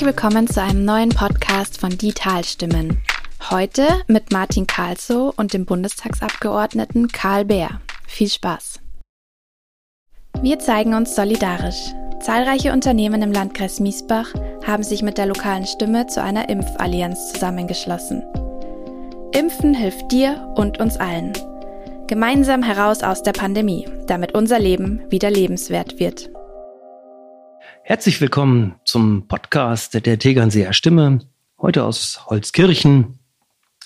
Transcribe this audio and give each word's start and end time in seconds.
Herzlich 0.00 0.16
willkommen 0.16 0.46
zu 0.46 0.62
einem 0.62 0.86
neuen 0.86 1.10
Podcast 1.10 1.78
von 1.78 1.90
Die 1.90 2.14
Talstimmen. 2.14 3.02
Heute 3.50 3.86
mit 4.06 4.32
Martin 4.32 4.66
Karlsow 4.66 5.34
und 5.36 5.52
dem 5.52 5.66
Bundestagsabgeordneten 5.66 7.08
Karl 7.08 7.44
Beer. 7.44 7.82
Viel 8.06 8.28
Spaß. 8.28 8.80
Wir 10.40 10.58
zeigen 10.58 10.94
uns 10.94 11.14
solidarisch. 11.14 11.92
Zahlreiche 12.18 12.72
Unternehmen 12.72 13.20
im 13.20 13.30
Landkreis 13.30 13.78
Miesbach 13.78 14.32
haben 14.66 14.84
sich 14.84 15.02
mit 15.02 15.18
der 15.18 15.26
lokalen 15.26 15.66
Stimme 15.66 16.06
zu 16.06 16.22
einer 16.22 16.48
Impfallianz 16.48 17.34
zusammengeschlossen. 17.34 18.22
Impfen 19.32 19.74
hilft 19.74 20.10
dir 20.10 20.50
und 20.56 20.80
uns 20.80 20.96
allen. 20.96 21.34
Gemeinsam 22.06 22.62
heraus 22.62 23.02
aus 23.02 23.22
der 23.22 23.32
Pandemie, 23.32 23.86
damit 24.06 24.32
unser 24.32 24.60
Leben 24.60 25.02
wieder 25.10 25.30
lebenswert 25.30 26.00
wird. 26.00 26.30
Herzlich 27.90 28.20
willkommen 28.20 28.76
zum 28.84 29.26
Podcast 29.26 29.94
der 29.94 30.16
Tegernseer 30.16 30.72
Stimme. 30.72 31.26
Heute 31.60 31.82
aus 31.82 32.24
Holzkirchen, 32.26 33.18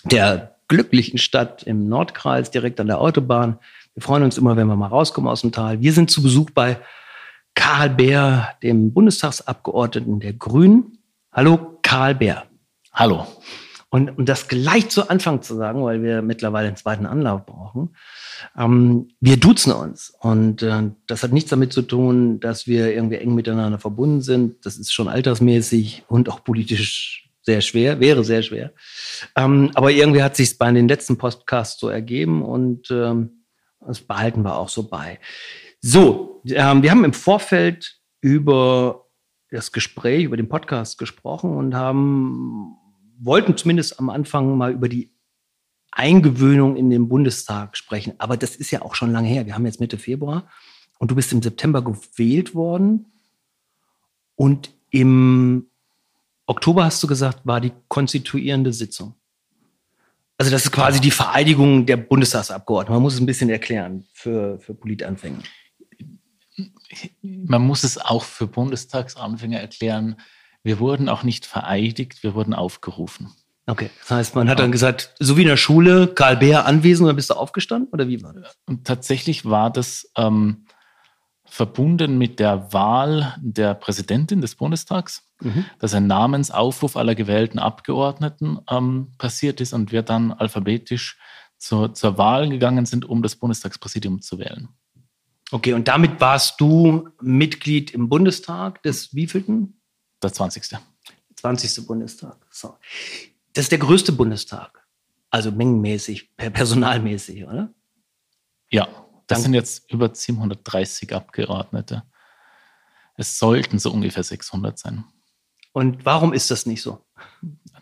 der 0.04 0.56
glücklichen 0.68 1.16
Stadt 1.16 1.62
im 1.62 1.88
Nordkreis, 1.88 2.50
direkt 2.50 2.78
an 2.80 2.86
der 2.88 3.00
Autobahn. 3.00 3.58
Wir 3.94 4.02
freuen 4.02 4.22
uns 4.22 4.36
immer, 4.36 4.58
wenn 4.58 4.66
wir 4.66 4.77
mal 4.77 4.88
rauskommen 4.88 5.30
aus 5.30 5.40
dem 5.40 5.52
Tal. 5.52 5.80
Wir 5.80 5.94
sind 5.94 6.10
zu 6.10 6.22
Besuch 6.22 6.50
bei 6.50 6.77
Karl 7.54 7.88
Beer, 7.88 8.50
dem 8.62 8.92
Bundestagsabgeordneten 8.92 10.20
der 10.20 10.34
Grünen. 10.34 10.98
Hallo, 11.32 11.78
Karl 11.80 12.14
Beer. 12.14 12.44
Hallo. 12.92 13.27
Und 13.88 14.18
um 14.18 14.27
das 14.27 14.48
gleich 14.48 14.91
zu 14.91 15.08
Anfang 15.08 15.41
zu 15.41 15.55
sagen, 15.55 15.82
weil 15.82 16.02
wir 16.02 16.20
mittlerweile 16.20 16.68
einen 16.68 16.77
zweiten 16.77 17.06
Anlauf 17.06 17.46
brauchen, 17.46 17.96
ähm, 18.56 19.09
wir 19.20 19.37
duzen 19.37 19.73
uns. 19.73 20.14
Und 20.20 20.62
äh, 20.62 20.91
das 21.06 21.23
hat 21.23 21.33
nichts 21.33 21.50
damit 21.50 21.73
zu 21.73 21.83
tun, 21.83 22.41
dass 22.41 22.67
wir 22.67 22.92
irgendwie 22.92 23.17
eng 23.17 23.34
miteinander 23.34 23.78
verbunden 23.78 24.20
sind. 24.20 24.64
Das 24.64 24.77
ist 24.77 24.92
schon 24.92 25.09
altersmäßig 25.09 26.05
und 26.09 26.28
auch 26.28 26.45
politisch 26.45 27.31
sehr 27.42 27.61
schwer, 27.61 28.01
wäre 28.01 28.25
sehr 28.25 28.42
schwer. 28.42 28.73
Ähm, 29.36 29.70
aber 29.75 29.91
irgendwie 29.91 30.23
hat 30.23 30.36
sich 30.36 30.56
bei 30.59 30.70
den 30.73 30.89
letzten 30.89 31.19
Podcasts 31.19 31.78
so 31.78 31.89
ergeben 31.89 32.42
und 32.42 32.91
ähm, 32.91 33.45
das 33.86 34.01
behalten 34.01 34.42
wir 34.42 34.56
auch 34.56 34.70
so 34.70 34.89
bei. 34.89 35.20
So, 35.81 36.42
ähm, 36.47 36.83
wir 36.83 36.91
haben 36.91 37.05
im 37.05 37.12
Vorfeld 37.12 37.98
über 38.23 39.05
das 39.51 39.73
Gespräch, 39.73 40.25
über 40.25 40.39
den 40.39 40.48
Podcast 40.48 40.98
gesprochen 40.98 41.56
und 41.56 41.75
haben 41.75 42.77
wollten 43.19 43.56
zumindest 43.56 43.98
am 43.98 44.11
Anfang 44.11 44.56
mal 44.56 44.73
über 44.73 44.89
die 44.89 45.14
Eingewöhnung 45.95 46.77
in 46.77 46.91
den 46.91 47.09
Bundestag 47.09 47.77
sprechen. 47.77 48.14
Aber 48.19 48.37
das 48.37 48.56
ist 48.56 48.70
ja 48.70 48.83
auch 48.83 48.95
schon 48.95 49.12
lange 49.12 49.28
her. 49.28 49.47
Wir 49.47 49.55
haben 49.55 49.67
jetzt 49.67 49.81
Mitte 49.81 49.98
Februar 49.98 50.48
und 50.98 51.11
du 51.11 51.14
bist 51.14 51.33
im 51.33 51.42
September 51.42 51.83
gewählt 51.83 52.55
worden. 52.55 53.06
Und 54.36 54.75
im 54.91 55.69
Oktober 56.47 56.84
hast 56.84 57.03
du 57.03 57.06
gesagt, 57.06 57.47
war 57.47 57.61
die 57.61 57.73
konstituierende 57.89 58.73
Sitzung. 58.73 59.14
Also 60.36 60.51
das 60.51 60.64
ist 60.64 60.73
quasi 60.73 61.01
die 61.01 61.12
Vereidigung 61.12 61.86
der 61.86 61.97
Bundestagsabgeordneten. 61.97 62.95
Man 62.95 63.03
muss 63.03 63.14
es 63.14 63.20
ein 63.20 63.27
bisschen 63.27 63.51
erklären 63.51 64.05
für, 64.12 64.58
für 64.58 64.75
Politanfänger. 64.75 65.42
Man 67.23 67.62
muss 67.62 67.84
es 67.84 67.98
auch 67.98 68.25
für 68.25 68.48
Bundestagsanfänger 68.48 69.61
erklären. 69.61 70.17
Wir 70.64 70.81
wurden 70.81 71.08
auch 71.08 71.23
nicht 71.23 71.47
vereidigt, 71.47 72.23
wir 72.23 72.34
wurden 72.34 72.55
aufgerufen. 72.55 73.33
Okay, 73.67 73.91
das 74.01 74.11
heißt, 74.11 74.34
man 74.34 74.48
hat 74.51 74.59
dann 74.59 74.73
gesagt, 74.73 75.15
so 75.19 75.37
wie 75.37 75.43
in 75.43 75.48
der 75.48 75.57
Schule, 75.57 76.09
Karl 76.09 76.37
Beer 76.37 76.67
anwesend, 76.67 77.09
dann 77.09 77.17
bist 77.17 77.31
du 77.31 77.34
aufgestanden 77.34 77.89
oder 77.93 78.09
wie 78.09 78.23
war 78.23 78.34
das? 78.34 78.59
Und 78.67 78.87
tatsächlich 78.87 79.47
war 79.47 79.70
das 79.70 80.11
ähm, 80.17 80.67
verbunden 81.45 82.19
mit 82.19 82.41
der 82.41 82.73
Wahl 82.74 83.36
der 83.41 83.74
Präsidentin 83.74 84.42
des 84.42 84.57
Bundestags, 84.57 85.23
mhm. 85.41 85.64
dass 85.79 85.95
ein 85.95 86.07
Namensaufruf 86.07 86.97
aller 86.97 87.14
gewählten 87.14 87.58
Abgeordneten 87.58 88.58
ähm, 88.69 89.13
passiert 89.17 89.63
ist 89.63 89.73
und 89.73 89.92
wir 89.92 90.03
dann 90.03 90.33
alphabetisch 90.33 91.19
zur, 91.57 91.95
zur 91.95 92.19
Wahl 92.19 92.51
gegangen 92.51 92.85
sind, 92.85 93.07
um 93.07 93.23
das 93.23 93.36
Bundestagspräsidium 93.36 94.20
zu 94.20 94.39
wählen. 94.39 94.69
Okay, 95.51 95.73
und 95.73 95.89
damit 95.89 96.20
warst 96.20 96.61
du 96.61 97.08
Mitglied 97.20 97.92
im 97.92 98.08
Bundestag 98.08 98.83
des 98.83 99.14
wievielten? 99.14 99.80
Der 100.23 100.33
20. 100.33 100.77
20. 101.36 101.86
Bundestag. 101.86 102.36
So. 102.51 102.74
Das 103.55 103.65
ist 103.65 103.73
der 103.73 103.79
größte 103.79 104.13
Bundestag. 104.13 104.87
Also 105.31 105.51
mengenmäßig, 105.51 106.37
personalmäßig, 106.37 107.45
oder? 107.45 107.73
Ja, 108.70 108.87
das 109.27 109.39
Dank. 109.39 109.42
sind 109.42 109.55
jetzt 109.55 109.91
über 109.91 110.15
730 110.15 111.15
Abgeordnete. 111.15 112.03
Es 113.17 113.39
sollten 113.39 113.79
so 113.79 113.91
ungefähr 113.92 114.23
600 114.23 114.79
sein. 114.79 115.05
Und 115.73 116.05
warum 116.05 116.33
ist 116.33 116.51
das 116.51 116.67
nicht 116.67 116.83
so? 116.83 117.05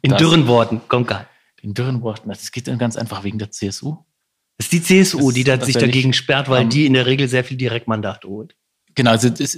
In 0.02 0.12
das, 0.12 0.18
dürren 0.18 0.46
Worten, 0.46 0.80
komm 0.88 1.06
geil. 1.06 1.26
In 1.60 1.74
dürren 1.74 2.02
Worten, 2.02 2.28
das 2.28 2.52
geht 2.52 2.68
dann 2.68 2.78
ganz 2.78 2.96
einfach 2.96 3.24
wegen 3.24 3.38
der 3.38 3.50
CSU. 3.50 3.96
Das 4.56 4.66
ist 4.66 4.72
die 4.72 4.82
CSU, 4.82 5.28
das, 5.28 5.34
die 5.34 5.44
da 5.44 5.64
sich 5.64 5.76
dagegen 5.76 6.12
sperrt, 6.12 6.48
weil 6.48 6.64
um, 6.64 6.70
die 6.70 6.86
in 6.86 6.94
der 6.94 7.06
Regel 7.06 7.28
sehr 7.28 7.44
viel 7.44 7.56
Direktmandat 7.56 8.24
holt. 8.24 8.56
Genau, 8.94 9.10
also 9.10 9.30
das, 9.30 9.56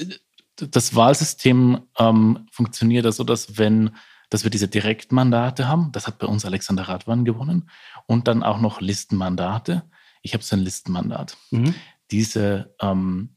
das 0.57 0.95
Wahlsystem 0.95 1.83
ähm, 1.99 2.47
funktioniert 2.51 3.13
so, 3.13 3.25
dass 3.25 3.59
wenn 3.59 3.91
dass 4.35 4.43
wir 4.43 4.51
diese 4.51 4.67
Direktmandate 4.67 5.69
haben, 5.69 5.93
das 5.93 6.09
hat 6.09 6.19
bei 6.19 6.27
uns 6.27 6.45
Alexander 6.45 6.89
Radwan 6.89 7.25
gewonnen, 7.25 7.71
und 8.07 8.27
dann 8.27 8.43
auch 8.43 8.61
noch 8.61 8.81
Listenmandate. 8.81 9.85
Ich 10.23 10.35
habe 10.35 10.43
so 10.43 10.57
ein 10.57 10.63
Listenmandat. 10.63 11.37
Mhm. 11.53 11.73
Diese 12.11 12.75
ähm, 12.81 13.37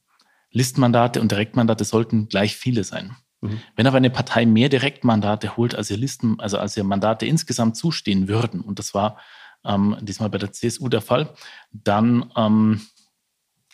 Listenmandate 0.50 1.22
und 1.22 1.30
Direktmandate 1.30 1.84
sollten 1.84 2.30
gleich 2.30 2.58
viele 2.58 2.84
sein. 2.84 3.16
Mhm. 3.42 3.62
Wenn 3.76 3.86
aber 3.86 3.98
eine 3.98 4.10
Partei 4.10 4.48
mehr 4.48 4.70
Direktmandate 4.70 5.56
holt, 5.56 5.76
als 5.76 5.92
ihr 5.92 5.98
Listen, 5.98 6.40
also 6.40 6.58
als 6.58 6.76
ihr 6.76 6.84
Mandate 6.84 7.28
insgesamt 7.28 7.78
zustehen 7.78 8.28
würden, 8.28 8.62
und 8.62 8.80
das 8.80 8.96
war 8.96 9.20
ähm, 9.66 9.98
diesmal 10.02 10.32
bei 10.32 10.40
der 10.40 10.52
CSU 10.52 10.90
der 10.90 11.02
Fall, 11.02 11.32
dann 11.70 12.32
ähm, 12.36 12.82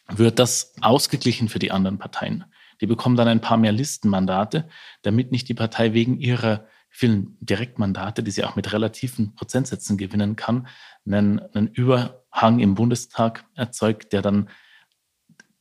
wird 0.10 0.40
das 0.40 0.76
ausgeglichen 0.82 1.48
für 1.48 1.60
die 1.60 1.72
anderen 1.72 2.00
Parteien. 2.00 2.44
Die 2.82 2.86
bekommen 2.86 3.16
dann 3.16 3.30
ein 3.30 3.40
paar 3.40 3.56
mehr 3.56 3.72
Listenmandate, 3.72 4.68
damit 5.04 5.32
nicht 5.32 5.48
die 5.48 5.54
Partei 5.54 5.94
wegen 5.94 6.20
ihrer 6.20 6.68
vielen 6.96 7.36
Direktmandate, 7.42 8.22
die 8.22 8.30
sie 8.30 8.44
auch 8.44 8.56
mit 8.56 8.72
relativen 8.72 9.34
Prozentsätzen 9.34 9.98
gewinnen 9.98 10.36
kann, 10.36 10.68
einen, 11.06 11.40
einen 11.40 11.68
Überhang 11.68 12.60
im 12.60 12.76
Bundestag 12.76 13.46
erzeugt, 13.56 14.14
der 14.14 14.22
dann 14.22 14.50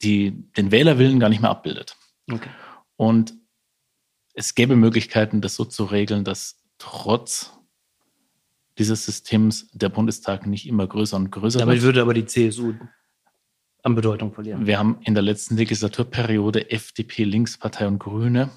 die, 0.02 0.32
den 0.56 0.70
Wählerwillen 0.70 1.18
gar 1.18 1.30
nicht 1.30 1.40
mehr 1.40 1.50
abbildet. 1.50 1.96
Okay. 2.30 2.50
Und 2.96 3.34
es 4.34 4.54
gäbe 4.54 4.76
Möglichkeiten, 4.76 5.40
das 5.40 5.54
so 5.54 5.64
zu 5.64 5.84
regeln, 5.84 6.24
dass 6.24 6.62
trotz 6.76 7.50
dieses 8.76 9.06
Systems 9.06 9.70
der 9.72 9.88
Bundestag 9.88 10.46
nicht 10.46 10.66
immer 10.66 10.86
größer 10.86 11.16
und 11.16 11.30
größer 11.30 11.60
Damit 11.60 11.76
wird. 11.76 11.84
würde 11.84 12.02
aber 12.02 12.14
die 12.14 12.26
CSU 12.26 12.74
an 13.82 13.94
Bedeutung 13.94 14.34
verlieren. 14.34 14.66
Wir 14.66 14.78
haben 14.78 14.98
in 15.02 15.14
der 15.14 15.22
letzten 15.22 15.56
Legislaturperiode 15.56 16.70
FDP, 16.70 17.24
Linkspartei 17.24 17.86
und 17.86 17.98
Grüne 17.98 18.50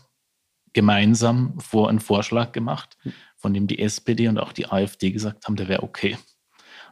gemeinsam 0.76 1.60
vor 1.60 1.90
einen 1.90 2.00
Vorschlag 2.00 2.52
gemacht, 2.52 2.98
von 3.36 3.54
dem 3.54 3.66
die 3.66 3.80
SPD 3.80 4.28
und 4.28 4.38
auch 4.38 4.52
die 4.52 4.68
AfD 4.68 5.12
gesagt 5.12 5.46
haben, 5.46 5.56
der 5.56 5.68
wäre 5.68 5.82
okay. 5.82 6.18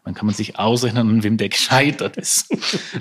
Dann 0.03 0.15
kann 0.15 0.25
man 0.25 0.33
sich 0.33 0.57
ausrechnen, 0.57 1.07
an 1.07 1.23
wem 1.23 1.37
der 1.37 1.49
gescheitert 1.55 2.17
ist. 2.17 2.49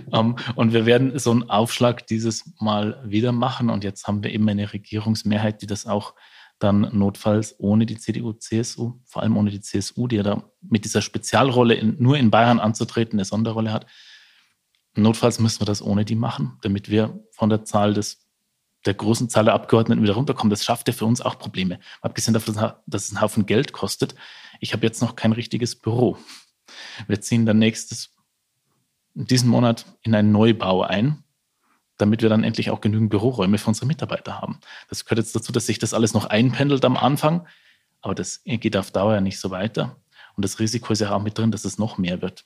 um, 0.06 0.12
ähm, 0.12 0.36
und 0.54 0.72
wir 0.72 0.84
werden 0.84 1.18
so 1.18 1.30
einen 1.30 1.48
Aufschlag 1.48 2.06
dieses 2.06 2.52
Mal 2.60 3.02
wieder 3.04 3.32
machen. 3.32 3.70
Und 3.70 3.82
jetzt 3.84 4.06
haben 4.06 4.22
wir 4.22 4.32
eben 4.32 4.48
eine 4.48 4.72
Regierungsmehrheit, 4.72 5.62
die 5.62 5.66
das 5.66 5.86
auch 5.86 6.14
dann 6.58 6.90
notfalls 6.92 7.56
ohne 7.58 7.86
die 7.86 7.98
CDU, 7.98 8.34
CSU, 8.34 9.00
vor 9.04 9.22
allem 9.22 9.36
ohne 9.36 9.50
die 9.50 9.60
CSU, 9.60 10.06
die 10.06 10.16
ja 10.16 10.22
da 10.22 10.44
mit 10.60 10.84
dieser 10.84 11.02
Spezialrolle 11.02 11.74
in, 11.74 11.96
nur 11.98 12.18
in 12.18 12.30
Bayern 12.30 12.60
anzutreten 12.60 13.18
eine 13.18 13.24
Sonderrolle 13.24 13.72
hat, 13.72 13.86
Notfalls 14.94 15.40
müssen 15.40 15.60
wir 15.60 15.66
das 15.66 15.80
ohne 15.80 16.04
die 16.04 16.14
machen, 16.14 16.58
damit 16.60 16.90
wir 16.90 17.24
von 17.30 17.48
der 17.48 17.64
Zahl 17.64 17.94
des, 17.94 18.21
der 18.84 18.94
großen 18.94 19.28
Zahl 19.28 19.44
der 19.44 19.54
Abgeordneten 19.54 20.02
wieder 20.02 20.14
runterkommen. 20.14 20.50
Das 20.50 20.64
schafft 20.64 20.88
ja 20.88 20.94
für 20.94 21.04
uns 21.04 21.20
auch 21.20 21.38
Probleme. 21.38 21.78
Abgesehen 22.00 22.34
davon, 22.34 22.54
dass 22.86 23.04
es 23.04 23.10
einen 23.10 23.20
Haufen 23.20 23.46
Geld 23.46 23.72
kostet. 23.72 24.14
Ich 24.60 24.72
habe 24.72 24.86
jetzt 24.86 25.00
noch 25.00 25.16
kein 25.16 25.32
richtiges 25.32 25.76
Büro. 25.76 26.18
Wir 27.06 27.20
ziehen 27.20 27.46
dann 27.46 27.58
nächstes, 27.58 28.14
in 29.14 29.26
diesem 29.26 29.50
Monat 29.50 29.86
in 30.02 30.14
einen 30.14 30.32
Neubau 30.32 30.82
ein, 30.82 31.22
damit 31.98 32.22
wir 32.22 32.28
dann 32.28 32.44
endlich 32.44 32.70
auch 32.70 32.80
genügend 32.80 33.10
Büroräume 33.10 33.58
für 33.58 33.68
unsere 33.68 33.86
Mitarbeiter 33.86 34.40
haben. 34.40 34.58
Das 34.88 35.04
gehört 35.04 35.18
jetzt 35.18 35.36
dazu, 35.36 35.52
dass 35.52 35.66
sich 35.66 35.78
das 35.78 35.94
alles 35.94 36.14
noch 36.14 36.26
einpendelt 36.26 36.84
am 36.84 36.96
Anfang, 36.96 37.46
aber 38.00 38.14
das 38.14 38.42
geht 38.44 38.76
auf 38.76 38.90
Dauer 38.90 39.14
ja 39.14 39.20
nicht 39.20 39.38
so 39.38 39.50
weiter. 39.50 39.96
Und 40.36 40.44
das 40.44 40.58
Risiko 40.58 40.92
ist 40.92 41.00
ja 41.00 41.14
auch 41.14 41.22
mit 41.22 41.36
drin, 41.38 41.50
dass 41.50 41.64
es 41.64 41.78
noch 41.78 41.98
mehr 41.98 42.22
wird. 42.22 42.44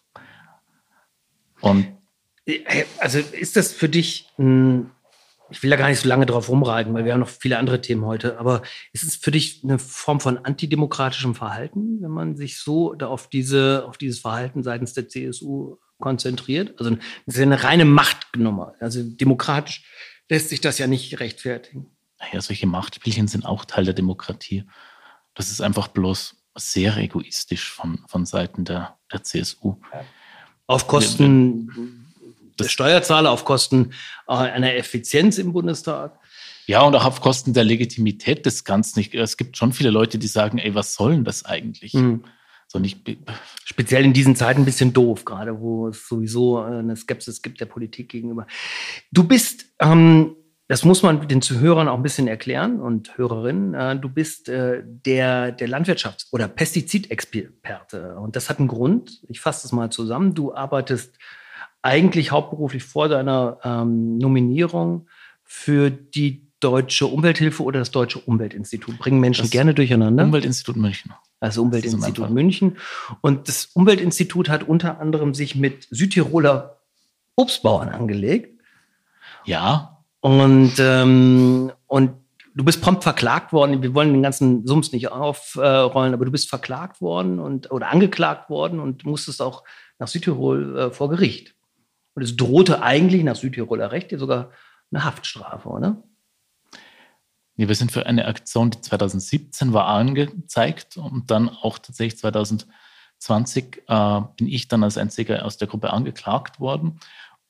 Und 1.60 1.86
also 2.98 3.18
ist 3.18 3.56
das 3.56 3.72
für 3.72 3.88
dich, 3.88 4.28
ein, 4.38 4.90
ich 5.50 5.62
will 5.62 5.70
da 5.70 5.76
gar 5.76 5.88
nicht 5.88 6.00
so 6.00 6.08
lange 6.08 6.26
drauf 6.26 6.48
rumreiten, 6.48 6.92
weil 6.94 7.04
wir 7.04 7.12
haben 7.12 7.20
noch 7.20 7.28
viele 7.28 7.58
andere 7.58 7.80
Themen 7.80 8.04
heute, 8.04 8.38
aber 8.38 8.62
ist 8.92 9.04
es 9.04 9.16
für 9.16 9.30
dich 9.30 9.62
eine 9.62 9.78
Form 9.78 10.20
von 10.20 10.38
antidemokratischem 10.38 11.34
Verhalten, 11.34 12.02
wenn 12.02 12.10
man 12.10 12.36
sich 12.36 12.58
so 12.58 12.94
da 12.94 13.06
auf, 13.06 13.28
diese, 13.28 13.84
auf 13.86 13.98
dieses 13.98 14.20
Verhalten 14.20 14.62
seitens 14.62 14.92
der 14.94 15.08
CSU 15.08 15.76
konzentriert? 15.98 16.74
Also 16.78 16.90
das 16.90 17.00
ist 17.26 17.36
ja 17.36 17.42
eine 17.42 17.62
reine 17.62 17.84
Machtnummer. 17.84 18.74
Also 18.80 19.02
demokratisch 19.02 19.84
lässt 20.28 20.48
sich 20.48 20.60
das 20.60 20.78
ja 20.78 20.86
nicht 20.86 21.20
rechtfertigen. 21.20 21.96
Naja, 22.18 22.40
solche 22.40 22.66
Machtspielchen 22.66 23.28
sind 23.28 23.44
auch 23.44 23.64
Teil 23.64 23.84
der 23.84 23.94
Demokratie. 23.94 24.64
Das 25.34 25.50
ist 25.50 25.60
einfach 25.60 25.88
bloß 25.88 26.36
sehr 26.54 26.96
egoistisch 26.96 27.70
von, 27.70 28.02
von 28.08 28.24
Seiten 28.24 28.64
der, 28.64 28.98
der 29.12 29.22
CSU. 29.22 29.76
Auf 30.66 30.88
Kosten 30.88 32.05
des 32.58 32.70
Steuerzahler, 32.70 33.30
auf 33.30 33.44
Kosten 33.44 33.92
äh, 34.28 34.32
einer 34.32 34.74
Effizienz 34.74 35.38
im 35.38 35.52
Bundestag. 35.52 36.18
Ja, 36.66 36.82
und 36.82 36.94
auch 36.96 37.04
auf 37.04 37.20
Kosten 37.20 37.52
der 37.52 37.64
Legitimität 37.64 38.44
des 38.44 38.64
Ganzen. 38.64 39.04
Es 39.12 39.36
gibt 39.36 39.56
schon 39.56 39.72
viele 39.72 39.90
Leute, 39.90 40.18
die 40.18 40.26
sagen, 40.26 40.58
ey, 40.58 40.74
was 40.74 40.94
soll 40.94 41.12
denn 41.12 41.24
das 41.24 41.44
eigentlich? 41.44 41.94
Mhm. 41.94 42.24
So 42.66 42.80
nicht 42.80 42.98
Speziell 43.64 44.04
in 44.04 44.12
diesen 44.12 44.34
Zeiten 44.34 44.62
ein 44.62 44.64
bisschen 44.64 44.92
doof, 44.92 45.24
gerade 45.24 45.60
wo 45.60 45.88
es 45.88 46.08
sowieso 46.08 46.58
eine 46.58 46.96
Skepsis 46.96 47.40
gibt 47.40 47.60
der 47.60 47.66
Politik 47.66 48.08
gegenüber. 48.08 48.48
Du 49.12 49.22
bist 49.22 49.66
ähm, 49.78 50.34
das 50.68 50.84
muss 50.84 51.02
man 51.02 51.28
den 51.28 51.42
Zuhörern 51.42 51.86
auch 51.86 51.96
ein 51.96 52.02
bisschen 52.02 52.26
erklären 52.26 52.80
und 52.80 53.16
Hörerinnen. 53.16 53.74
Äh, 53.74 53.96
du 54.00 54.08
bist 54.08 54.48
äh, 54.48 54.82
der, 54.84 55.52
der 55.52 55.68
Landwirtschafts- 55.68 56.26
oder 56.32 56.48
Pestizidexperte. 56.48 58.16
Und 58.16 58.34
das 58.34 58.50
hat 58.50 58.58
einen 58.58 58.66
Grund. 58.66 59.22
Ich 59.28 59.40
fasse 59.40 59.62
das 59.62 59.72
mal 59.72 59.90
zusammen. 59.90 60.34
Du 60.34 60.54
arbeitest 60.54 61.16
eigentlich 61.86 62.32
hauptberuflich 62.32 62.82
vor 62.82 63.08
deiner 63.08 63.58
ähm, 63.62 64.18
Nominierung 64.18 65.06
für 65.44 65.90
die 65.90 66.42
Deutsche 66.58 67.06
Umwelthilfe 67.06 67.62
oder 67.62 67.78
das 67.78 67.92
Deutsche 67.92 68.18
Umweltinstitut. 68.18 68.98
Bringen 68.98 69.20
Menschen 69.20 69.42
das 69.42 69.50
gerne 69.52 69.72
durcheinander. 69.72 70.24
Umweltinstitut 70.24 70.76
München. 70.76 71.12
Also 71.38 71.62
Umweltinstitut 71.62 72.30
München. 72.30 72.78
Und 73.20 73.48
das 73.48 73.66
Umweltinstitut 73.66 74.48
hat 74.48 74.64
unter 74.64 75.00
anderem 75.00 75.32
sich 75.32 75.54
mit 75.54 75.86
Südtiroler 75.90 76.78
Obstbauern 77.36 77.90
angelegt. 77.90 78.60
Ja, 79.44 80.02
und, 80.20 80.72
ähm, 80.80 81.70
und 81.86 82.12
du 82.56 82.64
bist 82.64 82.82
prompt 82.82 83.04
verklagt 83.04 83.52
worden. 83.52 83.80
Wir 83.82 83.94
wollen 83.94 84.12
den 84.12 84.22
ganzen 84.22 84.66
Sums 84.66 84.90
nicht 84.90 85.12
aufrollen, 85.12 86.14
aber 86.14 86.24
du 86.24 86.32
bist 86.32 86.48
verklagt 86.48 87.00
worden 87.00 87.38
und 87.38 87.70
oder 87.70 87.90
angeklagt 87.92 88.50
worden 88.50 88.80
und 88.80 89.04
musstest 89.04 89.40
auch 89.40 89.62
nach 90.00 90.08
Südtirol 90.08 90.78
äh, 90.78 90.90
vor 90.90 91.10
Gericht. 91.10 91.55
Und 92.16 92.22
es 92.22 92.34
drohte 92.34 92.82
eigentlich 92.82 93.22
nach 93.22 93.36
Südtiroler 93.36 93.92
Recht 93.92 94.10
dir 94.10 94.18
sogar 94.18 94.50
eine 94.90 95.04
Haftstrafe, 95.04 95.68
oder? 95.68 96.02
Nee, 97.56 97.68
wir 97.68 97.74
sind 97.74 97.92
für 97.92 98.06
eine 98.06 98.24
Aktion, 98.24 98.70
die 98.70 98.80
2017 98.80 99.74
war, 99.74 99.86
angezeigt 99.86 100.96
und 100.96 101.30
dann 101.30 101.50
auch 101.50 101.78
tatsächlich 101.78 102.18
2020 102.18 103.82
äh, 103.86 104.20
bin 104.36 104.48
ich 104.48 104.66
dann 104.66 104.82
als 104.82 104.96
einziger 104.96 105.44
aus 105.44 105.58
der 105.58 105.68
Gruppe 105.68 105.92
angeklagt 105.92 106.58
worden. 106.58 107.00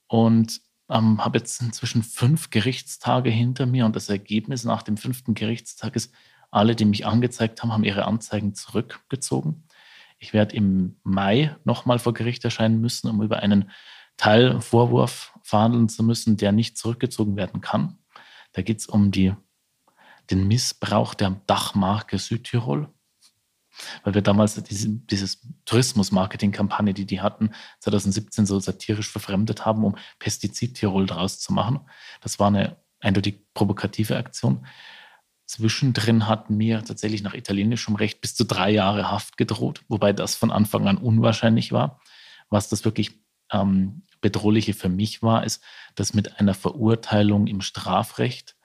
Und 0.08 0.60
ähm, 0.88 1.24
habe 1.24 1.38
jetzt 1.38 1.60
inzwischen 1.62 2.02
fünf 2.02 2.50
Gerichtstage 2.50 3.30
hinter 3.30 3.66
mir 3.66 3.86
und 3.86 3.94
das 3.94 4.08
Ergebnis 4.08 4.64
nach 4.64 4.82
dem 4.82 4.96
fünften 4.96 5.34
Gerichtstag 5.34 5.94
ist, 5.94 6.12
alle, 6.50 6.74
die 6.74 6.84
mich 6.86 7.06
angezeigt 7.06 7.62
haben, 7.62 7.72
haben 7.72 7.84
ihre 7.84 8.04
Anzeigen 8.04 8.54
zurückgezogen. 8.54 9.64
Ich 10.18 10.32
werde 10.32 10.56
im 10.56 10.96
Mai 11.04 11.54
nochmal 11.64 12.00
vor 12.00 12.14
Gericht 12.14 12.44
erscheinen 12.44 12.80
müssen, 12.80 13.08
um 13.08 13.22
über 13.22 13.40
einen 13.40 13.70
Teilvorwurf 14.16 15.32
verhandeln 15.42 15.88
zu 15.88 16.02
müssen, 16.02 16.36
der 16.36 16.52
nicht 16.52 16.78
zurückgezogen 16.78 17.36
werden 17.36 17.60
kann. 17.60 17.98
Da 18.52 18.62
geht 18.62 18.80
es 18.80 18.86
um 18.86 19.10
die, 19.10 19.34
den 20.30 20.48
Missbrauch 20.48 21.14
der 21.14 21.40
Dachmarke 21.46 22.18
Südtirol 22.18 22.88
weil 24.02 24.14
wir 24.14 24.22
damals 24.22 24.62
diese, 24.62 24.88
dieses 24.88 25.40
Tourismus-Marketing-Kampagne, 25.64 26.94
die 26.94 27.06
die 27.06 27.20
hatten, 27.20 27.50
2017 27.80 28.46
so 28.46 28.58
satirisch 28.58 29.10
verfremdet 29.10 29.64
haben, 29.64 29.84
um 29.84 29.96
Pestizid-Tirol 30.18 31.06
draus 31.06 31.40
zu 31.40 31.52
machen. 31.52 31.80
Das 32.20 32.38
war 32.38 32.48
eine 32.48 32.76
eindeutig 33.00 33.40
provokative 33.54 34.16
Aktion. 34.16 34.66
Zwischendrin 35.44 36.26
hatten 36.26 36.56
mir 36.56 36.82
tatsächlich 36.82 37.22
nach 37.22 37.34
italienischem 37.34 37.94
Recht 37.94 38.20
bis 38.20 38.34
zu 38.34 38.44
drei 38.44 38.70
Jahre 38.70 39.10
Haft 39.10 39.36
gedroht, 39.36 39.82
wobei 39.88 40.12
das 40.12 40.34
von 40.34 40.50
Anfang 40.50 40.88
an 40.88 40.98
unwahrscheinlich 40.98 41.72
war. 41.72 42.00
Was 42.48 42.68
das 42.68 42.84
wirklich 42.84 43.20
ähm, 43.52 44.02
Bedrohliche 44.20 44.74
für 44.74 44.88
mich 44.88 45.22
war, 45.22 45.44
ist, 45.44 45.62
dass 45.94 46.14
mit 46.14 46.40
einer 46.40 46.54
Verurteilung 46.54 47.46
im 47.46 47.60
Strafrecht 47.60 48.56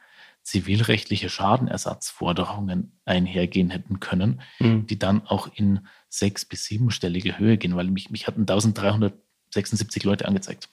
zivilrechtliche 0.43 1.29
Schadenersatzforderungen 1.29 2.99
einhergehen 3.05 3.69
hätten 3.69 3.99
können, 3.99 4.41
mhm. 4.59 4.87
die 4.87 4.97
dann 4.97 5.27
auch 5.27 5.47
in 5.53 5.87
sechs- 6.09 6.45
bis 6.45 6.65
siebenstellige 6.65 7.37
Höhe 7.37 7.57
gehen, 7.57 7.75
weil 7.75 7.87
mich, 7.87 8.09
mich 8.09 8.27
hatten 8.27 8.41
1376 8.41 10.03
Leute 10.03 10.27
angezeigt. 10.27 10.69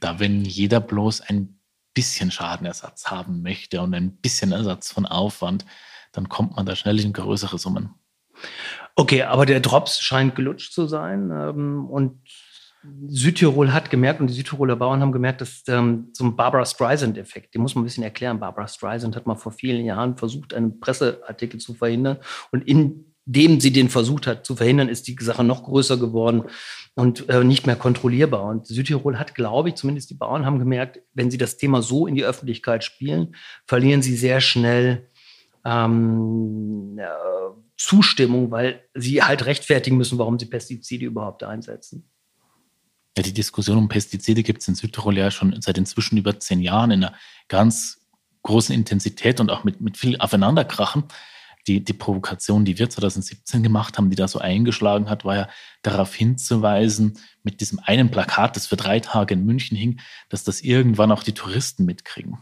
Da, 0.00 0.18
wenn 0.18 0.44
jeder 0.44 0.80
bloß 0.80 1.20
ein 1.20 1.60
bisschen 1.92 2.30
Schadenersatz 2.30 3.06
haben 3.06 3.42
möchte 3.42 3.82
und 3.82 3.94
ein 3.94 4.16
bisschen 4.16 4.52
Ersatz 4.52 4.90
von 4.90 5.06
Aufwand, 5.06 5.66
dann 6.12 6.28
kommt 6.28 6.56
man 6.56 6.66
da 6.66 6.76
schnell 6.76 7.00
in 7.00 7.12
größere 7.12 7.58
Summen. 7.58 7.94
Okay, 8.94 9.22
aber 9.22 9.46
der 9.46 9.60
Drops 9.60 10.00
scheint 10.00 10.34
gelutscht 10.34 10.72
zu 10.72 10.86
sein. 10.86 11.30
Ähm, 11.32 11.86
und 11.86 12.20
Südtirol 13.06 13.72
hat 13.72 13.90
gemerkt 13.90 14.20
und 14.20 14.28
die 14.28 14.34
Südtiroler 14.34 14.76
Bauern 14.76 15.00
haben 15.00 15.12
gemerkt, 15.12 15.42
dass 15.42 15.62
ähm, 15.68 16.08
so 16.12 16.30
Barbara 16.32 16.64
Streisand-Effekt, 16.64 17.54
den 17.54 17.62
muss 17.62 17.74
man 17.74 17.82
ein 17.82 17.86
bisschen 17.86 18.04
erklären. 18.04 18.40
Barbara 18.40 18.68
Streisand 18.68 19.16
hat 19.16 19.26
mal 19.26 19.34
vor 19.34 19.52
vielen 19.52 19.84
Jahren 19.84 20.16
versucht, 20.16 20.54
einen 20.54 20.80
Presseartikel 20.80 21.60
zu 21.60 21.74
verhindern 21.74 22.18
und 22.52 22.66
indem 22.66 23.60
sie 23.60 23.70
den 23.70 23.90
versucht 23.90 24.26
hat 24.26 24.46
zu 24.46 24.56
verhindern, 24.56 24.88
ist 24.88 25.08
die 25.08 25.16
Sache 25.20 25.44
noch 25.44 25.64
größer 25.64 25.98
geworden 25.98 26.44
und 26.94 27.28
äh, 27.28 27.44
nicht 27.44 27.66
mehr 27.66 27.76
kontrollierbar. 27.76 28.44
Und 28.44 28.66
Südtirol 28.66 29.18
hat, 29.18 29.34
glaube 29.34 29.68
ich, 29.68 29.74
zumindest 29.74 30.08
die 30.08 30.14
Bauern 30.14 30.46
haben 30.46 30.58
gemerkt, 30.58 31.00
wenn 31.12 31.30
sie 31.30 31.38
das 31.38 31.58
Thema 31.58 31.82
so 31.82 32.06
in 32.06 32.14
die 32.14 32.24
Öffentlichkeit 32.24 32.82
spielen, 32.82 33.36
verlieren 33.66 34.00
sie 34.00 34.16
sehr 34.16 34.40
schnell 34.40 35.10
ähm, 35.66 36.98
äh, 36.98 37.04
Zustimmung, 37.80 38.50
weil 38.50 38.86
sie 38.92 39.22
halt 39.22 39.46
rechtfertigen 39.46 39.96
müssen, 39.96 40.18
warum 40.18 40.38
sie 40.38 40.44
Pestizide 40.44 41.06
überhaupt 41.06 41.42
einsetzen. 41.42 42.10
Ja, 43.16 43.22
die 43.22 43.32
Diskussion 43.32 43.78
um 43.78 43.88
Pestizide 43.88 44.42
gibt 44.42 44.60
es 44.60 44.68
in 44.68 44.74
Südtirol 44.74 45.16
ja 45.16 45.30
schon 45.30 45.58
seit 45.62 45.78
inzwischen 45.78 46.18
über 46.18 46.38
zehn 46.38 46.60
Jahren 46.60 46.90
in 46.90 47.02
einer 47.02 47.16
ganz 47.48 48.06
großen 48.42 48.74
Intensität 48.74 49.40
und 49.40 49.50
auch 49.50 49.64
mit, 49.64 49.80
mit 49.80 49.96
viel 49.96 50.18
Aufeinanderkrachen. 50.18 51.04
Die, 51.66 51.82
die 51.82 51.94
Provokation, 51.94 52.66
die 52.66 52.78
wir 52.78 52.90
2017 52.90 53.62
gemacht 53.62 53.96
haben, 53.96 54.10
die 54.10 54.16
da 54.16 54.28
so 54.28 54.38
eingeschlagen 54.38 55.08
hat, 55.08 55.24
war 55.24 55.36
ja 55.36 55.48
darauf 55.80 56.14
hinzuweisen, 56.14 57.18
mit 57.42 57.62
diesem 57.62 57.78
einen 57.78 58.10
Plakat, 58.10 58.56
das 58.56 58.66
für 58.66 58.76
drei 58.76 59.00
Tage 59.00 59.32
in 59.32 59.46
München 59.46 59.76
hing, 59.76 60.00
dass 60.28 60.44
das 60.44 60.60
irgendwann 60.60 61.12
auch 61.12 61.22
die 61.22 61.34
Touristen 61.34 61.86
mitkriegen. 61.86 62.38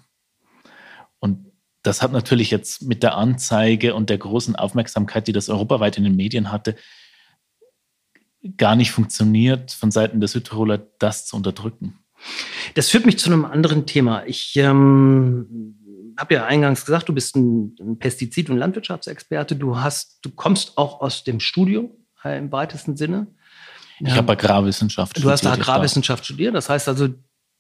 Und 1.20 1.47
das 1.88 2.02
hat 2.02 2.12
natürlich 2.12 2.50
jetzt 2.50 2.82
mit 2.82 3.02
der 3.02 3.16
Anzeige 3.16 3.94
und 3.94 4.10
der 4.10 4.18
großen 4.18 4.54
Aufmerksamkeit, 4.54 5.26
die 5.26 5.32
das 5.32 5.48
europaweit 5.48 5.96
in 5.96 6.04
den 6.04 6.16
Medien 6.16 6.52
hatte, 6.52 6.76
gar 8.56 8.76
nicht 8.76 8.92
funktioniert, 8.92 9.72
von 9.72 9.90
Seiten 9.90 10.20
der 10.20 10.28
Südtiroler 10.28 10.78
das 10.98 11.26
zu 11.26 11.34
unterdrücken. 11.36 11.98
Das 12.74 12.90
führt 12.90 13.06
mich 13.06 13.18
zu 13.18 13.30
einem 13.30 13.46
anderen 13.46 13.86
Thema. 13.86 14.24
Ich 14.26 14.54
ähm, 14.56 16.14
habe 16.18 16.34
ja 16.34 16.44
eingangs 16.44 16.84
gesagt, 16.84 17.08
du 17.08 17.14
bist 17.14 17.36
ein, 17.36 17.74
Pestizid- 17.98 18.50
und 18.50 18.58
Landwirtschaftsexperte. 18.58 19.56
Du 19.56 19.78
hast, 19.78 20.18
du 20.22 20.30
kommst 20.30 20.76
auch 20.76 21.00
aus 21.00 21.24
dem 21.24 21.40
Studium 21.40 21.90
äh, 22.22 22.36
im 22.36 22.52
weitesten 22.52 22.96
Sinne. 22.98 23.28
Ich 24.00 24.14
habe 24.14 24.32
Agrarwissenschaft 24.32 25.12
studiert. 25.12 25.26
Du 25.26 25.30
hast 25.32 25.46
Agrarwissenschaft 25.46 26.24
studiert. 26.24 26.54
Das 26.54 26.68
heißt 26.68 26.86
also, 26.88 27.08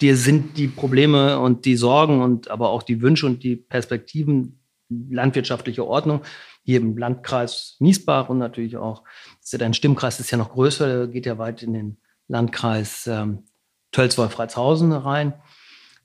dir 0.00 0.16
sind 0.16 0.56
die 0.56 0.68
Probleme 0.68 1.38
und 1.40 1.64
die 1.64 1.76
Sorgen 1.76 2.22
und 2.22 2.50
aber 2.50 2.70
auch 2.70 2.82
die 2.82 3.02
Wünsche 3.02 3.26
und 3.26 3.42
die 3.42 3.56
Perspektiven 3.56 4.60
landwirtschaftliche 4.88 5.86
Ordnung 5.86 6.22
hier 6.62 6.80
im 6.80 6.96
Landkreis 6.96 7.76
Miesbach 7.78 8.28
und 8.28 8.38
natürlich 8.38 8.76
auch, 8.76 9.02
ist 9.42 9.52
ja 9.52 9.58
dein 9.58 9.74
Stimmkreis 9.74 10.20
ist 10.20 10.30
ja 10.30 10.38
noch 10.38 10.52
größer, 10.52 11.08
geht 11.08 11.26
ja 11.26 11.38
weit 11.38 11.62
in 11.62 11.72
den 11.72 11.96
Landkreis 12.26 13.06
ähm, 13.06 13.44
Tölzwolf-Freitshausen 13.92 14.92
rein, 14.92 15.32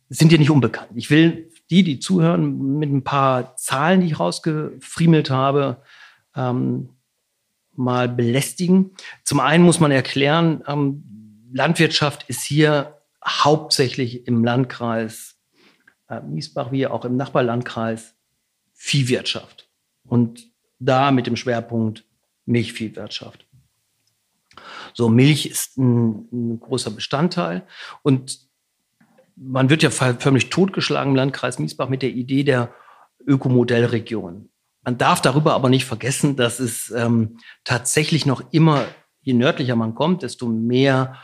sind 0.10 0.32
dir 0.32 0.40
nicht 0.40 0.50
unbekannt. 0.50 0.92
Ich 0.96 1.10
will 1.10 1.52
die, 1.70 1.84
die 1.84 2.00
zuhören, 2.00 2.78
mit 2.78 2.92
ein 2.92 3.04
paar 3.04 3.56
Zahlen, 3.58 4.02
die 4.02 4.08
ich 4.08 4.20
rausgefriemelt 4.20 5.30
habe, 5.30 5.82
ähm, 6.36 6.90
mal 7.76 8.08
belästigen. 8.08 8.92
Zum 9.24 9.40
einen 9.40 9.64
muss 9.64 9.80
man 9.80 9.92
erklären, 9.92 10.64
ähm, 10.68 11.04
Landwirtschaft 11.52 12.24
ist 12.30 12.44
hier 12.44 13.02
hauptsächlich 13.26 14.28
im 14.28 14.44
Landkreis 14.44 15.38
äh, 16.10 16.22
Miesbach 16.22 16.72
wie 16.72 16.88
auch 16.88 17.06
im 17.06 17.16
Nachbarlandkreis 17.16 18.16
Viehwirtschaft. 18.74 19.70
Und 20.06 20.52
da 20.80 21.12
mit 21.12 21.28
dem 21.28 21.36
Schwerpunkt 21.36 22.06
Milchviehwirtschaft. 22.46 23.46
So, 24.94 25.10
Milch 25.10 25.46
ist 25.46 25.78
ein, 25.78 26.28
ein, 26.32 26.60
großer 26.60 26.92
Bestandteil 26.92 27.66
und 28.04 28.40
man 29.36 29.70
wird 29.70 29.82
ja 29.82 29.90
förmlich 29.90 30.50
totgeschlagen 30.50 31.12
im 31.12 31.16
Landkreis 31.16 31.58
Miesbach 31.58 31.90
mit 31.90 32.04
der 32.04 32.12
Idee 32.12 32.44
der 32.44 32.74
Ökomodellregion. 33.26 34.50
Man 34.84 34.98
darf 34.98 35.22
darüber 35.22 35.54
aber 35.54 35.70
nicht 35.70 35.86
vergessen, 35.86 36.36
dass 36.36 36.60
es 36.60 36.92
ähm, 36.92 37.40
tatsächlich 37.64 38.26
noch 38.26 38.44
immer, 38.52 38.86
je 39.22 39.34
nördlicher 39.34 39.76
man 39.76 39.96
kommt, 39.96 40.22
desto 40.22 40.48
mehr 40.48 41.16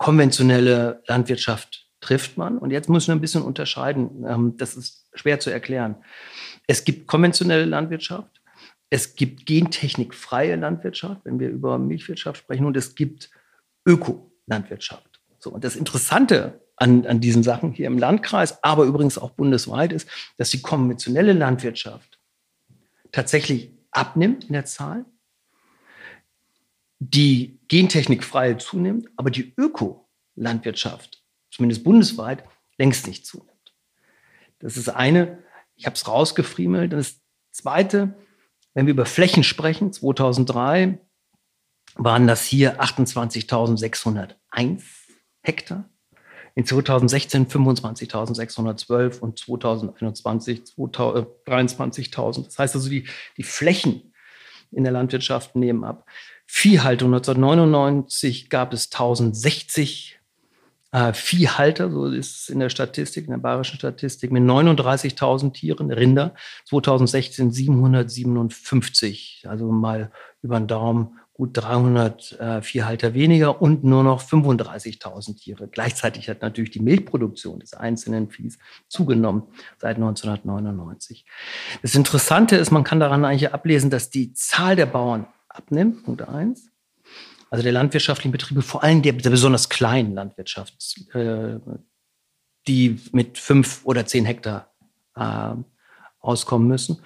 konventionelle 0.00 1.02
Landwirtschaft 1.06 1.86
trifft 2.00 2.38
man. 2.38 2.56
Und 2.56 2.70
jetzt 2.70 2.88
müssen 2.88 3.08
wir 3.08 3.14
ein 3.14 3.20
bisschen 3.20 3.42
unterscheiden. 3.42 4.24
Ähm, 4.26 4.56
das 4.56 4.74
ist 4.74 5.06
schwer 5.12 5.38
zu 5.40 5.50
erklären. 5.50 5.96
Es 6.66 6.84
gibt 6.84 7.06
konventionelle 7.06 7.66
Landwirtschaft, 7.66 8.40
es 8.88 9.14
gibt 9.14 9.44
gentechnikfreie 9.46 10.56
Landwirtschaft, 10.56 11.20
wenn 11.24 11.38
wir 11.38 11.50
über 11.50 11.78
Milchwirtschaft 11.78 12.38
sprechen, 12.38 12.64
und 12.64 12.76
es 12.76 12.94
gibt 12.94 13.30
Ökolandwirtschaft. 13.86 15.20
So, 15.38 15.50
und 15.50 15.64
das 15.64 15.76
Interessante 15.76 16.60
an, 16.76 17.06
an 17.06 17.20
diesen 17.20 17.42
Sachen 17.42 17.72
hier 17.72 17.86
im 17.86 17.98
Landkreis, 17.98 18.64
aber 18.64 18.84
übrigens 18.84 19.18
auch 19.18 19.30
bundesweit 19.30 19.92
ist, 19.92 20.08
dass 20.38 20.48
die 20.48 20.62
konventionelle 20.62 21.34
Landwirtschaft 21.34 22.18
tatsächlich 23.12 23.70
abnimmt 23.90 24.44
in 24.44 24.54
der 24.54 24.64
Zahl, 24.64 25.04
die 27.00 27.58
gentechnikfreie 27.68 28.58
zunimmt, 28.58 29.08
aber 29.16 29.30
die 29.30 29.54
Ökolandwirtschaft, 29.56 31.24
zumindest 31.50 31.82
bundesweit, 31.82 32.44
längst 32.78 33.06
nicht 33.06 33.26
zunimmt. 33.26 33.50
Das 34.58 34.76
ist 34.76 34.90
eine, 34.90 35.42
ich 35.74 35.86
habe 35.86 35.96
es 35.96 36.06
rausgefriemelt. 36.06 36.92
Das 36.92 37.20
zweite, 37.50 38.14
wenn 38.74 38.86
wir 38.86 38.92
über 38.92 39.06
Flächen 39.06 39.42
sprechen, 39.42 39.92
2003 39.92 41.00
waren 41.94 42.26
das 42.26 42.44
hier 42.44 42.80
28.601 42.80 44.82
Hektar. 45.42 45.88
In 46.54 46.66
2016 46.66 47.46
25.612 47.46 49.20
und 49.20 49.38
2021 49.38 50.74
23.000. 50.76 52.44
Das 52.44 52.58
heißt 52.58 52.74
also, 52.74 52.90
die, 52.90 53.08
die 53.36 53.42
Flächen 53.42 54.12
in 54.70 54.84
der 54.84 54.92
Landwirtschaft 54.92 55.56
nehmen 55.56 55.84
ab. 55.84 56.06
Viehhaltung 56.52 57.14
1999 57.14 58.50
gab 58.50 58.72
es 58.72 58.90
1060 58.92 60.20
äh, 60.90 61.12
Viehhalter, 61.12 61.90
so 61.90 62.06
ist 62.06 62.42
es 62.42 62.48
in 62.48 62.58
der 62.58 62.70
Statistik, 62.70 63.26
in 63.26 63.30
der 63.30 63.38
bayerischen 63.38 63.78
Statistik, 63.78 64.32
mit 64.32 64.42
39.000 64.42 65.52
Tieren, 65.52 65.92
Rinder, 65.92 66.34
2016 66.66 67.52
757, 67.52 69.44
also 69.48 69.70
mal 69.70 70.10
über 70.42 70.58
den 70.58 70.66
Daumen 70.66 71.20
gut 71.32 71.50
300 71.54 72.40
äh, 72.40 72.62
Viehhalter 72.62 73.14
weniger 73.14 73.62
und 73.62 73.84
nur 73.84 74.02
noch 74.02 74.20
35.000 74.20 75.38
Tiere. 75.38 75.68
Gleichzeitig 75.68 76.28
hat 76.28 76.42
natürlich 76.42 76.72
die 76.72 76.80
Milchproduktion 76.80 77.60
des 77.60 77.74
einzelnen 77.74 78.28
Viehs 78.28 78.58
zugenommen 78.88 79.44
seit 79.78 79.96
1999. 79.96 81.24
Das 81.80 81.94
Interessante 81.94 82.56
ist, 82.56 82.72
man 82.72 82.84
kann 82.84 82.98
daran 82.98 83.24
eigentlich 83.24 83.54
ablesen, 83.54 83.88
dass 83.88 84.10
die 84.10 84.34
Zahl 84.34 84.74
der 84.74 84.86
Bauern 84.86 85.28
abnimmt, 85.50 86.04
Punkt 86.04 86.22
eins 86.22 86.70
also 87.50 87.64
der 87.64 87.72
landwirtschaftlichen 87.72 88.32
Betriebe, 88.32 88.62
vor 88.62 88.82
allem 88.84 89.02
der, 89.02 89.12
der 89.12 89.30
besonders 89.30 89.68
kleinen 89.68 90.14
Landwirtschaft, 90.14 90.74
äh, 91.14 91.58
die 92.68 93.00
mit 93.12 93.38
fünf 93.38 93.84
oder 93.84 94.06
zehn 94.06 94.24
Hektar 94.24 94.72
äh, 95.16 95.54
auskommen 96.20 96.68
müssen. 96.68 97.02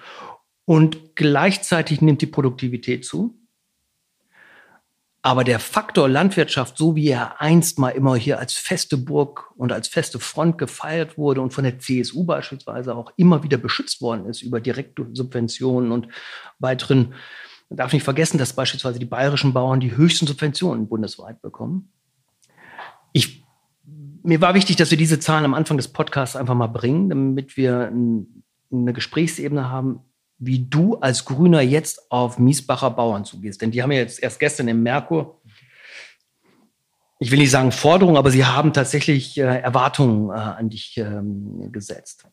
Und 0.65 1.15
gleichzeitig 1.15 2.01
nimmt 2.01 2.21
die 2.21 2.27
Produktivität 2.27 3.05
zu. 3.05 3.39
Aber 5.23 5.43
der 5.43 5.59
Faktor 5.59 6.07
Landwirtschaft, 6.07 6.77
so 6.77 6.95
wie 6.95 7.09
er 7.09 7.41
einst 7.41 7.79
mal 7.79 7.89
immer 7.89 8.15
hier 8.15 8.37
als 8.37 8.53
feste 8.53 8.95
Burg 8.95 9.51
und 9.57 9.71
als 9.71 9.87
feste 9.87 10.19
Front 10.19 10.59
gefeiert 10.59 11.17
wurde 11.17 11.41
und 11.41 11.51
von 11.51 11.63
der 11.63 11.79
CSU 11.79 12.25
beispielsweise 12.25 12.95
auch 12.95 13.11
immer 13.17 13.41
wieder 13.41 13.57
beschützt 13.57 14.01
worden 14.01 14.27
ist 14.27 14.43
über 14.43 14.61
Direktsubventionen 14.61 15.91
und 15.91 16.09
weiteren 16.59 17.15
man 17.69 17.77
darf 17.77 17.93
nicht 17.93 18.03
vergessen, 18.03 18.37
dass 18.37 18.53
beispielsweise 18.53 18.99
die 18.99 19.05
bayerischen 19.05 19.53
Bauern 19.53 19.79
die 19.79 19.95
höchsten 19.95 20.27
Subventionen 20.27 20.87
bundesweit 20.87 21.41
bekommen. 21.41 21.91
Ich, 23.11 23.43
mir 24.23 24.41
war 24.41 24.53
wichtig, 24.53 24.75
dass 24.75 24.91
wir 24.91 24.97
diese 24.97 25.19
Zahlen 25.19 25.45
am 25.45 25.53
Anfang 25.53 25.77
des 25.77 25.87
Podcasts 25.87 26.35
einfach 26.35 26.55
mal 26.55 26.67
bringen, 26.67 27.09
damit 27.09 27.57
wir 27.57 27.91
eine 28.71 28.93
Gesprächsebene 28.93 29.69
haben, 29.69 30.01
wie 30.37 30.67
du 30.67 30.95
als 30.97 31.25
Grüner 31.25 31.61
jetzt 31.61 32.11
auf 32.11 32.37
Miesbacher 32.37 32.91
Bauern 32.91 33.25
zugehst. 33.25 33.61
Denn 33.61 33.71
die 33.71 33.81
haben 33.81 33.91
ja 33.91 33.99
jetzt 33.99 34.21
erst 34.21 34.39
gestern 34.39 34.67
im 34.67 34.83
Merkur, 34.83 35.41
ich 37.19 37.31
will 37.31 37.39
nicht 37.39 37.51
sagen 37.51 37.71
Forderungen, 37.71 38.17
aber 38.17 38.29
sie 38.29 38.45
haben 38.45 38.73
tatsächlich 38.73 39.37
äh, 39.37 39.43
Erwartungen 39.43 40.29
äh, 40.29 40.33
an 40.33 40.69
dich 40.69 40.97
ähm, 40.97 41.71
gesetzt. 41.71 42.27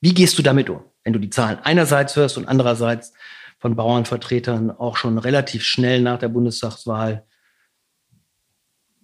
Wie 0.00 0.12
gehst 0.12 0.38
du 0.38 0.42
damit 0.42 0.68
um, 0.68 0.80
wenn 1.04 1.12
du 1.12 1.20
die 1.20 1.30
Zahlen 1.30 1.58
einerseits 1.62 2.16
hörst 2.16 2.36
und 2.36 2.48
andererseits 2.48 3.12
von 3.58 3.76
Bauernvertretern 3.76 4.70
auch 4.70 4.96
schon 4.96 5.18
relativ 5.18 5.64
schnell 5.64 6.02
nach 6.02 6.18
der 6.18 6.28
Bundestagswahl 6.28 7.26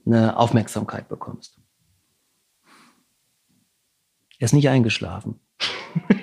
eine 0.04 0.36
Aufmerksamkeit 0.36 1.08
bekommst. 1.08 1.58
Er 4.38 4.46
ist 4.46 4.52
nicht 4.52 4.68
eingeschlafen. 4.68 5.40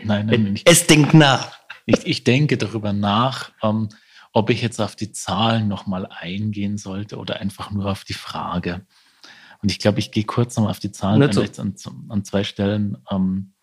Nein, 0.03 0.25
nein, 0.25 0.43
nicht. 0.43 0.69
Es 0.69 0.87
denkt 0.87 1.13
nach. 1.13 1.59
Ich, 1.85 2.05
ich 2.05 2.23
denke 2.23 2.57
darüber 2.57 2.93
nach, 2.93 3.51
ähm, 3.63 3.89
ob 4.33 4.49
ich 4.49 4.61
jetzt 4.61 4.79
auf 4.81 4.95
die 4.95 5.11
Zahlen 5.11 5.67
nochmal 5.67 6.07
eingehen 6.07 6.77
sollte 6.77 7.17
oder 7.17 7.39
einfach 7.39 7.71
nur 7.71 7.85
auf 7.85 8.03
die 8.03 8.13
Frage. 8.13 8.85
Und 9.61 9.71
ich 9.71 9.79
glaube, 9.79 9.99
ich 9.99 10.11
gehe 10.11 10.23
kurz 10.23 10.55
nochmal 10.55 10.71
auf 10.71 10.79
die 10.79 10.91
Zahlen 10.91 11.21
ein, 11.23 11.59
an, 11.59 11.75
an, 12.09 12.23
zwei 12.23 12.43
Stellen. 12.43 12.97
Ähm, 13.09 13.53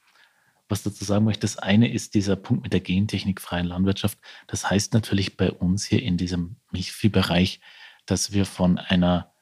was 0.69 0.83
dazu 0.83 1.05
sagen 1.05 1.25
möchte. 1.25 1.43
Das 1.43 1.59
eine 1.59 1.91
ist 1.91 2.15
dieser 2.15 2.37
Punkt 2.37 2.63
mit 2.63 2.73
der 2.73 2.81
gentechnikfreien 2.81 3.67
Landwirtschaft. 3.67 4.19
Das 4.47 4.69
heißt 4.69 4.95
natürlich 4.95 5.37
bei 5.37 5.51
uns 5.51 5.85
hier 5.85 6.03
in 6.03 6.17
diesem 6.17 6.57
Milchviehbereich, 6.73 7.61
dass 8.05 8.33
wir 8.33 8.47
von 8.47 8.79
einer 8.79 9.33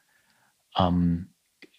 ähm, 0.77 1.29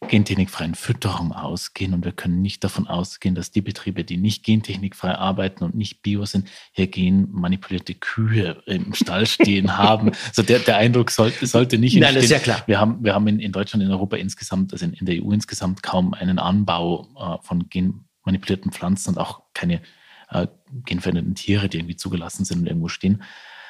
gentechnikfreien 0.09 0.75
Fütterung 0.75 1.33
ausgehen 1.33 1.95
und 1.95 2.05
wir 2.05 2.13
können 2.13 2.43
nicht 2.43 2.63
davon 2.63 2.87
ausgehen, 2.87 3.35
dass 3.35 3.51
die 3.51 3.61
Betriebe, 3.61 4.05
die 4.05 4.17
nicht 4.17 4.45
gentechnikfrei 4.45 5.15
arbeiten 5.15 5.65
und 5.65 5.75
nicht 5.75 6.03
bio 6.03 6.25
sind, 6.25 6.49
hier 6.73 6.87
genmanipulierte 6.87 7.95
Kühe 7.95 8.63
im 8.67 8.95
Stall 8.95 9.27
stehen 9.27 9.77
haben. 9.79 10.13
Also 10.29 10.43
der, 10.43 10.61
der 10.61 10.77
Eindruck 10.77 11.11
sollte, 11.11 11.47
sollte 11.47 11.79
nicht 11.79 11.95
entstehen. 11.95 12.03
Nein, 12.03 12.15
das 12.15 12.25
ist 12.25 12.31
ja 12.31 12.39
klar. 12.39 12.63
Wir 12.67 12.79
haben, 12.79 13.03
wir 13.03 13.15
haben 13.15 13.27
in, 13.27 13.41
in 13.41 13.53
Deutschland, 13.53 13.83
in 13.83 13.91
Europa 13.91 14.17
insgesamt, 14.17 14.73
also 14.73 14.85
in, 14.85 14.93
in 14.93 15.07
der 15.07 15.23
EU 15.23 15.33
insgesamt 15.33 15.83
kaum 15.83 16.15
einen 16.15 16.39
Anbau 16.39 17.09
äh, 17.19 17.47
von 17.47 17.69
gen 17.69 18.06
manipulierten 18.27 18.73
Pflanzen 18.73 19.11
und 19.11 19.19
auch 19.19 19.43
keine 19.55 19.81
äh, 20.29 20.47
genveränderten 20.85 21.35
Tiere, 21.35 21.69
die 21.69 21.79
irgendwie 21.79 21.97
zugelassen 21.97 22.45
sind 22.45 22.61
und 22.61 22.67
irgendwo 22.67 22.89
stehen. 22.89 23.23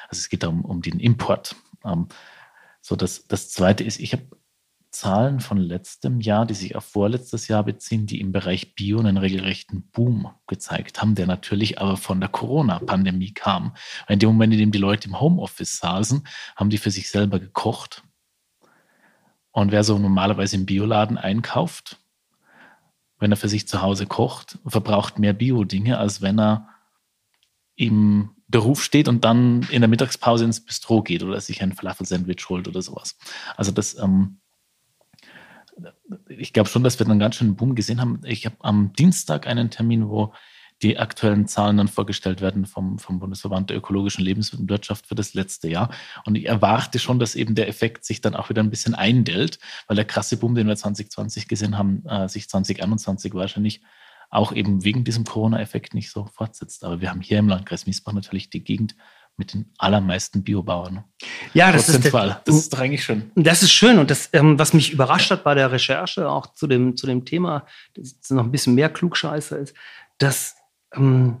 Also 0.09 0.19
es 0.19 0.29
geht 0.29 0.43
da 0.43 0.47
um, 0.47 0.65
um 0.65 0.81
den 0.81 0.99
Import. 0.99 1.55
Ähm, 1.85 2.07
so, 2.81 2.95
das, 2.95 3.27
das 3.27 3.49
zweite 3.49 3.83
ist, 3.83 3.99
ich 3.99 4.13
habe 4.13 4.23
Zahlen 4.89 5.41
von 5.41 5.57
letztem 5.57 6.21
Jahr, 6.21 6.45
die 6.45 6.53
sich 6.53 6.75
auf 6.75 6.85
vorletztes 6.85 7.47
Jahr 7.47 7.63
beziehen, 7.63 8.07
die 8.07 8.19
im 8.19 8.31
Bereich 8.31 8.73
Bio 8.73 8.99
einen 8.99 9.17
regelrechten 9.17 9.89
Boom 9.91 10.31
gezeigt 10.47 11.01
haben, 11.01 11.13
der 11.13 11.27
natürlich 11.27 11.79
aber 11.79 11.97
von 11.97 12.19
der 12.19 12.29
Corona-Pandemie 12.29 13.33
kam. 13.33 13.75
in 14.07 14.19
dem 14.19 14.29
Moment, 14.29 14.53
in 14.53 14.59
dem 14.59 14.71
die 14.71 14.79
Leute 14.79 15.09
im 15.09 15.19
Homeoffice 15.19 15.77
saßen, 15.77 16.25
haben 16.55 16.69
die 16.69 16.77
für 16.77 16.89
sich 16.89 17.09
selber 17.09 17.39
gekocht. 17.39 18.03
Und 19.51 19.71
wer 19.71 19.83
so 19.83 19.99
normalerweise 19.99 20.55
im 20.55 20.65
Bioladen 20.65 21.17
einkauft, 21.17 21.99
wenn 23.19 23.31
er 23.31 23.37
für 23.37 23.49
sich 23.49 23.67
zu 23.67 23.81
Hause 23.81 24.05
kocht, 24.05 24.59
verbraucht 24.65 25.19
mehr 25.19 25.33
Bio-Dinge, 25.33 25.97
als 25.97 26.21
wenn 26.21 26.39
er 26.39 26.69
im 27.75 28.31
Beruf 28.47 28.83
steht 28.83 29.07
und 29.07 29.25
dann 29.25 29.63
in 29.69 29.81
der 29.81 29.89
Mittagspause 29.89 30.45
ins 30.45 30.63
Bistro 30.63 31.03
geht 31.03 31.23
oder 31.23 31.39
sich 31.41 31.61
ein 31.61 31.73
Falafel-Sandwich 31.73 32.47
holt 32.49 32.67
oder 32.67 32.81
sowas. 32.81 33.17
Also 33.55 33.71
das, 33.71 33.97
ähm, 33.97 34.39
ich 36.27 36.53
glaube 36.53 36.69
schon, 36.69 36.83
dass 36.83 36.97
wir 36.99 37.05
dann 37.05 37.19
ganz 37.19 37.35
schön 37.35 37.47
einen 37.47 37.55
Boom 37.57 37.75
gesehen 37.75 37.99
haben. 37.99 38.21
Ich 38.25 38.45
habe 38.45 38.55
am 38.61 38.93
Dienstag 38.93 39.47
einen 39.47 39.69
Termin, 39.69 40.07
wo 40.09 40.33
die 40.83 40.99
aktuellen 40.99 41.47
Zahlen 41.47 41.77
dann 41.77 41.87
vorgestellt 41.87 42.41
werden 42.41 42.65
vom, 42.65 42.99
vom 42.99 43.19
Bundesverband 43.19 43.69
der 43.69 43.77
ökologischen 43.77 44.23
Lebenswirtschaft 44.23 45.07
für 45.07 45.15
das 45.15 45.33
letzte 45.33 45.69
Jahr. 45.69 45.89
Und 46.25 46.35
ich 46.35 46.45
erwarte 46.45 46.99
schon, 46.99 47.19
dass 47.19 47.35
eben 47.35 47.55
der 47.55 47.67
Effekt 47.67 48.05
sich 48.05 48.21
dann 48.21 48.35
auch 48.35 48.49
wieder 48.49 48.61
ein 48.61 48.69
bisschen 48.69 48.93
eindellt, 48.93 49.59
weil 49.87 49.95
der 49.95 50.05
krasse 50.05 50.37
Boom, 50.37 50.55
den 50.55 50.67
wir 50.67 50.75
2020 50.75 51.47
gesehen 51.47 51.77
haben, 51.77 52.05
äh, 52.05 52.29
sich 52.29 52.47
2021 52.49 53.33
wahrscheinlich 53.33 53.81
auch 54.29 54.51
eben 54.51 54.83
wegen 54.83 55.03
diesem 55.03 55.23
Corona-Effekt 55.23 55.93
nicht 55.93 56.11
so 56.11 56.25
fortsetzt. 56.25 56.83
Aber 56.83 57.01
wir 57.01 57.09
haben 57.09 57.21
hier 57.21 57.39
im 57.39 57.47
Landkreis 57.47 57.85
Miesbach 57.87 58.13
natürlich 58.13 58.49
die 58.49 58.63
Gegend 58.63 58.95
mit 59.37 59.53
den 59.53 59.71
allermeisten 59.77 60.43
Biobauern. 60.43 61.03
Ja, 61.53 61.71
das 61.71 61.89
ist, 61.89 62.03
der, 62.03 62.41
das 62.43 62.55
ist 62.55 62.73
doch 62.73 62.79
eigentlich 62.79 63.03
schön. 63.03 63.31
Das 63.35 63.61
ist 63.61 63.71
schön. 63.71 63.99
Und 63.99 64.09
das, 64.09 64.29
ähm, 64.33 64.57
was 64.57 64.73
mich 64.73 64.91
überrascht 64.91 65.29
hat 65.31 65.43
bei 65.43 65.53
der 65.53 65.71
Recherche, 65.71 66.29
auch 66.29 66.47
zu 66.53 66.67
dem, 66.67 66.97
zu 66.97 67.05
dem 67.05 67.23
Thema, 67.23 67.65
das 67.93 68.29
noch 68.31 68.43
ein 68.43 68.51
bisschen 68.51 68.75
mehr 68.75 68.89
Klugscheiße 68.89 69.55
ist, 69.57 69.75
dass 70.17 70.55
ähm, 70.93 71.37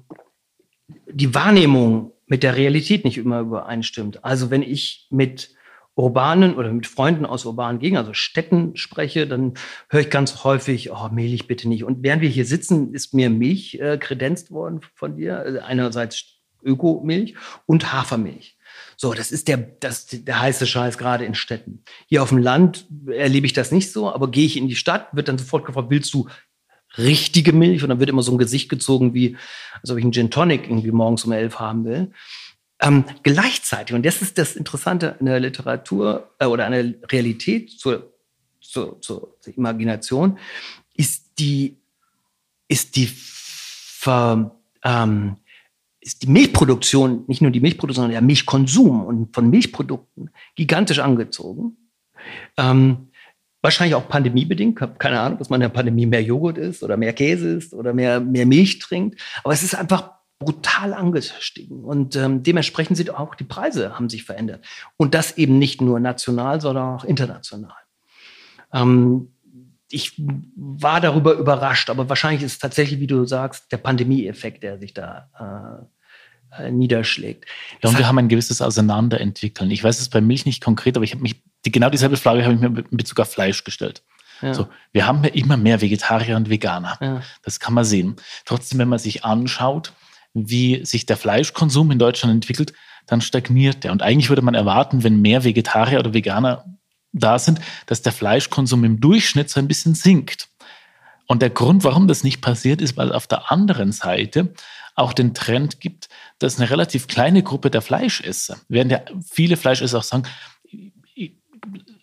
die 0.87 1.33
Wahrnehmung 1.33 2.13
mit 2.25 2.43
der 2.43 2.55
Realität 2.55 3.05
nicht 3.05 3.17
immer 3.17 3.39
übereinstimmt. 3.39 4.23
Also 4.23 4.49
wenn 4.51 4.61
ich 4.61 5.07
mit 5.09 5.55
urbanen 5.95 6.55
oder 6.55 6.71
mit 6.71 6.85
Freunden 6.85 7.25
aus 7.25 7.45
urbanen 7.45 7.79
Gegenden, 7.79 7.99
also 7.99 8.13
Städten 8.13 8.75
spreche, 8.75 9.27
dann 9.27 9.55
höre 9.89 10.01
ich 10.01 10.09
ganz 10.09 10.43
häufig, 10.43 10.91
oh, 10.91 11.09
Milch 11.11 11.47
bitte 11.47 11.67
nicht. 11.67 11.83
Und 11.83 12.03
während 12.03 12.21
wir 12.21 12.29
hier 12.29 12.45
sitzen, 12.45 12.93
ist 12.93 13.13
mir 13.13 13.29
Milch 13.29 13.79
äh, 13.79 13.97
kredenzt 13.97 14.51
worden 14.51 14.81
von 14.93 15.17
dir. 15.17 15.39
Also 15.39 15.59
einerseits 15.59 16.37
Ökomilch 16.63 17.35
und 17.65 17.91
Hafermilch. 17.91 18.57
So, 18.95 19.13
das 19.13 19.31
ist 19.31 19.47
der, 19.47 19.57
das, 19.57 20.07
der 20.07 20.39
heiße 20.39 20.67
Scheiß 20.67 20.97
gerade 20.97 21.25
in 21.25 21.35
Städten. 21.35 21.83
Hier 22.07 22.21
auf 22.21 22.29
dem 22.29 22.39
Land 22.39 22.87
erlebe 23.07 23.45
ich 23.45 23.53
das 23.53 23.71
nicht 23.71 23.91
so, 23.91 24.11
aber 24.11 24.29
gehe 24.29 24.45
ich 24.45 24.57
in 24.57 24.67
die 24.67 24.75
Stadt, 24.75 25.07
wird 25.13 25.27
dann 25.27 25.37
sofort 25.37 25.65
gefragt, 25.65 25.89
willst 25.89 26.13
du 26.13 26.27
richtige 26.97 27.53
Milch 27.53 27.83
und 27.83 27.89
dann 27.89 27.99
wird 27.99 28.09
immer 28.09 28.23
so 28.23 28.31
ein 28.31 28.37
Gesicht 28.37 28.69
gezogen, 28.69 29.13
wie 29.13 29.37
als 29.81 29.91
ob 29.91 29.97
ich 29.97 30.03
einen 30.03 30.13
Gin 30.13 30.31
Tonic 30.31 30.63
irgendwie 30.63 30.91
morgens 30.91 31.25
um 31.25 31.31
elf 31.31 31.59
haben 31.59 31.85
will. 31.85 32.11
ähm, 32.81 33.05
gleichzeitig, 33.23 33.95
und 33.95 34.05
das 34.05 34.21
ist 34.21 34.37
das 34.37 34.55
Interessante 34.55 35.15
in 35.19 35.25
der 35.25 35.39
Literatur 35.39 36.29
äh, 36.39 36.45
oder 36.45 36.65
an 36.65 36.73
der 36.73 36.93
Realität 37.11 37.71
zur, 37.71 38.13
zur, 38.61 39.01
zur, 39.01 39.35
zur 39.39 39.57
Imagination, 39.57 40.37
ist 40.93 41.39
die, 41.39 41.77
ist 42.67 42.95
die, 42.95 43.07
Ver, 43.07 44.55
ähm, 44.83 45.37
ist 45.99 46.23
die 46.23 46.27
Milchproduktion, 46.27 47.25
nicht 47.27 47.41
nur 47.41 47.51
die 47.51 47.59
Milchproduktion, 47.59 48.03
sondern 48.03 48.11
der 48.11 48.21
Milchkonsum 48.21 49.05
und 49.05 49.33
von 49.33 49.49
Milchprodukten 49.49 50.29
gigantisch 50.55 50.99
angezogen. 50.99 51.77
Ähm, 52.57 53.06
wahrscheinlich 53.67 53.95
auch 53.95 54.07
pandemiebedingt. 54.07 54.79
habe 54.79 54.95
keine 54.97 55.19
Ahnung, 55.19 55.37
dass 55.39 55.49
man 55.49 55.59
in 55.59 55.65
der 55.65 55.75
Pandemie 55.75 56.05
mehr 56.05 56.23
Joghurt 56.23 56.57
isst 56.57 56.83
oder 56.83 56.95
mehr 56.95 57.11
Käse 57.11 57.55
isst 57.55 57.73
oder 57.73 57.93
mehr, 57.93 58.21
mehr 58.21 58.45
Milch 58.45 58.79
trinkt. 58.79 59.21
Aber 59.43 59.53
es 59.53 59.61
ist 59.61 59.75
einfach 59.75 60.11
brutal 60.39 60.93
angestiegen. 60.93 61.83
Und 61.83 62.15
ähm, 62.15 62.43
dementsprechend 62.43 62.95
sind 62.95 63.13
auch 63.13 63.35
die 63.35 63.43
Preise 63.43 63.95
haben 63.95 64.09
sich 64.09 64.23
verändert. 64.23 64.65
Und 64.95 65.13
das 65.13 65.37
eben 65.37 65.59
nicht 65.59 65.81
nur 65.81 65.99
national, 65.99 66.61
sondern 66.61 66.95
auch 66.95 67.03
international. 67.03 67.75
Ähm, 68.71 69.33
ich 69.89 70.13
war 70.55 71.01
darüber 71.01 71.33
überrascht, 71.33 71.89
aber 71.89 72.07
wahrscheinlich 72.07 72.43
ist 72.43 72.53
es 72.53 72.59
tatsächlich, 72.59 73.01
wie 73.01 73.07
du 73.07 73.25
sagst, 73.25 73.71
der 73.71 73.77
Pandemie-Effekt, 73.77 74.63
der 74.63 74.79
sich 74.79 74.93
da 74.93 75.87
äh, 76.57 76.67
äh 76.67 76.71
niederschlägt. 76.71 77.45
Ja, 77.81 77.89
und 77.89 77.97
wir 77.97 78.07
haben 78.07 78.17
ein 78.17 78.29
gewisses 78.29 78.61
Auseinanderentwickeln. 78.61 79.71
Ich 79.71 79.83
weiß 79.83 79.99
es 79.99 80.09
bei 80.09 80.21
Milch 80.21 80.45
nicht 80.45 80.63
konkret, 80.63 80.95
aber 80.95 81.03
ich 81.03 81.11
habe 81.11 81.21
mich 81.21 81.41
die, 81.67 81.71
genau 81.71 81.89
dieselbe 81.89 82.15
Frage 82.15 82.45
habe 82.45 82.53
ich 82.53 82.61
mir 82.61 82.67
in 82.67 82.97
Bezug 82.97 83.19
auf 83.19 83.29
Fleisch 83.29 83.65
gestellt. 83.65 84.01
Ja. 84.41 84.53
So, 84.53 84.67
wir 84.93 85.05
haben 85.05 85.21
ja 85.23 85.31
immer 85.31 85.57
mehr 85.57 85.81
Vegetarier 85.81 86.37
und 86.37 86.49
Veganer. 86.49 86.97
Ja. 87.01 87.21
Das 87.43 87.59
kann 87.59 87.73
man 87.73 87.83
sehen. 87.83 88.15
Trotzdem, 88.45 88.79
wenn 88.79 88.87
man 88.87 88.99
sich 88.99 89.25
anschaut, 89.25 89.91
wie 90.33 90.85
sich 90.85 91.05
der 91.05 91.17
Fleischkonsum 91.17 91.91
in 91.91 91.99
Deutschland 91.99 92.33
entwickelt, 92.33 92.71
dann 93.05 93.19
stagniert 93.19 93.83
der. 93.83 93.91
Und 93.91 94.01
eigentlich 94.01 94.29
würde 94.29 94.41
man 94.41 94.53
erwarten, 94.53 95.03
wenn 95.03 95.21
mehr 95.21 95.43
Vegetarier 95.43 95.99
oder 95.99 96.13
Veganer 96.13 96.63
da 97.11 97.37
sind, 97.37 97.59
dass 97.85 98.01
der 98.01 98.13
Fleischkonsum 98.13 98.83
im 98.85 99.01
Durchschnitt 99.01 99.49
so 99.49 99.59
ein 99.59 99.67
bisschen 99.67 99.93
sinkt. 99.95 100.47
Und 101.25 101.41
der 101.41 101.49
Grund, 101.49 101.83
warum 101.83 102.07
das 102.07 102.23
nicht 102.23 102.41
passiert, 102.41 102.81
ist, 102.81 102.95
weil 102.95 103.11
auf 103.11 103.27
der 103.27 103.51
anderen 103.51 103.91
Seite 103.91 104.53
auch 104.95 105.13
den 105.13 105.33
Trend 105.33 105.79
gibt, 105.79 106.09
dass 106.39 106.59
eine 106.59 106.69
relativ 106.69 107.07
kleine 107.07 107.43
Gruppe 107.43 107.69
der 107.69 107.81
Fleischesser, 107.81 108.57
während 108.67 108.91
ja 108.91 109.01
viele 109.29 109.55
Fleischesser 109.55 109.99
auch 109.99 110.03
sagen, 110.03 110.23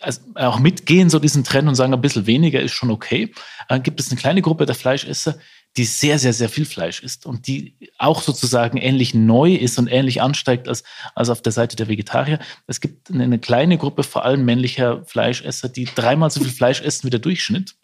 also 0.01 0.21
auch 0.35 0.59
mitgehen, 0.59 1.11
so 1.11 1.19
diesen 1.19 1.45
Trend 1.45 1.69
und 1.69 1.75
sagen, 1.75 1.95
ein 1.95 2.01
bisschen 2.01 2.27
weniger 2.27 2.61
ist 2.61 2.73
schon 2.73 2.91
okay, 2.91 3.33
äh, 3.69 3.81
gibt 3.81 4.01
es 4.01 4.11
eine 4.11 4.21
kleine 4.21 4.43
Gruppe 4.43 4.67
der 4.67 4.75
Fleischesser, 4.75 5.37
die 5.77 5.85
sehr, 5.85 6.21
sehr, 6.21 6.33
sehr 6.33 6.49
viel 6.49 6.67
Fleisch 6.67 7.03
isst 7.03 7.27
und 7.27 7.49
die 7.49 7.75
auch 7.99 8.23
sozusagen 8.23 8.79
ähnlich 8.79 9.13
neu 9.13 9.55
ist 9.55 9.77
und 9.79 9.89
ähnlich 9.89 10.23
ansteigt 10.23 10.69
als, 10.69 10.85
als 11.17 11.31
auf 11.31 11.43
der 11.43 11.51
Seite 11.51 11.75
der 11.75 11.89
Vegetarier. 11.89 12.39
Es 12.69 12.81
gibt 12.81 13.11
eine 13.11 13.41
kleine 13.41 13.77
Gruppe, 13.77 14.05
vor 14.05 14.25
allem 14.25 14.45
männlicher 14.45 15.05
Fleischesser, 15.05 15.69
die 15.69 15.87
dreimal 15.87 16.31
so 16.31 16.41
viel 16.41 16.53
Fleisch 16.53 16.81
essen 16.81 17.07
wie 17.07 17.11
der 17.11 17.19
Durchschnitt, 17.19 17.75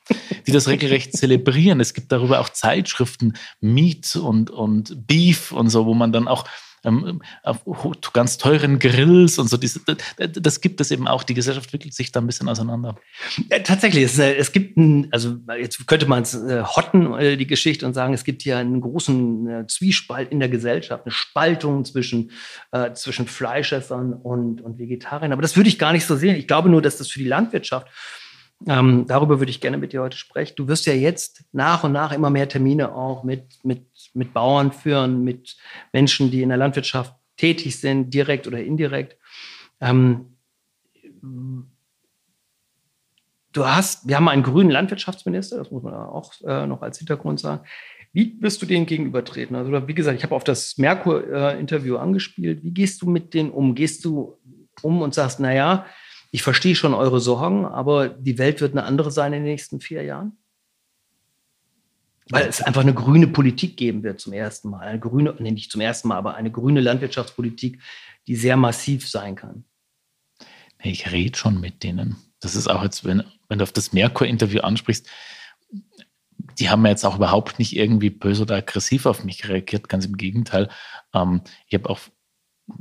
die 0.46 0.52
das 0.52 0.68
regelrecht 0.68 1.16
zelebrieren. 1.16 1.80
Es 1.80 1.92
gibt 1.92 2.12
darüber 2.12 2.40
auch 2.40 2.50
Zeitschriften, 2.50 3.34
Meat 3.60 4.14
und, 4.14 4.50
und 4.50 5.06
Beef 5.08 5.50
und 5.50 5.68
so, 5.68 5.86
wo 5.86 5.94
man 5.94 6.12
dann 6.12 6.28
auch 6.28 6.44
ähm, 6.84 7.22
auf 7.42 7.62
ganz 8.12 8.38
teuren 8.38 8.78
Grills 8.78 9.38
und 9.38 9.48
so. 9.48 9.56
Diese, 9.56 9.80
das 10.16 10.60
gibt 10.60 10.80
es 10.80 10.90
eben 10.90 11.08
auch. 11.08 11.22
Die 11.22 11.34
Gesellschaft 11.34 11.66
entwickelt 11.66 11.94
sich 11.94 12.12
da 12.12 12.20
ein 12.20 12.26
bisschen 12.26 12.48
auseinander. 12.48 12.96
Tatsächlich, 13.64 14.04
es, 14.04 14.18
äh, 14.18 14.34
es 14.34 14.52
gibt, 14.52 14.76
ein, 14.76 15.08
also 15.10 15.36
jetzt 15.58 15.86
könnte 15.86 16.06
man 16.06 16.22
es 16.22 16.34
äh, 16.34 16.62
hotten, 16.62 17.14
äh, 17.14 17.36
die 17.36 17.46
Geschichte, 17.46 17.86
und 17.86 17.94
sagen, 17.94 18.14
es 18.14 18.24
gibt 18.24 18.42
hier 18.42 18.58
einen 18.58 18.80
großen 18.80 19.48
äh, 19.48 19.66
Zwiespalt 19.66 20.30
in 20.30 20.40
der 20.40 20.48
Gesellschaft, 20.48 21.04
eine 21.04 21.12
Spaltung 21.12 21.84
zwischen, 21.84 22.30
äh, 22.72 22.92
zwischen 22.92 23.26
Fleischessern 23.26 24.12
und, 24.12 24.60
und 24.60 24.78
Vegetariern. 24.78 25.32
Aber 25.32 25.42
das 25.42 25.56
würde 25.56 25.68
ich 25.68 25.78
gar 25.78 25.92
nicht 25.92 26.06
so 26.06 26.16
sehen. 26.16 26.36
Ich 26.36 26.46
glaube 26.46 26.68
nur, 26.68 26.82
dass 26.82 26.96
das 26.96 27.08
für 27.08 27.18
die 27.18 27.28
Landwirtschaft 27.28 27.86
ähm, 28.66 29.06
darüber 29.06 29.38
würde 29.38 29.50
ich 29.50 29.60
gerne 29.60 29.78
mit 29.78 29.92
dir 29.92 30.02
heute 30.02 30.18
sprechen. 30.18 30.54
Du 30.56 30.68
wirst 30.68 30.84
ja 30.86 30.92
jetzt 30.92 31.44
nach 31.52 31.82
und 31.82 31.92
nach 31.92 32.12
immer 32.12 32.28
mehr 32.28 32.48
Termine 32.48 32.94
auch 32.94 33.24
mit, 33.24 33.44
mit, 33.62 33.86
mit 34.12 34.32
Bauern 34.32 34.72
führen, 34.72 35.24
mit 35.24 35.56
Menschen, 35.92 36.30
die 36.30 36.42
in 36.42 36.48
der 36.48 36.58
Landwirtschaft 36.58 37.14
tätig 37.36 37.78
sind, 37.78 38.12
direkt 38.12 38.46
oder 38.46 38.62
indirekt. 38.62 39.16
Ähm, 39.80 40.36
du 43.52 43.66
hast, 43.66 44.06
wir 44.06 44.16
haben 44.16 44.28
einen 44.28 44.42
grünen 44.42 44.70
Landwirtschaftsminister, 44.70 45.58
das 45.58 45.70
muss 45.70 45.82
man 45.82 45.94
auch 45.94 46.32
äh, 46.44 46.66
noch 46.66 46.82
als 46.82 46.98
Hintergrund 46.98 47.40
sagen. 47.40 47.64
Wie 48.12 48.36
wirst 48.40 48.60
du 48.60 48.66
denen 48.66 48.86
gegenübertreten? 48.86 49.54
Also, 49.54 49.86
wie 49.86 49.94
gesagt, 49.94 50.18
ich 50.18 50.24
habe 50.24 50.34
auf 50.34 50.44
das 50.44 50.78
Merkur-Interview 50.78 51.94
äh, 51.94 51.98
angespielt. 51.98 52.64
Wie 52.64 52.72
gehst 52.72 53.02
du 53.02 53.08
mit 53.08 53.34
denen 53.34 53.50
um? 53.50 53.76
Gehst 53.76 54.04
du 54.04 54.36
um 54.82 55.00
und 55.00 55.14
sagst, 55.14 55.38
naja, 55.38 55.86
ich 56.32 56.42
verstehe 56.42 56.74
schon 56.74 56.94
eure 56.94 57.20
Sorgen, 57.20 57.64
aber 57.66 58.08
die 58.08 58.38
Welt 58.38 58.60
wird 58.60 58.72
eine 58.72 58.84
andere 58.84 59.10
sein 59.10 59.32
in 59.32 59.44
den 59.44 59.52
nächsten 59.52 59.80
vier 59.80 60.02
Jahren? 60.02 60.39
Weil 62.30 62.46
es 62.46 62.62
einfach 62.62 62.82
eine 62.82 62.94
grüne 62.94 63.26
Politik 63.26 63.76
geben 63.76 64.02
wird 64.02 64.20
zum 64.20 64.32
ersten 64.32 64.70
Mal. 64.70 64.86
Eine 64.86 65.00
grüne, 65.00 65.34
nee, 65.38 65.50
nicht 65.50 65.70
zum 65.72 65.80
ersten 65.80 66.08
Mal, 66.08 66.16
aber 66.16 66.34
eine 66.34 66.50
grüne 66.50 66.80
Landwirtschaftspolitik, 66.80 67.80
die 68.26 68.36
sehr 68.36 68.56
massiv 68.56 69.08
sein 69.08 69.34
kann. 69.34 69.64
Ich 70.82 71.10
rede 71.10 71.36
schon 71.36 71.60
mit 71.60 71.82
denen. 71.82 72.16
Das 72.40 72.54
ist 72.54 72.68
auch 72.68 72.82
jetzt, 72.82 73.04
wenn, 73.04 73.24
wenn 73.48 73.58
du 73.58 73.64
auf 73.64 73.72
das 73.72 73.92
Merkur-Interview 73.92 74.60
ansprichst, 74.60 75.08
die 76.58 76.70
haben 76.70 76.86
jetzt 76.86 77.04
auch 77.04 77.16
überhaupt 77.16 77.58
nicht 77.58 77.76
irgendwie 77.76 78.10
böse 78.10 78.42
oder 78.42 78.56
aggressiv 78.56 79.06
auf 79.06 79.24
mich 79.24 79.48
reagiert, 79.48 79.88
ganz 79.88 80.06
im 80.06 80.16
Gegenteil. 80.16 80.68
Ähm, 81.14 81.42
ich 81.66 81.74
habe 81.74 81.90
auch 81.90 82.00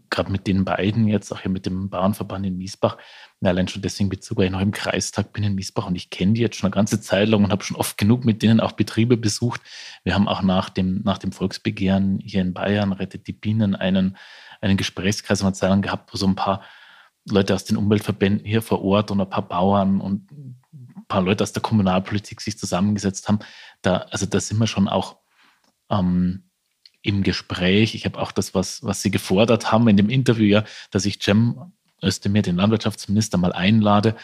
gerade 0.09 0.31
mit 0.31 0.47
den 0.47 0.65
beiden 0.65 1.07
jetzt, 1.07 1.31
auch 1.31 1.41
hier 1.41 1.51
mit 1.51 1.65
dem 1.65 1.89
Bauernverband 1.89 2.45
in 2.45 2.57
Miesbach, 2.57 2.97
allein 3.41 3.67
schon 3.67 3.81
deswegen 3.81 4.11
weil 4.11 4.45
ich 4.45 4.51
noch 4.51 4.61
im 4.61 4.71
Kreistag 4.71 5.33
bin 5.33 5.43
in 5.43 5.55
Miesbach 5.55 5.87
und 5.87 5.95
ich 5.95 6.09
kenne 6.09 6.33
die 6.33 6.41
jetzt 6.41 6.57
schon 6.57 6.67
eine 6.67 6.75
ganze 6.75 6.99
Zeit 7.01 7.29
lang 7.29 7.43
und 7.43 7.51
habe 7.51 7.63
schon 7.63 7.77
oft 7.77 7.97
genug 7.97 8.25
mit 8.25 8.41
denen 8.41 8.59
auch 8.59 8.73
Betriebe 8.73 9.17
besucht. 9.17 9.61
Wir 10.03 10.15
haben 10.15 10.27
auch 10.27 10.41
nach 10.41 10.69
dem, 10.69 11.01
nach 11.03 11.17
dem 11.17 11.31
Volksbegehren 11.31 12.19
hier 12.19 12.41
in 12.41 12.53
Bayern, 12.53 12.91
Rettet 12.91 13.27
die 13.27 13.33
Bienen, 13.33 13.75
einen, 13.75 14.17
einen 14.61 14.77
Gesprächskreis 14.77 15.43
mal 15.43 15.53
Zeit 15.53 15.81
gehabt, 15.81 16.13
wo 16.13 16.17
so 16.17 16.27
ein 16.27 16.35
paar 16.35 16.63
Leute 17.29 17.53
aus 17.53 17.65
den 17.65 17.77
Umweltverbänden 17.77 18.45
hier 18.45 18.61
vor 18.61 18.83
Ort 18.83 19.11
und 19.11 19.21
ein 19.21 19.29
paar 19.29 19.47
Bauern 19.47 20.01
und 20.01 20.31
ein 20.31 21.05
paar 21.07 21.21
Leute 21.21 21.43
aus 21.43 21.53
der 21.53 21.61
Kommunalpolitik 21.61 22.41
sich 22.41 22.57
zusammengesetzt 22.57 23.27
haben. 23.27 23.39
Da, 23.81 23.97
also 24.11 24.25
da 24.25 24.39
sind 24.39 24.57
wir 24.57 24.67
schon 24.67 24.87
auch 24.87 25.17
ähm, 25.89 26.48
im 27.01 27.23
Gespräch. 27.23 27.95
Ich 27.95 28.05
habe 28.05 28.19
auch 28.19 28.31
das, 28.31 28.53
was, 28.53 28.83
was 28.83 29.01
Sie 29.01 29.11
gefordert 29.11 29.71
haben 29.71 29.87
in 29.87 29.97
dem 29.97 30.09
Interview, 30.09 30.45
ja, 30.45 30.63
dass 30.91 31.05
ich 31.05 31.19
Cem 31.21 31.73
Özdemir, 32.03 32.41
den 32.41 32.55
Landwirtschaftsminister, 32.55 33.37
mal 33.37 33.53
einlade. 33.53 34.15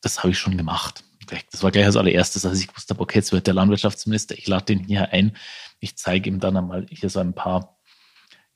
Das 0.00 0.18
habe 0.18 0.30
ich 0.30 0.38
schon 0.38 0.56
gemacht. 0.56 1.04
Das 1.50 1.62
war 1.62 1.70
gleich 1.70 1.86
als 1.86 1.96
allererstes, 1.96 2.44
als 2.44 2.60
ich 2.60 2.74
wusste, 2.74 2.98
okay, 2.98 3.18
jetzt 3.18 3.32
wird 3.32 3.46
der 3.46 3.54
Landwirtschaftsminister, 3.54 4.36
ich 4.36 4.46
lade 4.48 4.66
den 4.66 4.80
hier 4.80 5.12
ein. 5.12 5.36
Ich 5.78 5.96
zeige 5.96 6.28
ihm 6.28 6.40
dann 6.40 6.56
einmal 6.56 6.86
hier 6.90 7.08
so 7.08 7.20
ein 7.20 7.32
paar 7.32 7.78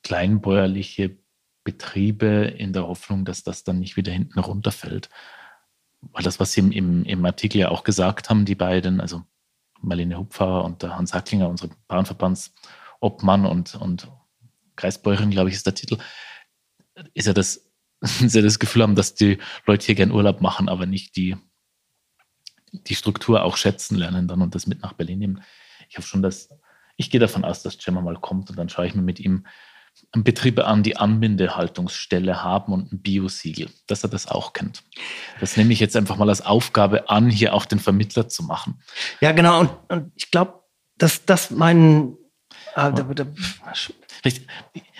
kleinbäuerliche 0.02 1.16
Betriebe 1.64 2.26
in 2.56 2.72
der 2.72 2.86
Hoffnung, 2.86 3.24
dass 3.24 3.44
das 3.44 3.64
dann 3.64 3.78
nicht 3.78 3.96
wieder 3.96 4.12
hinten 4.12 4.38
runterfällt. 4.38 5.08
Weil 6.00 6.22
das, 6.22 6.38
was 6.38 6.52
Sie 6.52 6.60
im, 6.60 6.72
im, 6.72 7.04
im 7.04 7.24
Artikel 7.24 7.58
ja 7.58 7.70
auch 7.70 7.82
gesagt 7.82 8.30
haben, 8.30 8.44
die 8.44 8.54
beiden, 8.54 9.00
also 9.00 9.22
Marlene 9.80 10.18
Hupfer 10.18 10.64
und 10.64 10.82
der 10.82 10.96
Hans 10.96 11.14
Hacklinger, 11.14 11.48
unsere 11.48 11.70
Bauernverbands- 11.88 12.52
Obmann 13.06 13.46
und, 13.46 13.74
und 13.76 14.08
Kreisbäuerin, 14.74 15.30
glaube 15.30 15.48
ich, 15.48 15.54
ist 15.54 15.66
der 15.66 15.74
Titel, 15.74 15.98
ist 17.14 17.26
ja 17.26 17.32
das, 17.32 17.70
sie 18.00 18.42
das 18.42 18.58
Gefühl 18.58 18.82
haben, 18.82 18.96
dass 18.96 19.14
die 19.14 19.38
Leute 19.66 19.86
hier 19.86 19.94
gern 19.94 20.10
Urlaub 20.10 20.40
machen, 20.40 20.68
aber 20.68 20.86
nicht 20.86 21.16
die, 21.16 21.36
die 22.72 22.94
Struktur 22.94 23.42
auch 23.44 23.56
schätzen 23.56 23.96
lernen 23.96 24.28
dann 24.28 24.42
und 24.42 24.54
das 24.54 24.66
mit 24.66 24.82
nach 24.82 24.92
Berlin 24.92 25.18
nehmen. 25.18 25.42
Ich 25.88 25.96
habe 25.96 26.06
schon 26.06 26.22
das, 26.22 26.50
ich 26.96 27.10
gehe 27.10 27.20
davon 27.20 27.44
aus, 27.44 27.62
dass 27.62 27.78
Gemma 27.78 28.00
mal 28.00 28.16
kommt 28.16 28.50
und 28.50 28.56
dann 28.56 28.68
schaue 28.68 28.86
ich 28.86 28.94
mir 28.94 29.02
mit 29.02 29.20
ihm 29.20 29.46
Betriebe 30.12 30.66
an, 30.66 30.82
die 30.82 30.96
Anbindehaltungsstelle 30.96 32.42
haben 32.42 32.72
und 32.72 32.92
ein 32.92 33.00
Biosiegel, 33.00 33.70
dass 33.86 34.02
er 34.02 34.10
das 34.10 34.28
auch 34.28 34.52
kennt. 34.52 34.82
Das 35.40 35.56
nehme 35.56 35.72
ich 35.72 35.80
jetzt 35.80 35.96
einfach 35.96 36.16
mal 36.16 36.28
als 36.28 36.44
Aufgabe 36.44 37.08
an, 37.08 37.30
hier 37.30 37.54
auch 37.54 37.64
den 37.64 37.78
Vermittler 37.78 38.28
zu 38.28 38.42
machen. 38.42 38.82
Ja, 39.20 39.32
genau. 39.32 39.60
Und, 39.60 39.70
und 39.88 40.12
ich 40.14 40.30
glaube, 40.30 40.62
dass 40.98 41.24
das 41.24 41.50
mein 41.50 42.14
Ah, 42.76 42.90
da, 42.90 43.04
da, 43.04 43.26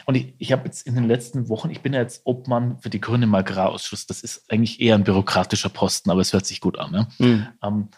und 0.06 0.14
ich, 0.14 0.34
ich 0.38 0.50
habe 0.50 0.64
jetzt 0.64 0.86
in 0.86 0.94
den 0.94 1.04
letzten 1.04 1.50
Wochen, 1.50 1.68
ich 1.68 1.82
bin 1.82 1.92
ja 1.92 2.00
jetzt 2.00 2.22
Obmann 2.24 2.78
für 2.78 2.88
die 2.88 3.02
Grüne 3.02 3.24
im 3.24 3.34
Agrarausschuss. 3.34 4.06
Das 4.06 4.22
ist 4.22 4.50
eigentlich 4.50 4.80
eher 4.80 4.94
ein 4.94 5.04
bürokratischer 5.04 5.68
Posten, 5.68 6.10
aber 6.10 6.22
es 6.22 6.32
hört 6.32 6.46
sich 6.46 6.62
gut 6.62 6.78
an. 6.78 6.90
Ne? 6.90 7.08
Mhm. 7.18 7.48
Um, 7.60 7.88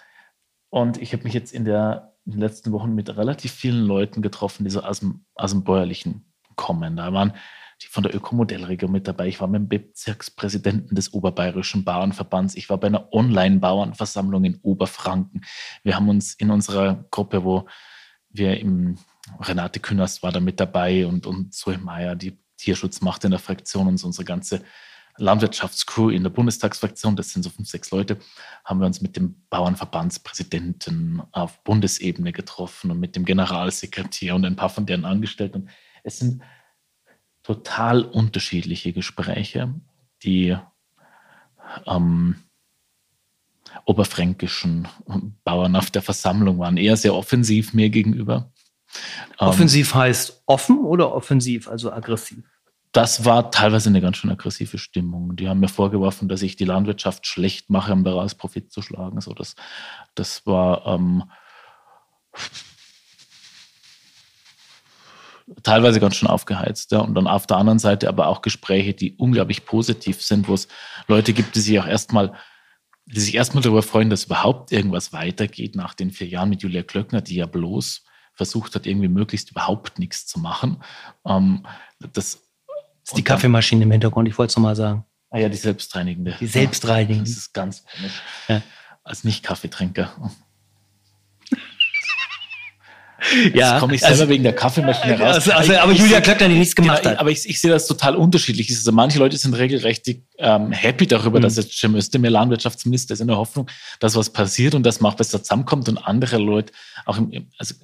und 0.70 1.00
ich 1.00 1.12
habe 1.12 1.22
mich 1.22 1.32
jetzt 1.32 1.52
in, 1.52 1.64
der, 1.64 2.16
in 2.26 2.32
den 2.32 2.40
letzten 2.40 2.72
Wochen 2.72 2.92
mit 2.92 3.16
relativ 3.16 3.52
vielen 3.52 3.84
Leuten 3.84 4.20
getroffen, 4.20 4.64
die 4.64 4.70
so 4.70 4.82
aus 4.82 4.98
dem, 4.98 5.24
aus 5.36 5.52
dem 5.52 5.62
Bäuerlichen 5.62 6.32
kommen. 6.56 6.96
Da 6.96 7.12
waren 7.12 7.34
die 7.80 7.86
von 7.86 8.02
der 8.02 8.12
Ökomodellregion 8.12 8.90
mit 8.90 9.06
dabei. 9.06 9.28
Ich 9.28 9.40
war 9.40 9.46
mit 9.46 9.60
dem 9.60 9.68
Bezirkspräsidenten 9.68 10.96
des 10.96 11.14
Oberbayerischen 11.14 11.84
Bauernverbands. 11.84 12.56
Ich 12.56 12.68
war 12.68 12.78
bei 12.78 12.88
einer 12.88 13.12
Online-Bauernversammlung 13.12 14.42
in 14.42 14.58
Oberfranken. 14.62 15.42
Wir 15.84 15.94
haben 15.94 16.08
uns 16.08 16.34
in 16.34 16.50
unserer 16.50 17.04
Gruppe, 17.12 17.44
wo 17.44 17.68
wir 18.30 18.58
im 18.58 18.98
Renate 19.40 19.80
Künast 19.80 20.22
war 20.22 20.32
da 20.32 20.40
mit 20.40 20.60
dabei 20.60 21.06
und, 21.06 21.26
und 21.26 21.54
Zoe 21.54 21.78
Meyer, 21.78 22.16
die 22.16 22.38
Tierschutz 22.56 23.00
macht 23.00 23.24
in 23.24 23.30
der 23.30 23.40
Fraktion 23.40 23.86
und 23.86 24.02
unsere 24.02 24.24
ganze 24.24 24.62
Landwirtschaftscrew 25.18 26.10
in 26.10 26.22
der 26.22 26.30
Bundestagsfraktion, 26.30 27.16
das 27.16 27.30
sind 27.30 27.42
so 27.42 27.50
fünf, 27.50 27.68
sechs 27.68 27.90
Leute, 27.90 28.18
haben 28.64 28.80
wir 28.80 28.86
uns 28.86 29.00
mit 29.00 29.16
dem 29.16 29.42
Bauernverbandspräsidenten 29.50 31.22
auf 31.32 31.62
Bundesebene 31.64 32.32
getroffen 32.32 32.90
und 32.90 33.00
mit 33.00 33.16
dem 33.16 33.24
Generalsekretär 33.24 34.34
und 34.34 34.44
ein 34.44 34.56
paar 34.56 34.70
von 34.70 34.86
deren 34.86 35.04
Angestellten. 35.04 35.70
Es 36.04 36.18
sind 36.18 36.42
total 37.42 38.02
unterschiedliche 38.02 38.92
Gespräche, 38.92 39.74
die 40.22 40.56
ähm, 41.86 42.36
oberfränkischen 43.84 44.88
Bauern 45.44 45.76
auf 45.76 45.90
der 45.90 46.02
Versammlung 46.02 46.58
waren 46.58 46.76
eher 46.76 46.96
sehr 46.96 47.14
offensiv 47.14 47.74
mir 47.74 47.90
gegenüber. 47.90 48.52
Ähm, 49.38 49.48
offensiv 49.48 49.94
heißt 49.94 50.42
offen 50.46 50.78
oder 50.78 51.12
offensiv, 51.14 51.68
also 51.68 51.92
aggressiv? 51.92 52.44
Das 52.92 53.24
war 53.24 53.50
teilweise 53.50 53.90
eine 53.90 54.00
ganz 54.00 54.16
schön 54.16 54.30
aggressive 54.30 54.78
Stimmung. 54.78 55.36
Die 55.36 55.48
haben 55.48 55.60
mir 55.60 55.68
vorgeworfen, 55.68 56.28
dass 56.28 56.42
ich 56.42 56.56
die 56.56 56.64
Landwirtschaft 56.64 57.26
schlecht 57.26 57.70
mache, 57.70 57.92
um 57.92 58.02
daraus 58.02 58.34
Profit 58.34 58.72
zu 58.72 58.80
schlagen. 58.80 59.20
So, 59.20 59.34
das, 59.34 59.56
das 60.14 60.46
war 60.46 60.86
ähm, 60.86 61.24
teilweise 65.62 66.00
ganz 66.00 66.16
schön 66.16 66.28
aufgeheizt. 66.28 66.92
Ja. 66.92 67.00
Und 67.00 67.14
dann 67.14 67.26
auf 67.26 67.46
der 67.46 67.58
anderen 67.58 67.78
Seite 67.78 68.08
aber 68.08 68.26
auch 68.26 68.40
Gespräche, 68.40 68.94
die 68.94 69.14
unglaublich 69.16 69.66
positiv 69.66 70.22
sind, 70.22 70.48
wo 70.48 70.54
es 70.54 70.66
Leute 71.08 71.34
gibt, 71.34 71.54
die 71.56 71.60
sich 71.60 71.78
auch 71.78 71.86
erstmal 71.86 72.34
die 73.10 73.20
sich 73.20 73.34
erstmal 73.34 73.62
darüber 73.62 73.82
freuen, 73.82 74.10
dass 74.10 74.24
überhaupt 74.24 74.70
irgendwas 74.70 75.12
weitergeht 75.12 75.74
nach 75.74 75.94
den 75.94 76.10
vier 76.10 76.26
Jahren 76.26 76.50
mit 76.50 76.62
Julia 76.62 76.82
Klöckner, 76.82 77.22
die 77.22 77.36
ja 77.36 77.46
bloß 77.46 78.04
versucht 78.38 78.74
hat, 78.74 78.86
irgendwie 78.86 79.08
möglichst 79.08 79.50
überhaupt 79.50 79.98
nichts 79.98 80.26
zu 80.26 80.38
machen. 80.38 80.82
Ähm, 81.26 81.66
das, 81.98 82.12
das 82.12 82.34
ist 83.04 83.16
die 83.16 83.24
Kaffeemaschine 83.24 83.82
im 83.82 83.90
Hintergrund, 83.90 84.28
ich 84.28 84.38
wollte 84.38 84.52
es 84.52 84.56
nochmal 84.56 84.76
sagen. 84.76 85.04
Ah 85.30 85.38
ja, 85.38 85.50
die 85.50 85.56
selbstreinigende. 85.56 86.36
Die 86.40 86.46
selbstreinigende. 86.46 87.28
Das 87.28 87.36
ist 87.36 87.52
ganz 87.52 87.84
komisch. 87.84 88.22
Ja. 88.48 88.62
Als 89.04 89.24
Nicht-Kaffeetrinker. 89.24 90.10
Ja, 93.54 93.72
Jetzt 93.72 93.80
komme 93.80 93.94
ich 93.94 94.00
selber 94.00 94.12
also, 94.12 94.28
wegen 94.28 94.42
der 94.42 94.54
Kaffeemaschine 94.54 95.18
raus. 95.18 95.34
Also, 95.34 95.52
also, 95.52 95.74
aber 95.74 95.92
Julia 95.92 96.20
Klöckner, 96.20 96.48
die 96.48 96.54
nichts 96.54 96.74
gemacht 96.74 97.02
genau, 97.02 97.12
hat. 97.12 97.20
Aber 97.20 97.30
ich, 97.30 97.48
ich, 97.48 97.60
sehe 97.60 97.70
das 97.70 97.86
total 97.86 98.16
unterschiedlich. 98.16 98.70
Also 98.70 98.92
manche 98.92 99.18
Leute 99.18 99.36
sind 99.36 99.54
regelrecht 99.54 100.08
ähm, 100.38 100.72
happy 100.72 101.06
darüber, 101.06 101.38
mhm. 101.38 101.42
dass 101.42 101.56
jetzt 101.56 101.78
Cem 101.78 101.94
Özdemir 101.94 102.30
Landwirtschaftsminister 102.30 103.14
ist, 103.14 103.20
in 103.20 103.28
der 103.28 103.36
Hoffnung, 103.36 103.68
dass 104.00 104.16
was 104.16 104.30
passiert 104.30 104.74
und 104.74 104.84
dass 104.84 105.00
man 105.00 105.12
auch 105.12 105.16
besser 105.16 105.42
zusammenkommt. 105.42 105.88
Und 105.88 105.98
andere 105.98 106.38
Leute, 106.38 106.72
auch 107.06 107.18
im, 107.18 107.48
also 107.58 107.74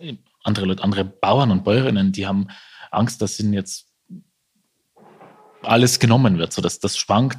andere 0.43 0.67
Leute, 0.67 0.83
andere 0.83 1.05
Bauern 1.05 1.51
und 1.51 1.65
Bäuerinnen, 1.65 2.13
die 2.13 2.27
haben 2.27 2.49
Angst, 2.91 3.21
dass 3.23 3.39
ihnen 3.41 3.53
jetzt 3.53 3.87
alles 5.63 5.99
genommen 5.99 6.39
wird. 6.39 6.53
So 6.53 6.63
dass 6.63 6.79
das 6.79 6.97
schwankt 6.97 7.39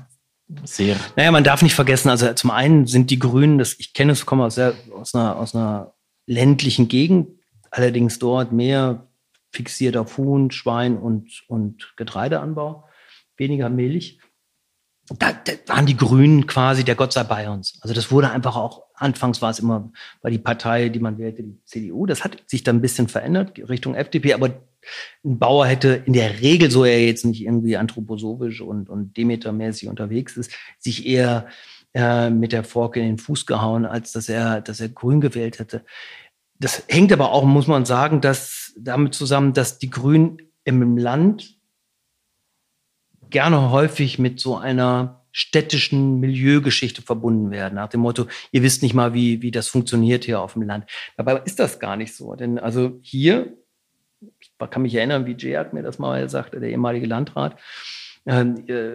sehr. 0.64 0.96
Naja, 1.16 1.32
man 1.32 1.44
darf 1.44 1.62
nicht 1.62 1.76
vergessen, 1.76 2.10
also 2.10 2.32
zum 2.34 2.52
einen 2.52 2.86
sind 2.86 3.10
die 3.10 3.20
Grünen, 3.20 3.58
das, 3.58 3.76
ich 3.80 3.94
kenne 3.94 4.12
es, 4.12 4.26
komme 4.26 4.46
aus, 4.46 4.56
sehr, 4.56 4.74
aus, 4.94 5.16
einer, 5.16 5.38
aus 5.38 5.56
einer 5.56 5.94
ländlichen 6.28 6.88
Gegend, 6.88 7.30
allerdings 7.76 8.20
dort 8.20 8.54
mehr 8.54 9.08
fixiert 9.52 9.98
auf 9.98 10.18
Huhn, 10.18 10.50
Schwein 10.52 10.98
und, 10.98 11.44
und 11.48 11.94
Getreideanbau, 11.98 12.86
weniger 13.38 13.70
Milch. 13.70 14.20
Da, 15.20 15.34
da, 15.34 15.52
waren 15.68 15.86
die 15.86 15.98
Grünen 15.98 16.48
quasi 16.48 16.84
der 16.84 16.96
Gott 16.96 17.14
sei 17.14 17.24
Bayerns. 17.24 17.78
Also 17.82 17.94
das 17.94 18.12
wurde 18.12 18.32
einfach 18.32 18.56
auch, 18.56 18.84
anfangs 18.96 19.42
war 19.42 19.52
es 19.52 19.60
immer, 19.60 19.92
war 20.22 20.32
die 20.32 20.40
Partei, 20.40 20.90
die 20.90 21.00
man 21.00 21.18
wählte, 21.18 21.44
die 21.44 21.62
CDU. 21.66 22.06
Das 22.06 22.24
hat 22.24 22.42
sich 22.48 22.64
dann 22.64 22.78
ein 22.78 22.82
bisschen 22.82 23.08
verändert 23.08 23.60
Richtung 23.70 23.94
FDP, 23.94 24.34
aber 24.34 24.48
ein 25.24 25.38
Bauer 25.38 25.68
hätte 25.68 26.04
in 26.06 26.14
der 26.14 26.42
Regel, 26.42 26.72
so 26.72 26.86
er 26.86 27.06
jetzt 27.06 27.26
nicht 27.26 27.44
irgendwie 27.44 27.78
anthroposophisch 27.78 28.62
und, 28.62 28.90
und 28.90 29.18
Demeter-mäßig 29.18 29.90
unterwegs 29.90 30.38
ist, 30.38 30.54
sich 30.80 31.06
eher 31.06 31.48
äh, 31.94 32.30
mit 32.30 32.52
der 32.52 32.64
Forke 32.64 33.00
in 33.00 33.06
den 33.06 33.18
Fuß 33.18 33.46
gehauen, 33.46 33.86
als 33.86 34.12
dass 34.12 34.28
er, 34.28 34.62
dass 34.62 34.80
er 34.80 34.90
grün 34.90 35.22
gewählt 35.22 35.60
hätte. 35.60 35.86
Das 36.60 36.84
hängt 36.88 37.12
aber 37.12 37.32
auch, 37.32 37.44
muss 37.44 37.68
man 37.68 37.86
sagen, 37.86 38.22
dass 38.22 38.74
damit 38.78 39.14
zusammen, 39.14 39.54
dass 39.54 39.78
die 39.78 39.90
Grünen 39.90 40.42
im 40.64 40.98
Land 40.98 41.58
gerne 43.30 43.72
häufig 43.72 44.20
mit 44.20 44.40
so 44.40 44.58
einer 44.58 45.26
städtischen 45.32 46.22
Milieugeschichte 46.22 47.02
verbunden 47.02 47.52
werden, 47.52 47.76
nach 47.76 47.90
dem 47.90 48.00
Motto, 48.00 48.28
ihr 48.52 48.64
wisst 48.64 48.82
nicht 48.82 48.94
mal, 48.94 49.14
wie, 49.14 49.42
wie 49.42 49.52
das 49.52 49.68
funktioniert 49.68 50.24
hier 50.24 50.40
auf 50.40 50.54
dem 50.54 50.62
Land. 50.62 50.90
Dabei 51.18 51.42
ist 51.44 51.60
das 51.60 51.80
gar 51.80 51.98
nicht 51.98 52.16
so. 52.16 52.36
Denn 52.36 52.58
also 52.58 53.00
hier, 53.02 53.58
ich 54.40 54.54
kann 54.70 54.82
mich 54.82 54.96
erinnern, 54.96 55.26
wie 55.26 55.36
Jay 55.38 55.62
mir 55.74 55.84
das 55.84 56.00
mal 56.00 56.30
sagte, 56.30 56.62
der 56.62 56.70
ehemalige 56.70 57.06
Landrat, 57.06 57.60
ähm, 58.26 58.64
äh, 58.68 58.94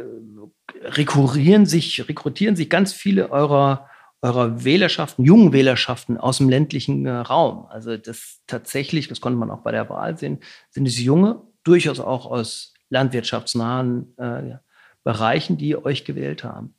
rekurrieren 0.84 1.66
sich, 1.66 2.08
rekrutieren 2.08 2.56
sich 2.56 2.70
ganz 2.70 2.94
viele 2.94 3.30
eurer 3.30 3.89
eurer 4.22 4.64
Wählerschaften, 4.64 5.24
jungen 5.24 5.52
Wählerschaften 5.52 6.18
aus 6.18 6.38
dem 6.38 6.48
ländlichen 6.48 7.06
äh, 7.06 7.10
Raum. 7.10 7.66
Also 7.70 7.96
das 7.96 8.40
tatsächlich, 8.46 9.08
das 9.08 9.20
konnte 9.20 9.38
man 9.38 9.50
auch 9.50 9.60
bei 9.60 9.72
der 9.72 9.88
Wahl 9.88 10.18
sehen, 10.18 10.38
sind 10.70 10.86
es 10.86 10.98
junge, 11.00 11.42
durchaus 11.64 12.00
auch 12.00 12.26
aus 12.26 12.74
landwirtschaftsnahen 12.90 14.18
äh, 14.18 14.56
Bereichen, 15.04 15.56
die 15.56 15.76
euch 15.76 16.04
gewählt 16.04 16.44
haben. 16.44 16.74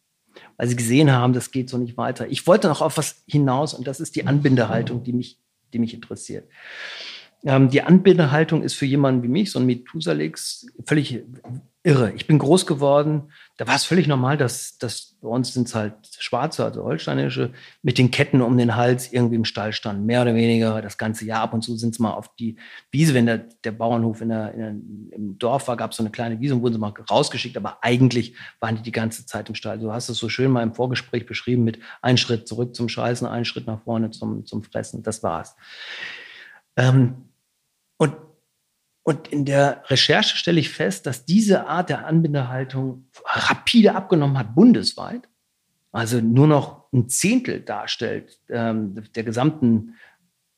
Weil 0.57 0.67
sie 0.67 0.75
gesehen 0.75 1.11
haben, 1.11 1.33
das 1.33 1.51
geht 1.51 1.69
so 1.69 1.77
nicht 1.77 1.97
weiter. 1.97 2.27
Ich 2.27 2.45
wollte 2.45 2.67
noch 2.67 2.81
auf 2.81 2.97
was 2.97 3.23
hinaus 3.27 3.73
und 3.73 3.87
das 3.87 3.99
ist 3.99 4.15
die 4.15 4.27
Anbindehaltung, 4.27 5.03
die 5.03 5.13
mich, 5.13 5.39
die 5.73 5.79
mich 5.79 5.93
interessiert. 5.93 6.47
Ähm, 7.43 7.69
die 7.69 7.81
Anbindehaltung 7.81 8.61
ist 8.61 8.75
für 8.75 8.85
jemanden 8.85 9.23
wie 9.23 9.27
mich, 9.27 9.51
so 9.51 9.59
ein 9.59 9.65
Methusalix, 9.65 10.67
völlig 10.85 11.23
irre. 11.83 12.13
Ich 12.13 12.27
bin 12.27 12.37
groß 12.37 12.67
geworden, 12.67 13.31
da 13.61 13.67
war 13.67 13.75
es 13.75 13.83
völlig 13.83 14.07
normal, 14.07 14.37
dass, 14.37 14.79
dass 14.79 15.17
bei 15.21 15.27
uns 15.27 15.53
sind 15.53 15.67
es 15.67 15.75
halt 15.75 15.93
Schwarze, 16.17 16.65
also 16.65 16.83
Holsteinische, 16.83 17.53
mit 17.83 17.99
den 17.99 18.09
Ketten 18.09 18.41
um 18.41 18.57
den 18.57 18.75
Hals 18.75 19.13
irgendwie 19.13 19.35
im 19.35 19.45
Stall 19.45 19.71
standen. 19.71 20.07
Mehr 20.07 20.23
oder 20.23 20.33
weniger 20.33 20.81
das 20.81 20.97
ganze 20.97 21.25
Jahr. 21.25 21.41
Ab 21.41 21.53
und 21.53 21.61
zu 21.61 21.77
sind 21.77 21.93
es 21.93 21.99
mal 21.99 22.09
auf 22.09 22.35
die 22.37 22.55
Wiese, 22.89 23.13
wenn 23.13 23.27
der, 23.27 23.37
der 23.63 23.71
Bauernhof 23.71 24.19
in 24.21 24.29
der, 24.29 24.53
in 24.55 24.59
der, 24.59 24.69
im 25.15 25.37
Dorf 25.37 25.67
war, 25.67 25.77
gab 25.77 25.91
es 25.91 25.97
so 25.97 26.01
eine 26.01 26.09
kleine 26.09 26.39
Wiese 26.39 26.55
und 26.55 26.63
wurden 26.63 26.73
sie 26.73 26.79
mal 26.79 26.91
rausgeschickt, 27.07 27.55
aber 27.55 27.83
eigentlich 27.83 28.33
waren 28.59 28.77
die 28.77 28.81
die 28.81 28.91
ganze 28.91 29.27
Zeit 29.27 29.47
im 29.47 29.53
Stall. 29.53 29.77
Du 29.77 29.91
hast 29.91 30.09
es 30.09 30.17
so 30.17 30.27
schön 30.27 30.49
mal 30.49 30.63
im 30.63 30.73
Vorgespräch 30.73 31.27
beschrieben 31.27 31.63
mit 31.63 31.77
ein 32.01 32.17
Schritt 32.17 32.47
zurück 32.47 32.73
zum 32.73 32.89
Scheißen, 32.89 33.27
ein 33.27 33.45
Schritt 33.45 33.67
nach 33.67 33.83
vorne 33.83 34.09
zum, 34.09 34.43
zum 34.43 34.63
Fressen. 34.63 35.03
Das 35.03 35.21
war's. 35.21 35.55
Ähm, 36.77 37.25
und 37.97 38.15
und 39.03 39.27
in 39.29 39.45
der 39.45 39.83
Recherche 39.89 40.37
stelle 40.37 40.59
ich 40.59 40.69
fest, 40.69 41.05
dass 41.05 41.25
diese 41.25 41.67
Art 41.67 41.89
der 41.89 42.05
Anbindehaltung 42.05 43.07
rapide 43.25 43.95
abgenommen 43.95 44.37
hat, 44.37 44.53
bundesweit. 44.53 45.27
Also 45.91 46.21
nur 46.21 46.47
noch 46.47 46.91
ein 46.93 47.09
Zehntel 47.09 47.61
darstellt 47.61 48.39
ähm, 48.49 49.03
der 49.15 49.23
gesamten 49.23 49.95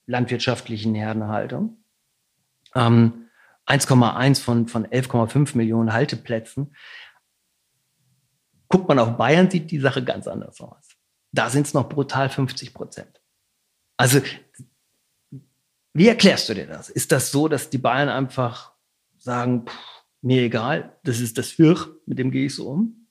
landwirtschaftlichen 0.05 0.93
Herdenhaltung. 0.93 1.77
Ähm, 2.75 3.29
1,1 3.65 4.41
von, 4.41 4.67
von 4.67 4.85
11,5 4.85 5.55
Millionen 5.55 5.93
Halteplätzen. 5.93 6.75
Guckt 8.67 8.89
man 8.89 8.99
auf 8.99 9.17
Bayern, 9.17 9.49
sieht 9.49 9.71
die 9.71 9.79
Sache 9.79 10.03
ganz 10.03 10.27
anders 10.27 10.59
aus. 10.59 10.89
Da 11.31 11.49
sind 11.49 11.65
es 11.65 11.73
noch 11.73 11.87
brutal 11.87 12.29
50 12.29 12.73
Prozent. 12.73 13.21
Also 13.95 14.21
wie 15.93 16.07
erklärst 16.07 16.49
du 16.49 16.55
dir 16.55 16.67
das? 16.67 16.89
Ist 16.89 17.11
das 17.11 17.31
so, 17.31 17.47
dass 17.47 17.69
die 17.69 17.77
Bayern 17.77 18.09
einfach 18.09 18.73
sagen, 19.17 19.65
pff, 19.67 20.03
mir 20.21 20.41
egal, 20.41 20.97
das 21.03 21.19
ist 21.19 21.37
das 21.37 21.49
Hirch, 21.51 21.87
mit 22.05 22.17
dem 22.17 22.31
gehe 22.31 22.47
ich 22.47 22.55
so 22.55 22.69
um? 22.69 23.07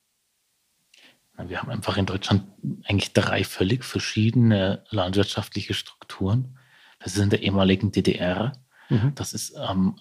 Wir 1.38 1.60
haben 1.60 1.70
einfach 1.70 1.96
in 1.96 2.06
Deutschland 2.06 2.44
eigentlich 2.84 3.12
drei 3.12 3.44
völlig 3.44 3.84
verschiedene 3.84 4.84
landwirtschaftliche 4.90 5.74
Strukturen. 5.74 6.58
Das 6.98 7.14
ist 7.14 7.22
in 7.22 7.30
der 7.30 7.42
ehemaligen 7.42 7.90
DDR. 7.90 8.52
Mhm. 8.90 9.14
Das 9.14 9.32
ist 9.32 9.54
ähm, 9.56 9.96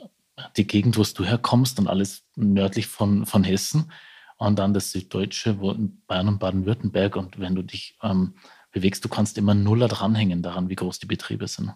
die 0.57 0.67
Gegend, 0.67 0.97
wo 0.97 1.03
du 1.03 1.23
herkommst 1.23 1.79
und 1.79 1.87
alles 1.87 2.23
nördlich 2.35 2.87
von, 2.87 3.25
von 3.25 3.43
Hessen. 3.43 3.91
Und 4.37 4.59
dann 4.59 4.73
das 4.73 4.91
Süddeutsche, 4.91 5.59
wo 5.59 5.71
in 5.71 6.01
Bayern 6.05 6.27
und 6.27 6.39
Baden-Württemberg. 6.39 7.15
Und 7.15 7.39
wenn 7.39 7.55
du 7.55 7.61
dich 7.61 7.97
ähm, 8.03 8.35
bewegst, 8.71 9.03
du 9.05 9.09
kannst 9.09 9.37
immer 9.37 9.53
Nuller 9.53 9.87
dranhängen 9.87 10.41
daran, 10.41 10.69
wie 10.69 10.75
groß 10.75 10.99
die 10.99 11.05
Betriebe 11.05 11.47
sind. 11.47 11.73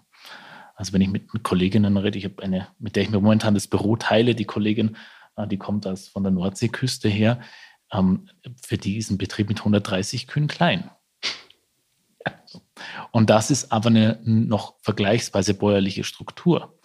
Also 0.76 0.92
wenn 0.94 1.02
ich 1.02 1.10
mit, 1.10 1.34
mit 1.34 1.44
Kolleginnen 1.44 1.98
rede, 1.98 2.18
ich 2.18 2.26
habe 2.26 2.44
eine, 2.44 2.68
mit 2.80 2.96
der 2.96 3.04
ich 3.04 3.10
mir 3.10 3.20
momentan 3.20 3.54
das 3.54 3.68
Büro 3.68 3.96
teile, 3.96 4.36
die 4.36 4.46
Kollegin, 4.46 4.98
äh, 5.38 5.48
die 5.48 5.58
kommt 5.58 5.88
aus, 5.88 6.08
von 6.10 6.24
der 6.24 6.34
Nordseeküste 6.34 7.08
her, 7.08 7.40
ähm, 7.92 8.30
für 8.62 8.78
die 8.78 8.98
ist 8.98 9.10
ein 9.10 9.18
Betrieb 9.18 9.48
mit 9.48 9.60
130 9.60 10.28
Kühen 10.28 10.48
klein. 10.48 10.92
Und 13.12 13.30
das 13.30 13.52
ist 13.52 13.72
aber 13.72 13.90
eine 13.90 14.20
noch 14.24 14.76
vergleichsweise 14.82 15.54
bäuerliche 15.54 16.04
Struktur. 16.04 16.78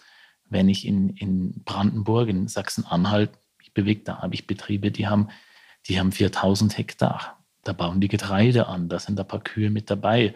Wenn 0.45 0.69
ich 0.69 0.85
in, 0.85 1.09
in 1.09 1.63
Brandenburg, 1.63 2.29
in 2.29 2.47
Sachsen-Anhalt 2.47 3.31
mich 3.57 3.73
bewege, 3.73 4.03
da 4.03 4.21
habe 4.21 4.33
ich 4.33 4.47
Betriebe, 4.47 4.91
die 4.91 5.07
haben, 5.07 5.29
die 5.87 5.99
haben 5.99 6.11
4000 6.11 6.77
Hektar. 6.77 7.43
Da 7.63 7.73
bauen 7.73 7.99
die 7.99 8.07
Getreide 8.07 8.67
an, 8.67 8.87
da 8.87 8.99
sind 8.99 9.19
ein 9.19 9.27
paar 9.27 9.43
Kühe 9.43 9.69
mit 9.69 9.89
dabei 9.89 10.33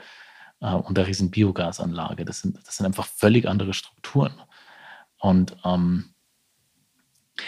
und 0.74 0.98
der 0.98 1.08
riesen 1.08 1.32
Biogasanlage. 1.32 2.26
Das 2.26 2.40
sind, 2.42 2.58
das 2.66 2.78
sind 2.78 2.86
einfach 2.86 3.06
völlig 3.06 3.48
andere 3.48 3.74
Strukturen. 3.74 4.34
Und 5.18 5.56
ähm, 5.64 6.16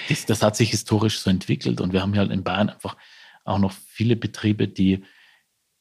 Das, 0.09 0.25
das 0.25 0.41
hat 0.43 0.55
sich 0.55 0.71
historisch 0.71 1.19
so 1.19 1.29
entwickelt 1.29 1.81
und 1.81 1.93
wir 1.93 2.01
haben 2.01 2.13
ja 2.13 2.19
halt 2.19 2.31
in 2.31 2.43
Bayern 2.43 2.69
einfach 2.69 2.97
auch 3.45 3.59
noch 3.59 3.71
viele 3.71 4.15
Betriebe, 4.15 4.67
die, 4.67 5.03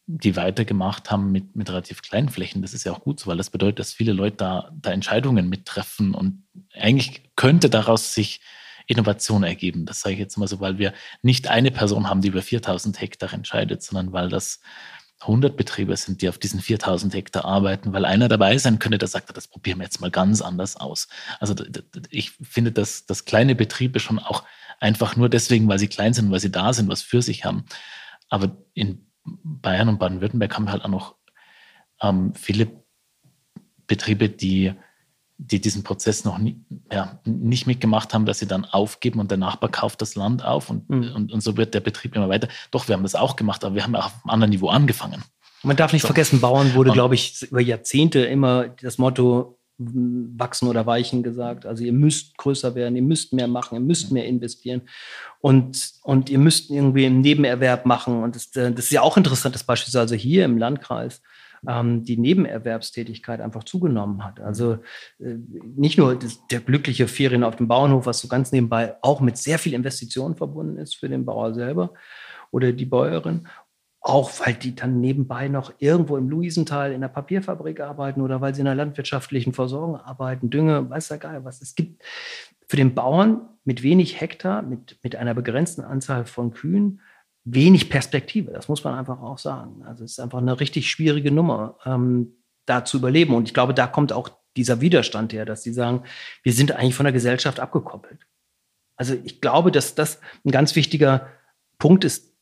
die 0.07 0.37
weitergemacht 0.37 1.11
haben 1.11 1.33
mit, 1.33 1.57
mit 1.57 1.69
relativ 1.69 2.03
kleinen 2.03 2.29
Flächen. 2.29 2.63
Das 2.63 2.75
ist 2.75 2.85
ja 2.85 2.93
auch 2.93 3.01
gut 3.01 3.19
so, 3.19 3.27
weil 3.27 3.37
das 3.37 3.51
bedeutet, 3.51 3.81
dass 3.81 3.93
viele 3.93 4.13
Leute 4.13 4.37
da, 4.37 4.71
da 4.81 4.93
Entscheidungen 4.93 5.49
mittreffen 5.49 6.15
und 6.15 6.47
eigentlich 6.73 7.23
könnte 7.35 7.69
daraus 7.69 8.15
sich 8.15 8.41
Innovation 8.87 9.43
ergeben. 9.43 9.85
Das 9.85 10.01
sage 10.01 10.15
ich 10.15 10.21
jetzt 10.21 10.37
mal 10.37 10.47
so, 10.47 10.61
weil 10.61 10.79
wir 10.79 10.95
nicht 11.23 11.49
eine 11.49 11.73
Person 11.73 12.09
haben, 12.09 12.21
die 12.21 12.29
über 12.29 12.43
4000 12.43 13.01
Hektar 13.01 13.33
entscheidet, 13.33 13.83
sondern 13.83 14.13
weil 14.13 14.29
das 14.29 14.61
100 15.21 15.57
Betriebe 15.57 15.97
sind, 15.97 16.21
die 16.21 16.29
auf 16.29 16.39
diesen 16.39 16.61
4000 16.61 17.15
Hektar 17.15 17.45
arbeiten, 17.45 17.93
weil 17.93 18.05
einer 18.05 18.29
dabei 18.29 18.59
sein 18.59 18.79
könnte, 18.79 18.99
der 18.99 19.09
sagt, 19.09 19.35
das 19.35 19.49
probieren 19.49 19.79
wir 19.79 19.85
jetzt 19.85 20.01
mal 20.01 20.11
ganz 20.11 20.43
anders 20.43 20.77
aus. 20.77 21.09
Also 21.41 21.55
ich 22.11 22.33
finde, 22.33 22.71
dass, 22.71 23.07
dass 23.07 23.25
kleine 23.25 23.55
Betriebe 23.55 23.99
schon 23.99 24.19
auch 24.19 24.45
einfach 24.79 25.17
nur 25.17 25.29
deswegen, 25.29 25.69
weil 25.69 25.79
sie 25.79 25.89
klein 25.89 26.13
sind, 26.13 26.31
weil 26.31 26.41
sie 26.41 26.53
da 26.53 26.73
sind, 26.73 26.89
was 26.89 27.03
für 27.03 27.23
sich 27.23 27.45
haben. 27.45 27.65
Aber 28.29 28.57
in 28.75 29.07
Bayern 29.25 29.89
und 29.89 29.99
Baden-Württemberg 29.99 30.55
haben 30.55 30.65
wir 30.65 30.73
halt 30.73 30.85
auch 30.85 30.89
noch 30.89 31.17
ähm, 32.03 32.35
viele 32.35 32.85
Betriebe, 33.87 34.29
die 34.29 34.75
die 35.39 35.61
diesen 35.61 35.83
Prozess 35.83 36.25
noch 36.25 36.39
nie, 36.39 36.57
ja, 36.91 37.21
nicht 37.25 37.67
mitgemacht 37.67 38.15
haben, 38.15 38.27
dass 38.27 38.39
sie 38.39 38.47
dann 38.47 38.65
aufgeben 38.65 39.21
und 39.21 39.31
der 39.31 39.39
Nachbar 39.39 39.71
kauft 39.71 40.01
das 40.01 40.15
Land 40.15 40.45
auf 40.45 40.71
und, 40.71 40.89
mhm. 40.89 41.13
und, 41.15 41.33
und 41.33 41.41
so 41.43 41.57
wird 41.57 41.75
der 41.75 41.81
Betrieb 41.81 42.17
immer 42.17 42.29
weiter. 42.29 42.49
Doch, 42.71 42.89
wir 42.89 42.95
haben 42.95 43.03
das 43.03 43.15
auch 43.15 43.37
gemacht, 43.37 43.65
aber 43.65 43.75
wir 43.75 43.83
haben 43.83 43.95
auch 43.95 44.07
auf 44.07 44.15
einem 44.25 44.31
anderen 44.31 44.51
Niveau 44.51 44.69
angefangen. 44.69 45.23
Man 45.63 45.77
darf 45.77 45.93
nicht 45.93 46.03
so. 46.03 46.09
vergessen, 46.09 46.41
Bauern 46.41 46.75
wurde, 46.75 46.93
glaube 46.93 47.15
ich, 47.15 47.43
über 47.43 47.61
Jahrzehnte 47.61 48.21
immer 48.21 48.69
das 48.69 48.99
Motto 48.99 49.59
wachsen 49.79 50.69
oder 50.69 50.87
weichen 50.87 51.23
gesagt. 51.23 51.67
Also 51.67 51.85
ihr 51.85 51.93
müsst 51.93 52.39
größer 52.39 52.75
werden, 52.75 52.97
ihr 52.97 53.03
müsst 53.03 53.33
mehr 53.33 53.49
machen, 53.49 53.75
ihr 53.75 53.81
müsst 53.81 54.11
mehr 54.11 54.25
investieren 54.27 54.83
und, 55.41 55.93
und 56.03 56.31
ihr 56.31 56.39
müsst 56.39 56.71
irgendwie 56.71 57.05
einen 57.05 57.21
Nebenerwerb 57.21 57.85
machen. 57.85 58.23
Und 58.23 58.37
das, 58.37 58.51
das 58.51 58.71
ist 58.71 58.91
ja 58.91 59.03
auch 59.03 59.17
interessant, 59.19 59.55
dass 59.55 59.65
beispielsweise 59.65 60.17
hier 60.17 60.47
im 60.47 60.57
Landkreis 60.57 61.21
ähm, 61.69 62.05
die 62.05 62.17
Nebenerwerbstätigkeit 62.17 63.41
einfach 63.41 63.65
zugenommen 63.65 64.25
hat. 64.25 64.41
Also 64.41 64.75
äh, 65.19 65.37
nicht 65.77 65.99
nur 65.99 66.17
das, 66.17 66.47
der 66.49 66.61
glückliche 66.61 67.09
Ferien 67.09 67.45
auf 67.45 67.57
dem 67.57 67.69
Bauernhof, 67.69 68.07
was 68.07 68.21
so 68.21 68.29
ganz 68.29 68.53
nebenbei 68.53 68.97
auch 69.03 69.21
mit 69.21 69.37
sehr 69.37 69.59
viel 69.59 69.75
Investitionen 69.75 70.37
verbunden 70.37 70.79
ist 70.79 70.97
für 70.97 71.09
den 71.09 71.25
Bauer 71.25 71.55
selber 71.55 71.95
oder 72.51 72.73
die 72.73 72.87
Bäuerin, 72.87 73.49
auch 74.01 74.31
weil 74.45 74.55
die 74.55 74.75
dann 74.75 75.01
nebenbei 75.01 75.49
noch 75.49 75.73
irgendwo 75.79 76.17
im 76.17 76.29
Luisental 76.29 76.93
in 76.93 77.01
der 77.01 77.09
Papierfabrik 77.09 77.81
arbeiten 77.81 78.21
oder 78.21 78.41
weil 78.41 78.55
sie 78.55 78.61
in 78.61 78.67
der 78.67 78.77
landwirtschaftlichen 78.77 79.53
Versorgung 79.53 79.97
arbeiten, 79.97 80.49
Dünge, 80.49 80.89
weiß 80.89 81.09
ja 81.09 81.17
geil 81.17 81.45
was. 81.45 81.61
Es 81.61 81.75
gibt 81.75 82.03
für 82.69 82.77
den 82.77 82.95
Bauern 82.95 83.49
mit 83.65 83.83
wenig 83.83 84.21
Hektar, 84.21 84.63
mit, 84.63 84.99
mit 85.03 85.17
einer 85.17 85.35
begrenzten 85.35 85.83
Anzahl 85.83 86.25
von 86.25 86.53
Kühen, 86.53 87.01
wenig 87.47 87.89
Perspektive. 87.89 88.53
Das 88.53 88.69
muss 88.69 88.85
man 88.85 88.95
einfach 88.95 89.23
auch 89.23 89.39
sagen. 89.39 89.83
Also 89.87 90.05
es 90.05 90.13
ist 90.13 90.21
einfach 90.21 90.39
eine 90.39 90.59
richtig 90.61 90.91
schwierige 90.91 91.31
Nummer, 91.31 91.79
ähm, 91.87 92.35
da 92.67 92.85
zu 92.85 92.99
überleben. 92.99 93.35
Und 93.35 93.49
ich 93.49 93.55
glaube, 93.55 93.73
da 93.73 93.87
kommt 93.87 94.13
auch 94.13 94.31
dieser 94.57 94.81
Widerstand 94.81 95.33
her, 95.33 95.47
dass 95.47 95.63
sie 95.63 95.73
sagen, 95.73 96.03
wir 96.43 96.53
sind 96.53 96.73
eigentlich 96.73 96.97
von 96.97 97.05
der 97.05 97.13
Gesellschaft 97.13 97.61
abgekoppelt. 97.61 98.27
Also 98.97 99.15
ich 99.25 99.41
glaube, 99.41 99.71
dass 99.71 99.95
das 99.95 100.21
ein 100.45 100.51
ganz 100.51 100.75
wichtiger 100.75 101.29
Punkt 101.79 102.05
ist 102.05 102.35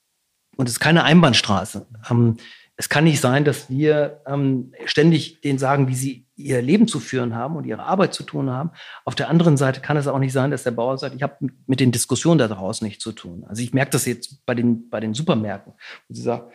und 0.56 0.68
es 0.68 0.74
ist 0.74 0.80
keine 0.80 1.04
Einbahnstraße. 1.04 1.86
Ähm, 2.10 2.38
es 2.76 2.88
kann 2.88 3.04
nicht 3.04 3.20
sein, 3.20 3.44
dass 3.44 3.68
wir 3.68 4.22
ähm, 4.26 4.72
ständig 4.86 5.40
denen 5.42 5.58
sagen, 5.58 5.88
wie 5.88 5.94
sie 5.94 6.23
ihr 6.36 6.60
Leben 6.62 6.88
zu 6.88 7.00
führen 7.00 7.34
haben 7.34 7.56
und 7.56 7.64
ihre 7.64 7.84
Arbeit 7.84 8.14
zu 8.14 8.22
tun 8.22 8.50
haben. 8.50 8.70
Auf 9.04 9.14
der 9.14 9.28
anderen 9.28 9.56
Seite 9.56 9.80
kann 9.80 9.96
es 9.96 10.06
auch 10.06 10.18
nicht 10.18 10.32
sein, 10.32 10.50
dass 10.50 10.64
der 10.64 10.72
Bauer 10.72 10.98
sagt, 10.98 11.14
ich 11.14 11.22
habe 11.22 11.36
mit 11.66 11.80
den 11.80 11.92
Diskussionen 11.92 12.38
daraus 12.38 12.82
nichts 12.82 13.02
zu 13.02 13.12
tun. 13.12 13.44
Also 13.48 13.62
ich 13.62 13.72
merke 13.72 13.92
das 13.92 14.04
jetzt 14.06 14.44
bei 14.46 14.54
den, 14.54 14.90
bei 14.90 15.00
den 15.00 15.14
Supermärkten. 15.14 15.74
Wo 16.08 16.14
sie 16.14 16.22
sagt, 16.22 16.52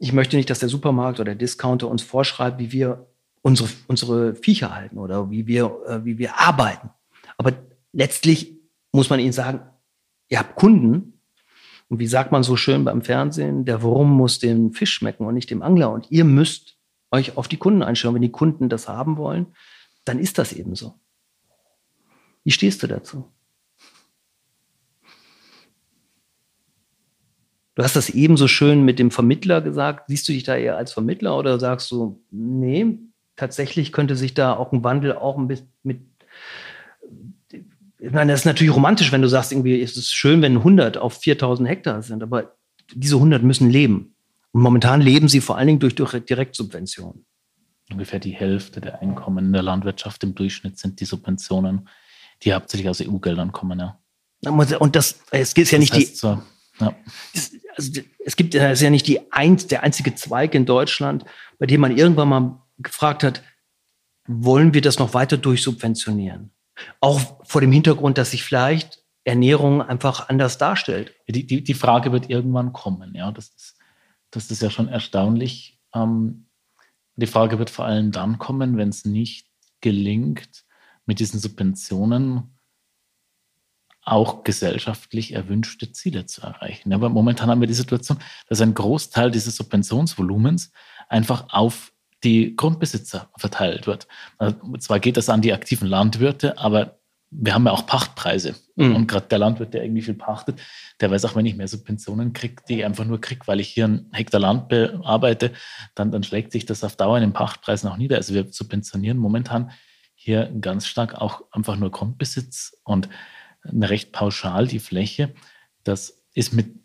ich 0.00 0.12
möchte 0.12 0.36
nicht, 0.36 0.50
dass 0.50 0.58
der 0.58 0.68
Supermarkt 0.68 1.20
oder 1.20 1.32
der 1.32 1.36
Discounter 1.36 1.88
uns 1.88 2.02
vorschreibt, 2.02 2.58
wie 2.58 2.72
wir 2.72 3.06
unsere, 3.42 3.68
unsere 3.88 4.34
Viecher 4.34 4.74
halten 4.74 4.98
oder 4.98 5.30
wie 5.30 5.46
wir, 5.46 5.76
äh, 5.86 6.04
wie 6.04 6.18
wir 6.18 6.40
arbeiten. 6.40 6.90
Aber 7.36 7.52
letztlich 7.92 8.58
muss 8.92 9.10
man 9.10 9.20
ihnen 9.20 9.32
sagen, 9.32 9.60
ihr 10.28 10.38
habt 10.38 10.56
Kunden, 10.56 11.12
und 11.92 11.98
wie 11.98 12.06
sagt 12.06 12.32
man 12.32 12.42
so 12.42 12.56
schön 12.56 12.86
beim 12.86 13.02
Fernsehen, 13.02 13.66
der 13.66 13.82
Wurm 13.82 14.10
muss 14.10 14.38
dem 14.38 14.72
Fisch 14.72 14.94
schmecken 14.94 15.26
und 15.26 15.34
nicht 15.34 15.50
dem 15.50 15.60
Angler. 15.60 15.90
Und 15.90 16.10
ihr 16.10 16.24
müsst 16.24 16.78
euch 17.12 17.36
auf 17.36 17.48
die 17.48 17.58
Kunden 17.58 17.82
einstellen. 17.82 18.14
Wenn 18.14 18.22
die 18.22 18.32
Kunden 18.32 18.68
das 18.68 18.88
haben 18.88 19.16
wollen, 19.16 19.46
dann 20.04 20.18
ist 20.18 20.38
das 20.38 20.52
eben 20.52 20.74
so. 20.74 20.94
Wie 22.44 22.50
stehst 22.50 22.82
du 22.82 22.86
dazu? 22.86 23.30
Du 27.74 27.82
hast 27.82 27.96
das 27.96 28.10
eben 28.10 28.36
so 28.36 28.48
schön 28.48 28.84
mit 28.84 28.98
dem 28.98 29.10
Vermittler 29.10 29.60
gesagt. 29.60 30.04
Siehst 30.08 30.28
du 30.28 30.32
dich 30.32 30.42
da 30.42 30.56
eher 30.56 30.76
als 30.76 30.92
Vermittler 30.92 31.38
oder 31.38 31.58
sagst 31.58 31.90
du, 31.90 32.22
nee, 32.30 32.98
tatsächlich 33.36 33.92
könnte 33.92 34.16
sich 34.16 34.34
da 34.34 34.54
auch 34.54 34.72
ein 34.72 34.84
Wandel 34.84 35.14
auch 35.14 35.38
ein 35.38 35.48
bisschen 35.48 35.72
mit 35.82 36.00
ich 38.04 38.10
meine, 38.10 38.32
das 38.32 38.40
ist 38.40 38.46
natürlich 38.46 38.74
romantisch, 38.74 39.12
wenn 39.12 39.22
du 39.22 39.28
sagst, 39.28 39.52
irgendwie 39.52 39.76
ist 39.76 39.96
es 39.96 40.10
schön, 40.10 40.42
wenn 40.42 40.56
100 40.56 40.98
auf 40.98 41.14
4000 41.14 41.68
Hektar 41.68 42.02
sind, 42.02 42.24
aber 42.24 42.56
diese 42.92 43.14
100 43.14 43.44
müssen 43.44 43.70
leben. 43.70 44.11
Und 44.52 44.62
momentan 44.62 45.00
leben 45.00 45.28
sie 45.28 45.40
vor 45.40 45.56
allen 45.56 45.66
Dingen 45.66 45.78
durch, 45.80 45.94
durch 45.94 46.12
Direktsubventionen. 46.12 47.24
Ungefähr 47.90 48.20
die 48.20 48.32
Hälfte 48.32 48.80
der 48.80 49.00
Einkommen 49.00 49.46
in 49.46 49.52
der 49.52 49.62
Landwirtschaft 49.62 50.22
im 50.24 50.34
Durchschnitt 50.34 50.78
sind 50.78 51.00
die 51.00 51.04
Subventionen, 51.04 51.88
die 52.42 52.54
hauptsächlich 52.54 52.88
aus 52.88 53.00
EU-Geldern 53.00 53.52
kommen, 53.52 53.78
ja. 53.78 53.98
Und 54.44 54.96
das, 54.96 55.20
es 55.30 55.52
ist 55.52 55.70
ja 55.70 55.78
nicht 55.78 55.94
die. 55.94 56.04
So, 56.04 56.42
ja. 56.80 56.94
Es, 57.32 57.52
also, 57.76 58.00
es 58.24 58.36
gibt 58.36 58.54
es 58.54 58.72
ist 58.72 58.82
ja 58.82 58.90
nicht 58.90 59.06
die 59.06 59.32
ein, 59.32 59.56
der 59.68 59.82
einzige 59.82 60.14
Zweig 60.14 60.54
in 60.54 60.66
Deutschland, 60.66 61.24
bei 61.58 61.66
dem 61.66 61.80
man 61.80 61.96
irgendwann 61.96 62.28
mal 62.28 62.62
gefragt 62.78 63.22
hat, 63.22 63.42
wollen 64.26 64.74
wir 64.74 64.80
das 64.80 64.98
noch 64.98 65.14
weiter 65.14 65.36
durchsubventionieren? 65.36 66.50
Auch 67.00 67.20
vor 67.44 67.60
dem 67.60 67.72
Hintergrund, 67.72 68.18
dass 68.18 68.32
sich 68.32 68.42
vielleicht 68.42 69.02
Ernährung 69.24 69.82
einfach 69.82 70.28
anders 70.28 70.58
darstellt. 70.58 71.14
Die, 71.28 71.46
die, 71.46 71.62
die 71.62 71.74
Frage 71.74 72.10
wird 72.12 72.28
irgendwann 72.28 72.72
kommen. 72.72 73.14
Ja, 73.14 73.30
das 73.30 73.48
ist, 73.50 73.71
das 74.32 74.50
ist 74.50 74.62
ja 74.62 74.70
schon 74.70 74.88
erstaunlich. 74.88 75.78
Ähm, 75.94 76.48
die 77.14 77.26
Frage 77.26 77.58
wird 77.58 77.70
vor 77.70 77.84
allem 77.84 78.10
dann 78.10 78.38
kommen, 78.38 78.76
wenn 78.76 78.88
es 78.88 79.04
nicht 79.04 79.46
gelingt, 79.80 80.64
mit 81.06 81.20
diesen 81.20 81.38
Subventionen 81.38 82.58
auch 84.04 84.42
gesellschaftlich 84.42 85.32
erwünschte 85.32 85.92
Ziele 85.92 86.26
zu 86.26 86.40
erreichen. 86.40 86.92
Aber 86.92 87.08
momentan 87.08 87.50
haben 87.50 87.60
wir 87.60 87.68
die 87.68 87.74
Situation, 87.74 88.18
dass 88.48 88.60
ein 88.60 88.74
Großteil 88.74 89.30
dieses 89.30 89.54
Subventionsvolumens 89.56 90.72
einfach 91.08 91.46
auf 91.50 91.92
die 92.24 92.56
Grundbesitzer 92.56 93.30
verteilt 93.36 93.86
wird. 93.86 94.08
Also 94.38 94.56
zwar 94.78 94.98
geht 94.98 95.16
das 95.16 95.28
an 95.28 95.42
die 95.42 95.52
aktiven 95.52 95.86
Landwirte, 95.86 96.58
aber 96.58 97.01
wir 97.34 97.54
haben 97.54 97.64
ja 97.64 97.72
auch 97.72 97.86
Pachtpreise. 97.86 98.54
Mhm. 98.76 98.94
Und 98.94 99.06
gerade 99.06 99.26
der 99.28 99.38
Landwirt, 99.38 99.72
der 99.74 99.82
irgendwie 99.82 100.02
viel 100.02 100.14
pachtet, 100.14 100.60
der 101.00 101.10
weiß 101.10 101.24
auch, 101.24 101.34
wenn 101.34 101.46
ich 101.46 101.56
mehr 101.56 101.68
Subventionen 101.68 102.32
kriege, 102.32 102.56
die 102.68 102.78
ich 102.78 102.84
einfach 102.84 103.04
nur 103.04 103.20
kriege, 103.20 103.46
weil 103.46 103.60
ich 103.60 103.68
hier 103.68 103.88
ein 103.88 104.10
Hektar 104.12 104.40
Land 104.40 104.68
bearbeite, 104.68 105.52
dann, 105.94 106.10
dann 106.10 106.22
schlägt 106.22 106.52
sich 106.52 106.66
das 106.66 106.84
auf 106.84 106.96
Dauer 106.96 107.16
in 107.16 107.22
den 107.22 107.32
Pachtpreisen 107.32 107.88
auch 107.88 107.96
nieder. 107.96 108.16
Also 108.16 108.34
wir 108.34 108.52
subventionieren 108.52 109.18
momentan 109.18 109.70
hier 110.14 110.52
ganz 110.60 110.86
stark 110.86 111.14
auch 111.14 111.42
einfach 111.50 111.76
nur 111.76 111.90
Grundbesitz 111.90 112.78
und 112.84 113.08
recht 113.64 114.12
pauschal 114.12 114.66
die 114.66 114.78
Fläche. 114.78 115.32
Das 115.84 116.22
ist 116.34 116.52
mit 116.52 116.81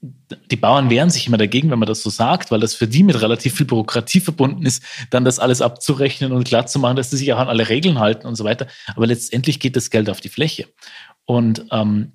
die 0.00 0.56
Bauern 0.56 0.90
wehren 0.90 1.10
sich 1.10 1.26
immer 1.26 1.38
dagegen, 1.38 1.70
wenn 1.70 1.78
man 1.78 1.88
das 1.88 2.02
so 2.02 2.10
sagt, 2.10 2.50
weil 2.50 2.60
das 2.60 2.74
für 2.74 2.86
die 2.86 3.02
mit 3.02 3.20
relativ 3.20 3.56
viel 3.56 3.66
Bürokratie 3.66 4.20
verbunden 4.20 4.64
ist, 4.64 4.82
dann 5.10 5.24
das 5.24 5.40
alles 5.40 5.60
abzurechnen 5.60 6.30
und 6.32 6.44
klar 6.44 6.66
zu 6.66 6.78
machen, 6.78 6.96
dass 6.96 7.10
sie 7.10 7.16
sich 7.16 7.32
auch 7.32 7.38
an 7.38 7.48
alle 7.48 7.68
Regeln 7.68 7.98
halten 7.98 8.26
und 8.26 8.36
so 8.36 8.44
weiter. 8.44 8.68
Aber 8.94 9.06
letztendlich 9.06 9.58
geht 9.58 9.74
das 9.74 9.90
Geld 9.90 10.08
auf 10.08 10.20
die 10.20 10.28
Fläche. 10.28 10.68
Und 11.24 11.66
ähm, 11.72 12.12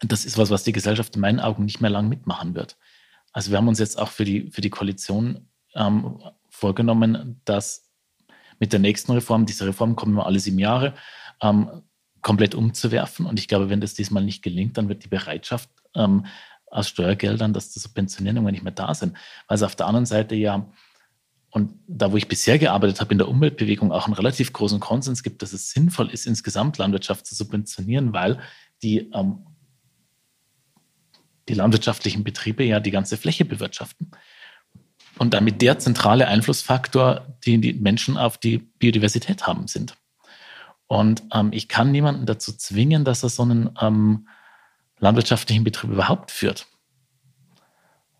das 0.00 0.24
ist 0.24 0.38
was, 0.38 0.50
was 0.50 0.62
die 0.62 0.72
Gesellschaft 0.72 1.16
in 1.16 1.20
meinen 1.20 1.40
Augen 1.40 1.64
nicht 1.64 1.80
mehr 1.80 1.90
lang 1.90 2.08
mitmachen 2.08 2.54
wird. 2.54 2.76
Also 3.32 3.50
wir 3.50 3.58
haben 3.58 3.68
uns 3.68 3.80
jetzt 3.80 3.98
auch 3.98 4.08
für 4.08 4.24
die, 4.24 4.50
für 4.50 4.60
die 4.60 4.70
Koalition 4.70 5.48
ähm, 5.74 6.20
vorgenommen, 6.48 7.40
dass 7.44 7.90
mit 8.60 8.72
der 8.72 8.80
nächsten 8.80 9.12
Reform, 9.12 9.44
diese 9.44 9.66
Reform 9.66 9.96
kommen 9.96 10.12
immer 10.12 10.26
alle 10.26 10.40
sieben 10.40 10.58
Jahre, 10.58 10.94
ähm, 11.42 11.82
komplett 12.22 12.54
umzuwerfen. 12.54 13.26
Und 13.26 13.38
ich 13.38 13.48
glaube, 13.48 13.70
wenn 13.70 13.80
das 13.80 13.94
diesmal 13.94 14.24
nicht 14.24 14.42
gelingt, 14.42 14.76
dann 14.76 14.88
wird 14.88 15.04
die 15.04 15.08
Bereitschaft, 15.08 15.68
ähm, 15.94 16.26
aus 16.70 16.88
Steuergeldern, 16.88 17.52
dass 17.52 17.70
die 17.70 17.78
Subventionierungen 17.78 18.52
nicht 18.52 18.64
mehr 18.64 18.72
da 18.72 18.94
sind. 18.94 19.16
Weil 19.46 19.56
es 19.56 19.62
auf 19.62 19.76
der 19.76 19.86
anderen 19.86 20.06
Seite 20.06 20.34
ja, 20.34 20.66
und 21.50 21.72
da 21.86 22.12
wo 22.12 22.16
ich 22.16 22.28
bisher 22.28 22.58
gearbeitet 22.58 23.00
habe, 23.00 23.12
in 23.12 23.18
der 23.18 23.28
Umweltbewegung 23.28 23.90
auch 23.90 24.06
einen 24.06 24.14
relativ 24.14 24.52
großen 24.52 24.80
Konsens 24.80 25.22
gibt, 25.22 25.42
dass 25.42 25.52
es 25.52 25.70
sinnvoll 25.70 26.10
ist, 26.10 26.26
insgesamt 26.26 26.78
Landwirtschaft 26.78 27.26
zu 27.26 27.34
subventionieren, 27.34 28.12
weil 28.12 28.38
die, 28.82 29.10
ähm, 29.14 29.46
die 31.48 31.54
landwirtschaftlichen 31.54 32.22
Betriebe 32.22 32.64
ja 32.64 32.80
die 32.80 32.90
ganze 32.90 33.16
Fläche 33.16 33.44
bewirtschaften. 33.44 34.10
Und 35.18 35.34
damit 35.34 35.62
der 35.62 35.78
zentrale 35.78 36.28
Einflussfaktor, 36.28 37.26
den 37.44 37.62
die 37.62 37.72
Menschen 37.72 38.16
auf 38.16 38.38
die 38.38 38.58
Biodiversität 38.58 39.46
haben, 39.46 39.66
sind. 39.66 39.96
Und 40.86 41.22
ähm, 41.32 41.50
ich 41.52 41.68
kann 41.68 41.90
niemanden 41.90 42.26
dazu 42.26 42.52
zwingen, 42.52 43.04
dass 43.04 43.22
er 43.22 43.28
so 43.30 43.42
einen 43.42 43.70
ähm, 43.80 44.28
landwirtschaftlichen 45.00 45.64
Betrieb 45.64 45.90
überhaupt 45.90 46.30
führt. 46.30 46.66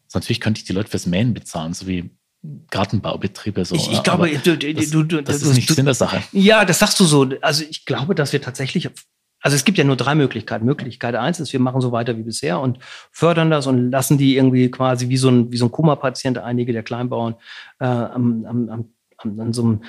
Also 0.06 0.18
natürlich 0.18 0.40
könnte 0.40 0.60
ich 0.60 0.64
die 0.64 0.72
Leute 0.72 0.90
fürs 0.90 1.06
Mähen 1.06 1.34
bezahlen, 1.34 1.74
so 1.74 1.86
wie 1.86 2.10
Gartenbaubetriebe. 2.70 3.64
So, 3.64 3.74
ich, 3.74 3.90
ich 3.92 4.02
glaube, 4.02 4.30
du, 4.30 4.56
du, 4.56 4.74
das, 4.74 4.90
du, 4.90 5.02
du, 5.02 5.22
das 5.22 5.42
ist 5.42 5.54
nicht 5.54 5.68
Sinn 5.68 5.84
der 5.84 5.94
Sache. 5.94 6.22
Ja, 6.32 6.64
das 6.64 6.78
sagst 6.78 6.98
du 7.00 7.04
so. 7.04 7.28
Also 7.42 7.64
ich 7.68 7.84
glaube, 7.84 8.14
dass 8.14 8.32
wir 8.32 8.40
tatsächlich 8.40 8.90
also 9.40 9.54
es 9.54 9.64
gibt 9.64 9.78
ja 9.78 9.84
nur 9.84 9.96
drei 9.96 10.14
Möglichkeiten. 10.14 10.64
Möglichkeit 10.64 11.14
eins 11.14 11.38
ist, 11.38 11.52
wir 11.52 11.60
machen 11.60 11.80
so 11.80 11.92
weiter 11.92 12.16
wie 12.16 12.22
bisher 12.22 12.60
und 12.60 12.78
fördern 13.12 13.50
das 13.50 13.66
und 13.66 13.90
lassen 13.90 14.18
die 14.18 14.36
irgendwie 14.36 14.70
quasi 14.70 15.08
wie 15.08 15.16
so 15.16 15.28
ein, 15.30 15.52
wie 15.52 15.56
so 15.56 15.66
ein 15.66 15.70
Koma-Patient, 15.70 16.38
einige 16.38 16.72
der 16.72 16.82
Kleinbauern, 16.82 17.36
äh, 17.78 17.84
am, 17.86 18.44
am, 18.44 18.68
am, 18.68 19.40
an 19.40 19.52
so 19.52 19.62
einem 19.62 19.82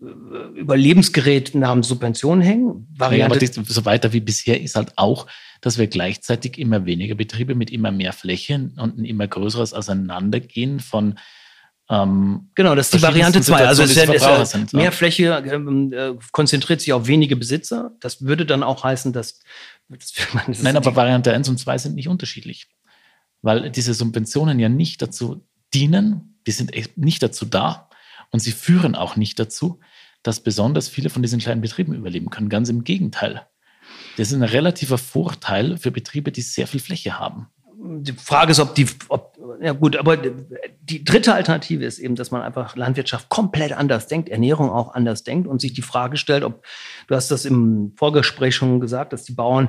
äh, 0.00 0.58
Überlebensgerät 0.58 1.54
namens 1.54 1.88
Subventionen 1.88 2.42
hängen. 2.42 2.88
Variante 2.96 3.44
ja, 3.44 3.50
aber 3.58 3.66
so 3.66 3.84
weiter 3.84 4.12
wie 4.14 4.20
bisher 4.20 4.60
ist 4.60 4.76
halt 4.76 4.92
auch, 4.96 5.26
dass 5.66 5.78
wir 5.78 5.88
gleichzeitig 5.88 6.58
immer 6.58 6.86
weniger 6.86 7.16
Betriebe 7.16 7.56
mit 7.56 7.72
immer 7.72 7.90
mehr 7.90 8.12
Flächen 8.12 8.78
und 8.78 8.98
ein 8.98 9.04
immer 9.04 9.26
größeres 9.26 9.74
Auseinandergehen 9.74 10.78
von 10.78 11.18
ähm, 11.88 12.50
genau, 12.54 12.76
das 12.76 12.86
ist 12.86 12.94
die 12.94 13.02
Variante 13.02 13.40
2. 13.40 13.66
Also 13.66 13.82
es 13.82 13.96
es 13.96 14.50
sind, 14.50 14.72
mehr. 14.72 14.92
Fläche 14.92 15.42
ähm, 15.44 15.92
äh, 15.92 16.14
konzentriert 16.30 16.80
sich 16.80 16.92
auf 16.92 17.08
wenige 17.08 17.34
Besitzer. 17.34 17.92
Das 17.98 18.22
würde 18.22 18.46
dann 18.46 18.62
auch 18.62 18.84
heißen, 18.84 19.12
dass. 19.12 19.40
dass 19.88 20.12
das 20.46 20.62
Nein, 20.62 20.76
aber 20.76 20.94
Variante 20.94 21.32
1 21.32 21.48
und 21.48 21.58
2 21.58 21.78
sind 21.78 21.94
nicht 21.96 22.08
unterschiedlich. 22.08 22.68
Weil 23.42 23.70
diese 23.70 23.92
Subventionen 23.92 24.60
ja 24.60 24.68
nicht 24.68 25.02
dazu 25.02 25.44
dienen, 25.74 26.38
die 26.46 26.52
sind 26.52 26.72
nicht 26.96 27.24
dazu 27.24 27.44
da 27.44 27.90
und 28.30 28.38
sie 28.38 28.52
führen 28.52 28.94
auch 28.94 29.16
nicht 29.16 29.38
dazu, 29.40 29.80
dass 30.22 30.40
besonders 30.40 30.88
viele 30.88 31.10
von 31.10 31.22
diesen 31.22 31.40
kleinen 31.40 31.60
Betrieben 31.60 31.92
überleben 31.92 32.30
können. 32.30 32.48
Ganz 32.48 32.68
im 32.68 32.84
Gegenteil. 32.84 33.46
Das 34.16 34.28
ist 34.28 34.34
ein 34.34 34.42
relativer 34.42 34.98
Vorteil 34.98 35.76
für 35.76 35.90
Betriebe, 35.90 36.32
die 36.32 36.42
sehr 36.42 36.66
viel 36.66 36.80
Fläche 36.80 37.18
haben. 37.18 37.48
Die 37.78 38.12
Frage 38.12 38.52
ist, 38.52 38.60
ob 38.60 38.74
die, 38.74 38.86
ob, 39.08 39.36
ja 39.60 39.72
gut, 39.72 39.96
aber 39.96 40.16
die 40.16 41.04
dritte 41.04 41.34
Alternative 41.34 41.84
ist 41.84 41.98
eben, 41.98 42.14
dass 42.16 42.30
man 42.30 42.42
einfach 42.42 42.74
Landwirtschaft 42.74 43.28
komplett 43.28 43.72
anders 43.72 44.06
denkt, 44.06 44.28
Ernährung 44.28 44.70
auch 44.70 44.94
anders 44.94 45.24
denkt 45.24 45.46
und 45.46 45.60
sich 45.60 45.74
die 45.74 45.82
Frage 45.82 46.16
stellt, 46.16 46.42
ob, 46.42 46.64
du 47.06 47.14
hast 47.14 47.30
das 47.30 47.44
im 47.44 47.92
Vorgespräch 47.96 48.56
schon 48.56 48.80
gesagt, 48.80 49.12
dass 49.12 49.24
die 49.24 49.34
Bauern 49.34 49.68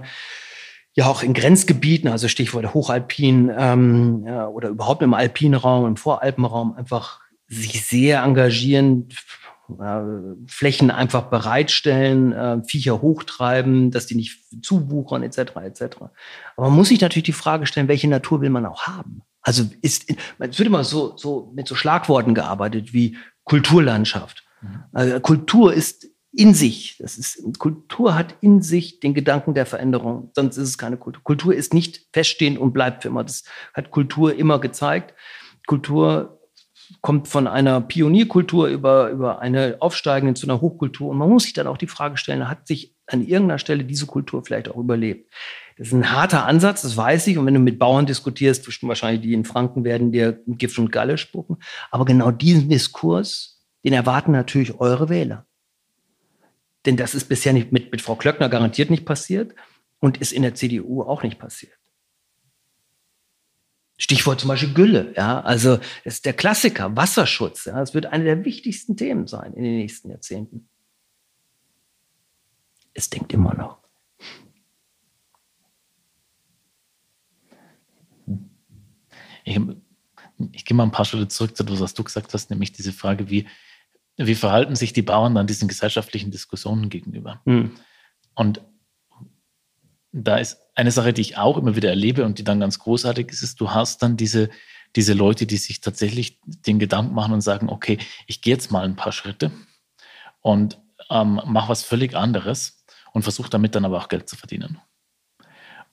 ja 0.93 1.05
auch 1.05 1.21
in 1.21 1.33
Grenzgebieten, 1.33 2.09
also 2.09 2.27
Stichwort 2.27 2.73
Hochalpin 2.73 3.51
ähm, 3.55 4.23
ja, 4.25 4.47
oder 4.47 4.69
überhaupt 4.69 5.03
im 5.03 5.13
alpinen 5.13 5.59
Raum, 5.59 5.85
im 5.85 5.95
Voralpenraum 5.95 6.73
einfach 6.73 7.19
sich 7.47 7.85
sehr 7.85 8.23
engagieren, 8.23 9.09
Flächen 10.47 10.91
einfach 10.91 11.23
bereitstellen, 11.23 12.31
äh, 12.31 12.63
Viecher 12.65 13.01
hochtreiben, 13.01 13.91
dass 13.91 14.05
die 14.05 14.15
nicht 14.15 14.39
zuwuchern, 14.61 15.23
etc. 15.23 15.37
etc. 15.63 15.97
Aber 16.55 16.67
man 16.67 16.73
muss 16.73 16.89
sich 16.89 17.01
natürlich 17.01 17.25
die 17.25 17.33
Frage 17.33 17.65
stellen, 17.65 17.87
welche 17.87 18.07
Natur 18.07 18.41
will 18.41 18.49
man 18.49 18.65
auch 18.65 18.87
haben? 18.87 19.21
Also 19.41 19.63
ist, 19.81 20.09
es 20.09 20.59
wird 20.59 20.67
immer 20.67 20.83
so, 20.83 21.15
so 21.17 21.51
mit 21.55 21.67
so 21.67 21.75
Schlagworten 21.75 22.33
gearbeitet 22.33 22.93
wie 22.93 23.17
Kulturlandschaft. 23.43 24.43
Mhm. 24.61 24.83
Also 24.93 25.19
Kultur 25.19 25.73
ist 25.73 26.07
in 26.31 26.53
sich. 26.53 26.97
Das 26.99 27.17
ist, 27.17 27.41
Kultur 27.57 28.15
hat 28.15 28.35
in 28.41 28.61
sich 28.61 28.99
den 28.99 29.13
Gedanken 29.13 29.53
der 29.53 29.65
Veränderung, 29.65 30.31
sonst 30.35 30.57
ist 30.57 30.69
es 30.69 30.77
keine 30.77 30.97
Kultur. 30.97 31.23
Kultur 31.23 31.53
ist 31.53 31.73
nicht 31.73 32.07
feststehend 32.13 32.57
und 32.57 32.73
bleibt 32.73 33.03
für 33.03 33.09
immer. 33.09 33.23
Das 33.23 33.43
hat 33.73 33.91
Kultur 33.91 34.35
immer 34.35 34.59
gezeigt. 34.59 35.13
Kultur 35.65 36.36
kommt 37.01 37.27
von 37.27 37.47
einer 37.47 37.81
Pionierkultur 37.81 38.67
über, 38.67 39.09
über 39.09 39.39
eine 39.39 39.77
aufsteigende 39.79 40.33
zu 40.33 40.47
einer 40.47 40.61
Hochkultur. 40.61 41.09
Und 41.09 41.17
man 41.17 41.29
muss 41.29 41.43
sich 41.43 41.53
dann 41.53 41.67
auch 41.67 41.77
die 41.77 41.87
Frage 41.87 42.17
stellen, 42.17 42.49
hat 42.49 42.67
sich 42.67 42.95
an 43.07 43.21
irgendeiner 43.21 43.59
Stelle 43.59 43.83
diese 43.83 44.05
Kultur 44.05 44.43
vielleicht 44.43 44.69
auch 44.69 44.77
überlebt? 44.77 45.31
Das 45.77 45.87
ist 45.87 45.93
ein 45.93 46.11
harter 46.11 46.45
Ansatz, 46.45 46.81
das 46.81 46.97
weiß 46.97 47.27
ich. 47.27 47.37
Und 47.37 47.45
wenn 47.45 47.53
du 47.53 47.59
mit 47.59 47.77
Bauern 47.77 48.05
diskutierst, 48.05 48.67
wahrscheinlich 48.83 49.21
die 49.21 49.33
in 49.33 49.45
Franken 49.45 49.83
werden 49.83 50.11
dir 50.11 50.41
Gift 50.47 50.79
und 50.79 50.91
Galle 50.91 51.17
spucken. 51.17 51.57
Aber 51.91 52.05
genau 52.05 52.31
diesen 52.31 52.67
Diskurs, 52.67 53.63
den 53.83 53.93
erwarten 53.93 54.31
natürlich 54.31 54.79
eure 54.79 55.09
Wähler. 55.09 55.45
Denn 56.85 56.97
das 56.97 57.13
ist 57.13 57.29
bisher 57.29 57.53
nicht 57.53 57.71
mit, 57.71 57.91
mit 57.91 58.01
Frau 58.01 58.15
Klöckner 58.15 58.49
garantiert 58.49 58.89
nicht 58.89 59.05
passiert 59.05 59.53
und 59.99 60.17
ist 60.17 60.31
in 60.31 60.41
der 60.41 60.55
CDU 60.55 61.03
auch 61.03 61.21
nicht 61.21 61.37
passiert. 61.37 61.77
Stichwort 63.97 64.39
zum 64.39 64.49
Beispiel 64.49 64.73
Gülle, 64.73 65.13
ja. 65.17 65.41
Also, 65.41 65.77
das 66.03 66.15
ist 66.15 66.25
der 66.25 66.33
Klassiker, 66.33 66.95
Wasserschutz, 66.95 67.65
ja. 67.65 67.79
Das 67.79 67.93
wird 67.93 68.05
eine 68.05 68.23
der 68.23 68.45
wichtigsten 68.45 68.95
Themen 68.95 69.27
sein 69.27 69.53
in 69.53 69.63
den 69.63 69.77
nächsten 69.77 70.09
Jahrzehnten. 70.09 70.69
Es 72.93 73.09
denkt 73.09 73.33
immer 73.33 73.53
noch. 73.53 73.77
Ich, 79.43 79.59
ich 80.51 80.65
gehe 80.65 80.75
mal 80.75 80.83
ein 80.83 80.91
paar 80.91 81.05
Schritte 81.05 81.27
zurück 81.27 81.55
zu 81.55 81.63
etwas, 81.63 81.79
was 81.79 81.93
du 81.93 82.03
gesagt 82.03 82.33
hast, 82.33 82.49
nämlich 82.49 82.71
diese 82.71 82.91
Frage, 82.93 83.29
wie, 83.29 83.47
wie 84.17 84.35
verhalten 84.35 84.75
sich 84.75 84.93
die 84.93 85.01
Bauern 85.01 85.33
dann 85.33 85.47
diesen 85.47 85.67
gesellschaftlichen 85.67 86.31
Diskussionen 86.31 86.89
gegenüber? 86.89 87.41
Mhm. 87.45 87.71
Und 88.35 88.61
da 90.23 90.37
ist 90.37 90.57
eine 90.75 90.91
Sache, 90.91 91.13
die 91.13 91.21
ich 91.21 91.37
auch 91.37 91.57
immer 91.57 91.75
wieder 91.75 91.89
erlebe 91.89 92.25
und 92.25 92.39
die 92.39 92.43
dann 92.43 92.59
ganz 92.59 92.79
großartig 92.79 93.29
ist, 93.29 93.41
ist, 93.41 93.59
du 93.59 93.71
hast 93.71 94.03
dann 94.03 94.17
diese, 94.17 94.49
diese 94.95 95.13
Leute, 95.13 95.45
die 95.45 95.57
sich 95.57 95.81
tatsächlich 95.81 96.39
den 96.45 96.79
Gedanken 96.79 97.13
machen 97.13 97.33
und 97.33 97.41
sagen, 97.41 97.69
okay, 97.69 97.97
ich 98.25 98.41
gehe 98.41 98.53
jetzt 98.53 98.71
mal 98.71 98.83
ein 98.83 98.95
paar 98.95 99.11
Schritte 99.11 99.51
und 100.41 100.79
ähm, 101.09 101.41
mache 101.45 101.69
was 101.69 101.83
völlig 101.83 102.15
anderes 102.15 102.85
und 103.13 103.23
versuche 103.23 103.49
damit 103.49 103.75
dann 103.75 103.85
aber 103.85 103.97
auch 103.97 104.09
Geld 104.09 104.29
zu 104.29 104.35
verdienen. 104.35 104.79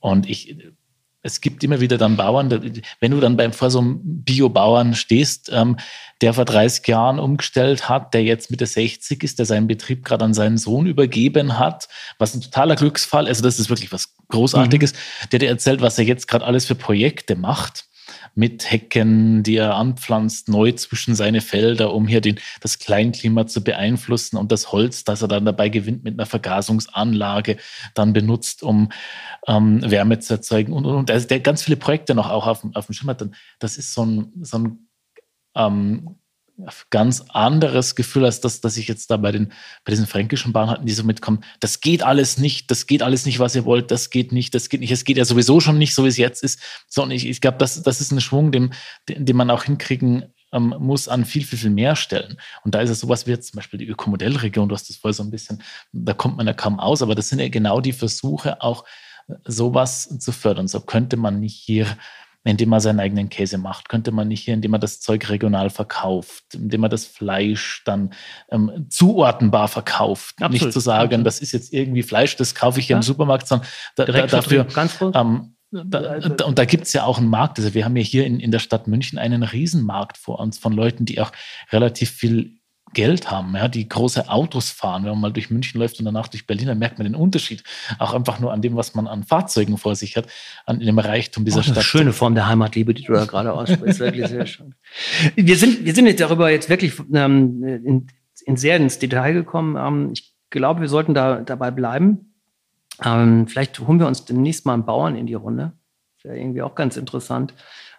Und 0.01 0.29
ich 0.29 0.57
es 1.25 1.41
gibt 1.41 1.65
immer 1.65 1.81
wieder 1.81 1.97
dann 1.97 2.19
Bauern, 2.19 2.51
wenn 3.01 3.11
du 3.11 3.19
dann 3.19 3.39
beim, 3.39 3.55
vor 3.55 3.71
so 3.71 3.79
einem 3.81 4.01
Biobauern 4.03 4.95
stehst, 4.95 5.51
ähm, 5.51 5.79
der 6.21 6.35
vor 6.35 6.45
30 6.45 6.87
Jahren 6.87 7.19
umgestellt 7.19 7.89
hat, 7.89 8.13
der 8.13 8.23
jetzt 8.23 8.51
Mitte 8.51 8.67
60 8.67 9.25
ist, 9.25 9.39
der 9.39 9.47
seinen 9.47 9.67
Betrieb 9.67 10.05
gerade 10.05 10.27
an 10.27 10.35
seinen 10.35 10.59
Sohn 10.59 10.87
übergeben 10.87 11.59
hat, 11.59 11.89
was 12.19 12.35
ein 12.35 12.43
totaler 12.43 12.77
Glücksfall, 12.77 13.27
also 13.27 13.43
das 13.43 13.59
ist 13.59 13.71
wirklich 13.71 13.91
was 13.91 14.14
Großartiges, 14.29 14.93
mhm. 14.93 15.29
der 15.33 15.39
dir 15.41 15.49
erzählt, 15.49 15.81
was 15.81 15.99
er 15.99 16.05
jetzt 16.05 16.29
gerade 16.29 16.45
alles 16.45 16.67
für 16.67 16.75
Projekte 16.75 17.37
macht 17.37 17.87
mit 18.35 18.71
Hecken, 18.71 19.43
die 19.43 19.57
er 19.57 19.77
anpflanzt, 19.77 20.49
neu 20.49 20.73
zwischen 20.73 21.15
seine 21.15 21.41
Felder, 21.41 21.95
um 21.95 22.09
hier 22.09 22.21
den, 22.21 22.41
das 22.61 22.79
Kleinklima 22.79 23.47
zu 23.47 23.63
beeinflussen 23.63 24.37
und 24.37 24.51
das 24.51 24.73
Holz, 24.73 25.05
das 25.05 25.23
er 25.23 25.29
dann 25.29 25.45
dabei 25.45 25.69
gewinnt, 25.69 26.05
mit 26.05 26.15
einer 26.15 26.27
Vergasungsanlage 26.27 27.57
dann 27.95 28.13
benutzt, 28.13 28.63
um 28.63 28.91
ähm, 29.47 29.89
Wärme 29.89 30.19
zu 30.19 30.35
erzeugen 30.35 30.73
und, 30.73 30.85
und, 30.85 30.97
und. 30.97 31.11
Also 31.11 31.29
der 31.29 31.41
ganz 31.41 31.63
viele 31.63 31.77
Projekte 31.77 32.15
noch 32.15 32.29
auch 32.29 32.47
auf, 32.47 32.67
auf 32.75 32.87
dem 32.87 32.95
Schirm 32.95 33.11
hat. 33.11 33.25
Das 33.59 33.77
ist 33.79 33.95
so 33.95 34.05
ein, 34.05 34.33
so 34.43 34.59
ein 34.59 34.89
ähm, 35.55 36.17
ganz 36.91 37.25
anderes 37.31 37.95
Gefühl, 37.95 38.25
als 38.25 38.41
das, 38.41 38.61
dass 38.61 38.77
ich 38.77 38.87
jetzt 38.87 39.11
da 39.11 39.17
bei, 39.17 39.33
den, 39.33 39.49
bei 39.85 39.91
diesen 39.91 40.07
fränkischen 40.07 40.53
Bahnen 40.53 40.71
hatten, 40.71 40.87
die 40.87 40.93
so 40.93 41.03
mitkommen. 41.03 41.43
Das 41.61 41.81
geht 41.81 42.03
alles 42.03 42.39
nicht, 42.39 42.71
das 42.71 42.87
geht 42.87 43.03
alles 43.03 43.27
nicht, 43.27 43.39
was 43.39 43.55
ihr 43.55 43.65
wollt, 43.65 43.91
das 43.91 44.11
geht 44.11 44.33
nicht, 44.33 44.55
das 44.55 44.69
geht 44.69 44.81
nicht, 44.81 44.93
es 44.93 45.05
geht 45.05 45.17
ja 45.17 45.25
sowieso 45.25 45.61
schon 45.61 45.79
nicht, 45.79 45.95
so 45.95 46.05
wie 46.05 46.09
es 46.09 46.17
jetzt 46.17 46.43
ist. 46.43 46.61
So, 46.89 47.03
und 47.03 47.11
ich, 47.11 47.27
ich 47.27 47.41
glaube, 47.41 47.59
das, 47.59 47.83
das 47.83 48.01
ist 48.01 48.13
ein 48.13 48.21
Schwung, 48.21 48.53
den, 48.53 48.75
den 49.09 49.37
man 49.37 49.51
auch 49.51 49.65
hinkriegen 49.65 50.27
ähm, 50.53 50.75
muss 50.79 51.09
an 51.09 51.25
viel, 51.25 51.45
viel, 51.45 51.59
viel 51.59 51.71
mehr 51.71 51.97
Stellen. 51.97 52.39
Und 52.65 52.75
da 52.75 52.81
ist 52.81 52.91
es 52.91 53.01
sowas 53.01 53.27
wie 53.27 53.33
jetzt 53.33 53.51
zum 53.51 53.59
Beispiel 53.59 53.79
die 53.79 53.89
Ökomodellregion, 53.89 54.69
du 54.69 54.75
hast 54.75 54.89
das 54.89 54.97
vorher 54.97 55.15
so 55.15 55.25
ein 55.25 55.31
bisschen, 55.31 55.63
da 55.93 56.15
kommt 56.15 56.37
man 56.37 56.47
ja 56.47 56.55
kaum 56.55 56.79
aus, 56.79 57.03
aber 57.03 57.17
das 57.17 57.29
sind 57.29 57.41
ja 57.41 57.49
genau 57.49 57.81
die 57.81 57.93
Versuche, 57.93 58.63
auch 58.63 58.85
sowas 59.45 60.19
zu 60.19 60.33
fördern. 60.33 60.69
So 60.69 60.81
könnte 60.81 61.17
man 61.17 61.41
nicht 61.41 61.57
hier 61.57 61.87
indem 62.45 62.69
man 62.69 62.81
seinen 62.81 63.01
eigenen 63.01 63.29
Käse 63.29 63.59
macht? 63.59 63.89
Könnte 63.89 64.13
man 64.13 64.29
nicht 64.29 64.43
hier, 64.43 64.55
indem 64.55 64.71
man 64.71 64.81
das 64.81 65.01
Zeug 65.01 65.29
regional 65.29 65.71
verkauft, 65.71 66.45
indem 66.55 66.83
man 66.83 66.91
das 66.91 67.07
Fleisch 67.07 67.83
dann 67.85 68.13
ähm, 68.51 68.87
zuordnenbar 68.91 69.69
verkauft? 69.69 70.37
Absolut. 70.37 70.53
Nicht 70.53 70.73
zu 70.73 70.81
sagen, 70.81 71.05
Absolut. 71.07 71.27
das 71.27 71.41
ist 71.41 71.53
jetzt 71.53 71.73
irgendwie 71.73 72.03
Fleisch, 72.03 72.37
das 72.37 72.55
kaufe 72.55 72.81
ich 72.81 72.87
hier 72.87 72.95
ja. 72.95 72.99
im 72.99 73.03
Supermarkt, 73.03 73.49
sondern 73.49 73.67
da, 73.97 74.05
da, 74.05 74.27
dafür. 74.27 74.65
Ganz 74.65 74.99
kurz. 74.99 75.17
Ähm, 75.17 75.57
da, 75.71 76.21
und 76.47 76.59
da 76.59 76.65
gibt 76.65 76.85
es 76.85 76.93
ja 76.93 77.05
auch 77.05 77.19
einen 77.19 77.29
Markt. 77.29 77.59
Also 77.59 77.75
wir 77.75 77.85
haben 77.85 77.97
ja 77.97 78.03
hier 78.03 78.27
in, 78.27 78.39
in 78.39 78.53
der 78.53 78.61
Stadt 78.61 78.87
München 78.87 79.19
einen 79.19 79.43
Riesenmarkt 79.43 80.19
vor 80.19 80.39
uns 80.39 80.59
von 80.59 80.73
Leuten, 80.73 81.05
die 81.05 81.21
auch 81.21 81.33
relativ 81.73 82.11
viel 82.11 82.59
Geld 82.95 83.31
haben, 83.31 83.55
ja, 83.55 83.69
die 83.69 83.89
große 83.89 84.29
Autos 84.29 84.71
fahren. 84.71 85.03
Wenn 85.05 85.11
man 85.11 85.21
mal 85.21 85.33
durch 85.33 85.51
München 85.51 85.81
läuft 85.81 85.99
und 85.99 86.07
danach 86.07 86.29
durch 86.29 86.47
Berlin, 86.47 86.69
dann 86.69 86.79
merkt 86.79 86.99
man 86.99 87.05
den 87.05 87.15
Unterschied. 87.15 87.63
Auch 87.99 88.15
einfach 88.15 88.41
nur 88.41 88.53
an 88.53 88.63
dem, 88.63 88.77
was 88.77 88.95
man 88.95 89.07
an 89.07 89.25
Fahrzeugen 89.25 89.77
vor 89.77 89.95
sich 89.97 90.17
hat, 90.17 90.27
an 90.65 90.81
dem 90.81 90.99
Reichtum 90.99 91.45
dieser 91.45 91.61
oh, 91.61 91.63
Stadt. 91.63 91.77
Eine 91.77 91.85
schöne 91.85 92.13
Form 92.13 92.35
der 92.35 92.49
Heimatliebe, 92.49 92.95
die 92.95 93.03
du 93.03 93.13
da 93.13 93.27
gerade 93.27 93.53
aussprichst. 93.53 94.01
wirklich 94.01 94.29
sehr 94.29 94.47
schön. 94.47 94.75
Wir 95.35 95.57
sind, 95.57 95.85
wir 95.85 95.95
sind 95.95 96.07
jetzt 96.07 96.21
darüber 96.21 96.51
jetzt 96.51 96.69
wirklich 96.69 96.95
ähm, 97.13 97.63
in, 97.65 98.07
in 98.45 98.57
sehr 98.57 98.77
ins 98.77 98.99
Detail 98.99 99.33
gekommen. 99.33 99.77
Ähm, 99.77 100.13
ich 100.13 100.35
glaube, 100.51 100.83
wir 100.83 100.89
sollten 100.89 101.15
da 101.15 101.41
dabei 101.41 101.71
bleiben. 101.71 102.35
Ähm, 103.05 103.49
vielleicht 103.49 103.79
holen 103.81 103.99
wir 103.99 104.07
uns 104.07 104.25
demnächst 104.25 104.67
mal 104.67 104.75
einen 104.75 104.85
Bauern 104.85 105.17
in 105.17 105.27
die 105.27 105.35
Runde. 105.35 105.73
Das 106.17 106.31
wäre 106.31 106.39
irgendwie 106.39 106.63
auch 106.63 106.75
ganz 106.75 106.97
interessant, 106.97 107.55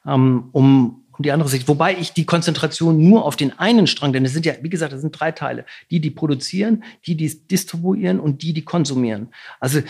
ähm, 0.06 0.50
um 0.52 1.05
um 1.18 1.24
die 1.24 1.32
andere 1.32 1.50
Sicht. 1.50 1.68
Wobei 1.68 1.96
ich 1.98 2.14
die 2.14 2.26
Konzentration 2.26 3.10
nur 3.10 3.26
auf 3.26 3.36
den 3.36 3.58
einen 3.58 3.88
Strang, 3.88 4.14
denn 4.14 4.26
es 4.26 4.34
sind 4.34 4.46
ja, 4.46 4.54
wie 4.62 4.70
gesagt, 4.70 4.94
das 4.94 5.02
sind 5.02 5.20
drei 5.20 5.32
Teile. 5.32 5.66
Die, 5.92 6.00
die 6.00 6.12
produzieren, 6.12 6.84
die, 7.06 7.16
die 7.16 7.48
distribuieren 7.48 8.20
und 8.20 8.42
die, 8.42 8.54
die 8.54 8.64
konsumieren. 8.64 9.30
Also 9.60 9.82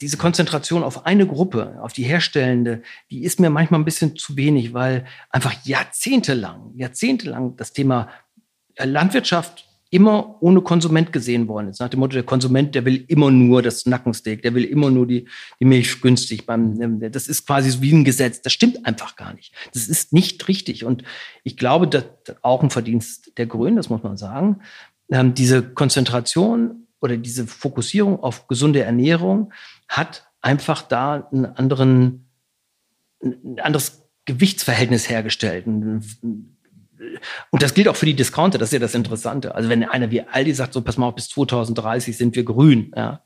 diese 0.00 0.16
Konzentration 0.16 0.82
auf 0.82 1.06
eine 1.06 1.26
Gruppe, 1.26 1.78
auf 1.80 1.92
die 1.92 2.02
herstellende, 2.02 2.82
die 3.10 3.22
ist 3.22 3.40
mir 3.40 3.50
manchmal 3.50 3.80
ein 3.80 3.84
bisschen 3.84 4.16
zu 4.16 4.36
wenig, 4.36 4.74
weil 4.74 5.04
einfach 5.30 5.54
jahrzehntelang, 5.64 6.72
jahrzehntelang 6.76 7.56
das 7.56 7.72
Thema 7.72 8.08
äh, 8.74 8.84
Landwirtschaft 8.84 9.71
immer 9.92 10.42
ohne 10.42 10.62
Konsument 10.62 11.12
gesehen 11.12 11.48
worden 11.48 11.68
ist. 11.68 11.78
Nach 11.78 11.90
dem 11.90 12.00
Motto, 12.00 12.14
der 12.14 12.22
Konsument, 12.22 12.74
der 12.74 12.86
will 12.86 13.04
immer 13.08 13.30
nur 13.30 13.60
das 13.60 13.84
Nackensteak, 13.84 14.40
der 14.40 14.54
will 14.54 14.64
immer 14.64 14.90
nur 14.90 15.06
die, 15.06 15.28
die 15.60 15.66
Milch 15.66 16.00
günstig. 16.00 16.46
Beim, 16.46 16.80
ähm, 16.80 17.12
das 17.12 17.28
ist 17.28 17.46
quasi 17.46 17.70
so 17.70 17.82
wie 17.82 17.92
ein 17.92 18.02
Gesetz. 18.02 18.40
Das 18.40 18.54
stimmt 18.54 18.86
einfach 18.86 19.16
gar 19.16 19.34
nicht. 19.34 19.54
Das 19.74 19.88
ist 19.88 20.14
nicht 20.14 20.48
richtig. 20.48 20.86
Und 20.86 21.04
ich 21.44 21.58
glaube, 21.58 21.86
das 21.86 22.04
auch 22.40 22.62
ein 22.62 22.70
Verdienst 22.70 23.36
der 23.36 23.44
Grünen, 23.44 23.76
das 23.76 23.90
muss 23.90 24.02
man 24.02 24.16
sagen. 24.16 24.62
Ähm, 25.10 25.34
diese 25.34 25.62
Konzentration 25.62 26.86
oder 27.02 27.18
diese 27.18 27.46
Fokussierung 27.46 28.18
auf 28.22 28.48
gesunde 28.48 28.82
Ernährung 28.82 29.52
hat 29.88 30.26
einfach 30.40 30.80
da 30.80 31.28
einen 31.30 31.44
anderen, 31.44 32.30
ein 33.22 33.60
anderes 33.60 34.08
Gewichtsverhältnis 34.24 35.10
hergestellt. 35.10 35.66
Ein, 35.66 36.51
und 37.50 37.62
das 37.62 37.74
gilt 37.74 37.88
auch 37.88 37.96
für 37.96 38.06
die 38.06 38.14
Discounter, 38.14 38.58
das 38.58 38.68
ist 38.68 38.72
ja 38.74 38.78
das 38.78 38.94
Interessante. 38.94 39.54
Also 39.54 39.68
wenn 39.68 39.84
einer 39.84 40.10
wie 40.10 40.22
Aldi 40.22 40.54
sagt, 40.54 40.72
so 40.72 40.80
pass 40.80 40.96
mal 40.96 41.08
auf, 41.08 41.14
bis 41.14 41.28
2030 41.30 42.16
sind 42.16 42.34
wir 42.36 42.44
grün, 42.44 42.92
ja. 42.96 43.20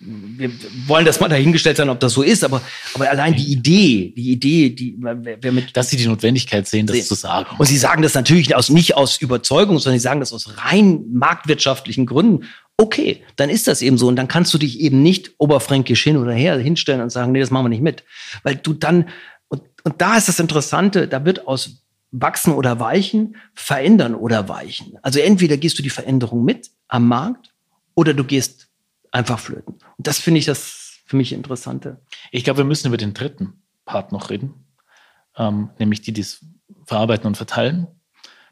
Wir 0.00 0.50
wollen 0.86 1.04
das 1.04 1.18
mal 1.18 1.28
dahingestellt 1.28 1.76
sein, 1.76 1.88
ob 1.88 1.98
das 1.98 2.12
so 2.12 2.22
ist, 2.22 2.44
aber, 2.44 2.62
aber 2.94 3.10
allein 3.10 3.34
die 3.34 3.50
Idee, 3.50 4.12
die 4.16 4.30
Idee, 4.30 4.70
die, 4.70 4.96
wer, 4.98 5.52
mit. 5.52 5.76
Dass 5.76 5.90
sie 5.90 5.96
die 5.96 6.06
Notwendigkeit 6.06 6.68
sehen, 6.68 6.86
das 6.86 6.96
sehen. 6.96 7.04
zu 7.04 7.14
sagen. 7.14 7.56
Und 7.58 7.66
sie 7.66 7.76
sagen 7.76 8.02
das 8.02 8.14
natürlich 8.14 8.54
aus, 8.54 8.70
nicht 8.70 8.96
aus 8.96 9.20
Überzeugung, 9.20 9.78
sondern 9.80 9.98
sie 9.98 10.04
sagen 10.04 10.20
das 10.20 10.32
aus 10.32 10.56
rein 10.58 11.04
marktwirtschaftlichen 11.12 12.06
Gründen. 12.06 12.44
Okay, 12.76 13.24
dann 13.34 13.50
ist 13.50 13.66
das 13.66 13.82
eben 13.82 13.98
so. 13.98 14.06
Und 14.06 14.14
dann 14.14 14.28
kannst 14.28 14.54
du 14.54 14.58
dich 14.58 14.78
eben 14.78 15.02
nicht 15.02 15.32
oberfränkisch 15.38 16.04
hin 16.04 16.16
oder 16.16 16.32
her 16.32 16.56
hinstellen 16.58 17.00
und 17.00 17.10
sagen, 17.10 17.32
nee, 17.32 17.40
das 17.40 17.50
machen 17.50 17.64
wir 17.64 17.70
nicht 17.70 17.82
mit. 17.82 18.04
Weil 18.44 18.54
du 18.54 18.74
dann, 18.74 19.08
und, 19.48 19.62
und 19.82 20.00
da 20.00 20.16
ist 20.16 20.28
das 20.28 20.38
Interessante, 20.38 21.08
da 21.08 21.24
wird 21.24 21.48
aus 21.48 21.82
wachsen 22.10 22.52
oder 22.52 22.80
weichen, 22.80 23.36
verändern 23.54 24.14
oder 24.14 24.48
weichen. 24.48 24.98
Also 25.02 25.20
entweder 25.20 25.56
gehst 25.56 25.78
du 25.78 25.82
die 25.82 25.90
Veränderung 25.90 26.44
mit 26.44 26.70
am 26.88 27.06
Markt 27.06 27.52
oder 27.94 28.14
du 28.14 28.24
gehst 28.24 28.68
einfach 29.10 29.38
flöten. 29.38 29.74
Und 29.96 30.06
das 30.06 30.18
finde 30.18 30.38
ich 30.38 30.46
das 30.46 31.00
für 31.04 31.16
mich 31.16 31.32
Interessante. 31.32 32.00
Ich 32.30 32.44
glaube, 32.44 32.58
wir 32.58 32.64
müssen 32.64 32.88
über 32.88 32.96
den 32.96 33.14
dritten 33.14 33.62
Part 33.84 34.12
noch 34.12 34.30
reden, 34.30 34.54
ähm, 35.36 35.70
nämlich 35.78 36.02
die, 36.02 36.12
die 36.12 36.20
es 36.20 36.44
verarbeiten 36.84 37.26
und 37.26 37.36
verteilen, 37.36 37.86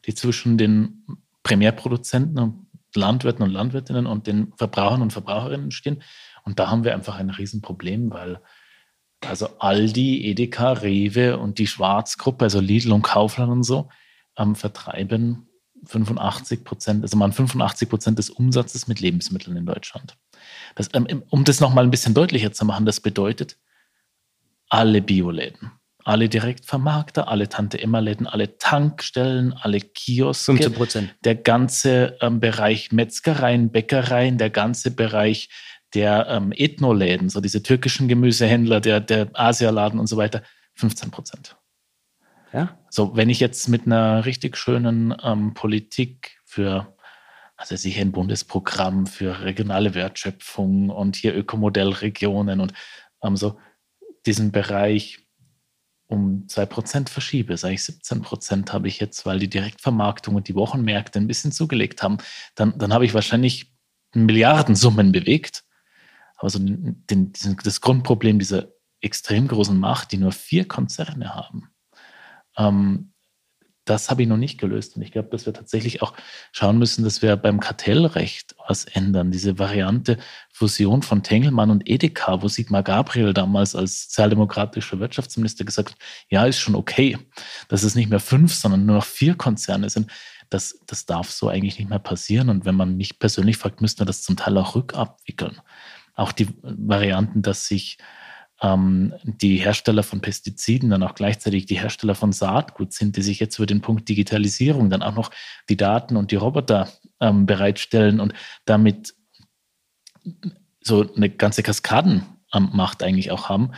die 0.07 0.14
zwischen 0.14 0.57
den 0.59 1.04
Primärproduzenten 1.42 2.38
und 2.38 2.66
Landwirten 2.94 3.42
und 3.42 3.50
Landwirtinnen 3.50 4.07
und 4.07 4.26
den 4.26 4.52
Verbrauchern 4.57 5.02
und 5.02 5.12
Verbraucherinnen 5.12 5.70
stehen. 5.70 6.02
Und 6.44 6.59
da 6.59 6.70
haben 6.70 6.84
wir 6.84 6.94
einfach 6.94 7.16
ein 7.16 7.30
Riesenproblem, 7.30 8.11
weil 8.11 8.40
also 9.29 9.49
Aldi, 9.59 10.27
Edeka, 10.31 10.72
Rewe 10.72 11.39
und 11.39 11.59
die 11.59 11.66
Schwarzgruppe, 11.66 12.45
also 12.45 12.61
Lidl 12.61 12.93
und 12.93 13.03
Kaufland 13.03 13.51
und 13.51 13.62
so, 13.62 13.89
ähm, 14.37 14.55
vertreiben 14.55 15.49
85 15.85 16.64
Prozent, 16.64 17.03
also 17.03 17.16
man 17.16 17.33
85 17.33 17.89
Prozent 17.89 18.18
des 18.18 18.31
Umsatzes 18.31 18.89
mit 18.89 19.01
Lebensmitteln 19.01 19.57
in 19.57 19.66
Deutschland. 19.66 20.16
Das, 20.74 20.89
ähm, 20.95 21.22
um 21.31 21.45
das 21.45 21.61
nochmal 21.61 21.85
ein 21.85 21.91
bisschen 21.91 22.14
deutlicher 22.14 22.53
zu 22.53 22.64
machen, 22.64 22.87
das 22.87 23.01
bedeutet 23.01 23.57
alle 24.68 25.01
Bioläden, 25.01 25.70
alle 26.05 26.29
Direktvermarkter, 26.29 27.29
alle 27.29 27.49
Tante-Emma-Läden, 27.49 28.27
alle 28.27 28.59
Tankstellen, 28.59 29.53
alle 29.53 29.81
Kioske, 29.81 30.53
15 30.53 30.72
Prozent. 30.72 31.14
der 31.24 31.37
ganze 31.37 32.16
ähm, 32.20 32.41
Bereich 32.41 32.93
Metzgereien, 32.93 33.70
Bäckereien, 33.70 34.39
der 34.39 34.51
ganze 34.51 34.91
Bereich 34.91 35.49
der 35.95 36.26
ähm, 36.28 36.53
Ethnoläden, 36.55 37.28
so 37.28 37.41
diese 37.41 37.62
türkischen 37.62 38.09
Gemüsehändler, 38.09 38.80
der, 38.80 39.01
der 39.01 39.30
Asialaden 39.34 39.99
und 40.01 40.07
so 40.07 40.16
weiter, 40.16 40.43
15 40.74 41.11
Prozent. 41.11 41.57
Ja? 42.53 42.78
So, 42.91 43.16
wenn 43.16 43.30
ich 43.30 43.41
jetzt 43.41 43.68
mit 43.68 43.87
einer 43.87 44.24
richtig 44.24 44.57
schönen 44.57 45.14
ähm, 45.22 45.55
Politik 45.55 46.39
für, 46.45 46.95
also 47.57 47.76
sicher 47.76 48.01
ein 48.01 48.12
Bundesprogramm 48.12 49.07
für 49.07 49.43
regionale 49.43 49.95
Wertschöpfung 49.95 50.91
und 50.91 51.16
hier 51.16 51.37
Ökomodellregionen 51.37 52.61
und 52.61 52.72
ähm, 53.22 53.37
so 53.37 53.59
diesen 54.26 54.53
Bereich 54.53 55.20
um 56.09 56.47
2% 56.47 57.09
verschiebe, 57.09 57.57
sage 57.57 57.74
ich 57.74 57.80
17% 57.80 58.72
habe 58.72 58.87
ich 58.87 59.01
jetzt, 59.01 59.26
weil 59.26 59.39
die 59.39 59.51
Direktvermarktung 59.51 60.37
und 60.37 60.47
die 60.49 60.55
Wochenmärkte 60.55 61.18
ein 61.18 61.26
bisschen 61.26 61.53
zugelegt 61.53 62.03
haben, 62.03 62.18
dann, 62.55 62.78
dann 62.78 62.93
habe 62.93 63.05
ich 63.05 63.14
wahrscheinlich 63.14 63.72
Milliardensummen 64.14 65.11
bewegt 65.11 65.65
aber 66.37 66.51
so 66.51 66.59
den, 66.59 67.05
den, 67.07 67.32
das 67.62 67.80
Grundproblem 67.80 68.39
dieser 68.39 68.68
extrem 69.01 69.49
großen 69.49 69.78
Macht, 69.78 70.12
die 70.12 70.18
nur 70.18 70.32
vier 70.32 70.66
Konzerne 70.66 71.34
haben, 71.34 71.70
ähm, 72.57 73.12
das 73.87 74.11
habe 74.11 74.22
ich 74.22 74.28
noch 74.28 74.37
nicht 74.37 74.59
gelöst. 74.59 74.97
Und 74.97 75.03
ich 75.03 75.12
glaube, 75.12 75.28
dass 75.30 75.47
wir 75.47 75.53
tatsächlich 75.53 76.03
auch 76.03 76.12
schauen 76.51 76.76
müssen, 76.76 77.05
dass 77.05 77.22
wir 77.22 77.37
beim 77.37 77.61
Kartellrecht 77.61 78.57
was 78.66 78.84
ändern. 78.84 79.30
Diese 79.30 79.61
Variante 79.61 80.18
Fusion 80.53 81.03
von 81.03 81.22
Tengelmann 81.22 81.70
und 81.70 81.89
Edeka, 81.89 82.43
wo 82.43 82.49
Sigmar 82.49 82.82
Gabriel 82.82 83.32
damals 83.32 83.76
als 83.76 84.05
sozialdemokratischer 84.05 84.99
Wirtschaftsminister 84.99 85.64
gesagt 85.64 85.93
hat, 85.93 85.99
ja, 86.28 86.45
ist 86.47 86.59
schon 86.59 86.74
okay, 86.74 87.16
dass 87.68 87.84
es 87.84 87.95
nicht 87.95 88.11
mehr 88.11 88.20
fünf, 88.20 88.53
sondern 88.55 88.87
nur 88.87 88.97
noch 88.97 89.05
vier 89.05 89.37
Konzerne 89.37 89.89
sind. 89.89 90.11
Das, 90.51 90.80
das 90.87 91.07
darf 91.07 91.30
so 91.30 91.49
eigentlich 91.49 91.78
nicht 91.78 91.89
mehr 91.89 92.01
passieren. 92.01 92.49
Und 92.49 92.64
wenn 92.64 92.74
man 92.74 92.97
mich 92.97 93.20
persönlich 93.20 93.57
fragt, 93.57 93.80
müsste 93.80 94.03
man 94.03 94.09
das 94.09 94.22
zum 94.22 94.37
Teil 94.37 94.59
auch 94.59 94.74
rückabwickeln 94.74 95.61
auch 96.16 96.32
die 96.32 96.48
Varianten, 96.62 97.42
dass 97.42 97.68
sich 97.68 97.98
ähm, 98.62 99.14
die 99.22 99.56
Hersteller 99.56 100.02
von 100.02 100.20
Pestiziden 100.20 100.90
dann 100.90 101.02
auch 101.02 101.14
gleichzeitig 101.14 101.66
die 101.66 101.78
Hersteller 101.78 102.14
von 102.14 102.32
Saatgut 102.32 102.92
sind, 102.92 103.16
die 103.16 103.22
sich 103.22 103.38
jetzt 103.38 103.58
über 103.58 103.66
den 103.66 103.82
Punkt 103.82 104.08
Digitalisierung 104.08 104.90
dann 104.90 105.02
auch 105.02 105.14
noch 105.14 105.30
die 105.68 105.76
Daten 105.76 106.16
und 106.16 106.30
die 106.30 106.36
Roboter 106.36 106.88
ähm, 107.20 107.46
bereitstellen 107.46 108.18
und 108.18 108.32
damit 108.64 109.14
so 110.80 111.14
eine 111.14 111.28
ganze 111.28 111.62
Kaskadenmacht 111.62 113.02
eigentlich 113.02 113.30
auch 113.30 113.48
haben 113.48 113.72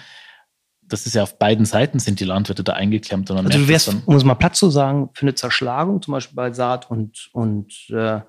das 0.89 1.07
ist 1.07 1.15
ja 1.15 1.23
auf 1.23 1.39
beiden 1.39 1.67
Seiten 1.67 1.99
sind 1.99 2.21
die 2.21 2.25
Landwirte 2.25 2.65
da 2.65 2.73
eingeklemmt. 2.73 3.31
Und 3.31 3.39
also 3.39 3.59
du 3.59 3.69
wärst, 3.69 3.95
um 4.07 4.17
es 4.17 4.25
mal 4.25 4.35
platt 4.35 4.57
zu 4.57 4.71
sagen, 4.71 5.11
für 5.13 5.23
eine 5.23 5.35
Zerschlagung, 5.35 6.03
zum 6.03 6.13
Beispiel 6.13 6.35
bei 6.35 6.53
Saat 6.53 6.91
und, 6.91 7.29
und, 7.33 7.73
äh, 7.91 8.21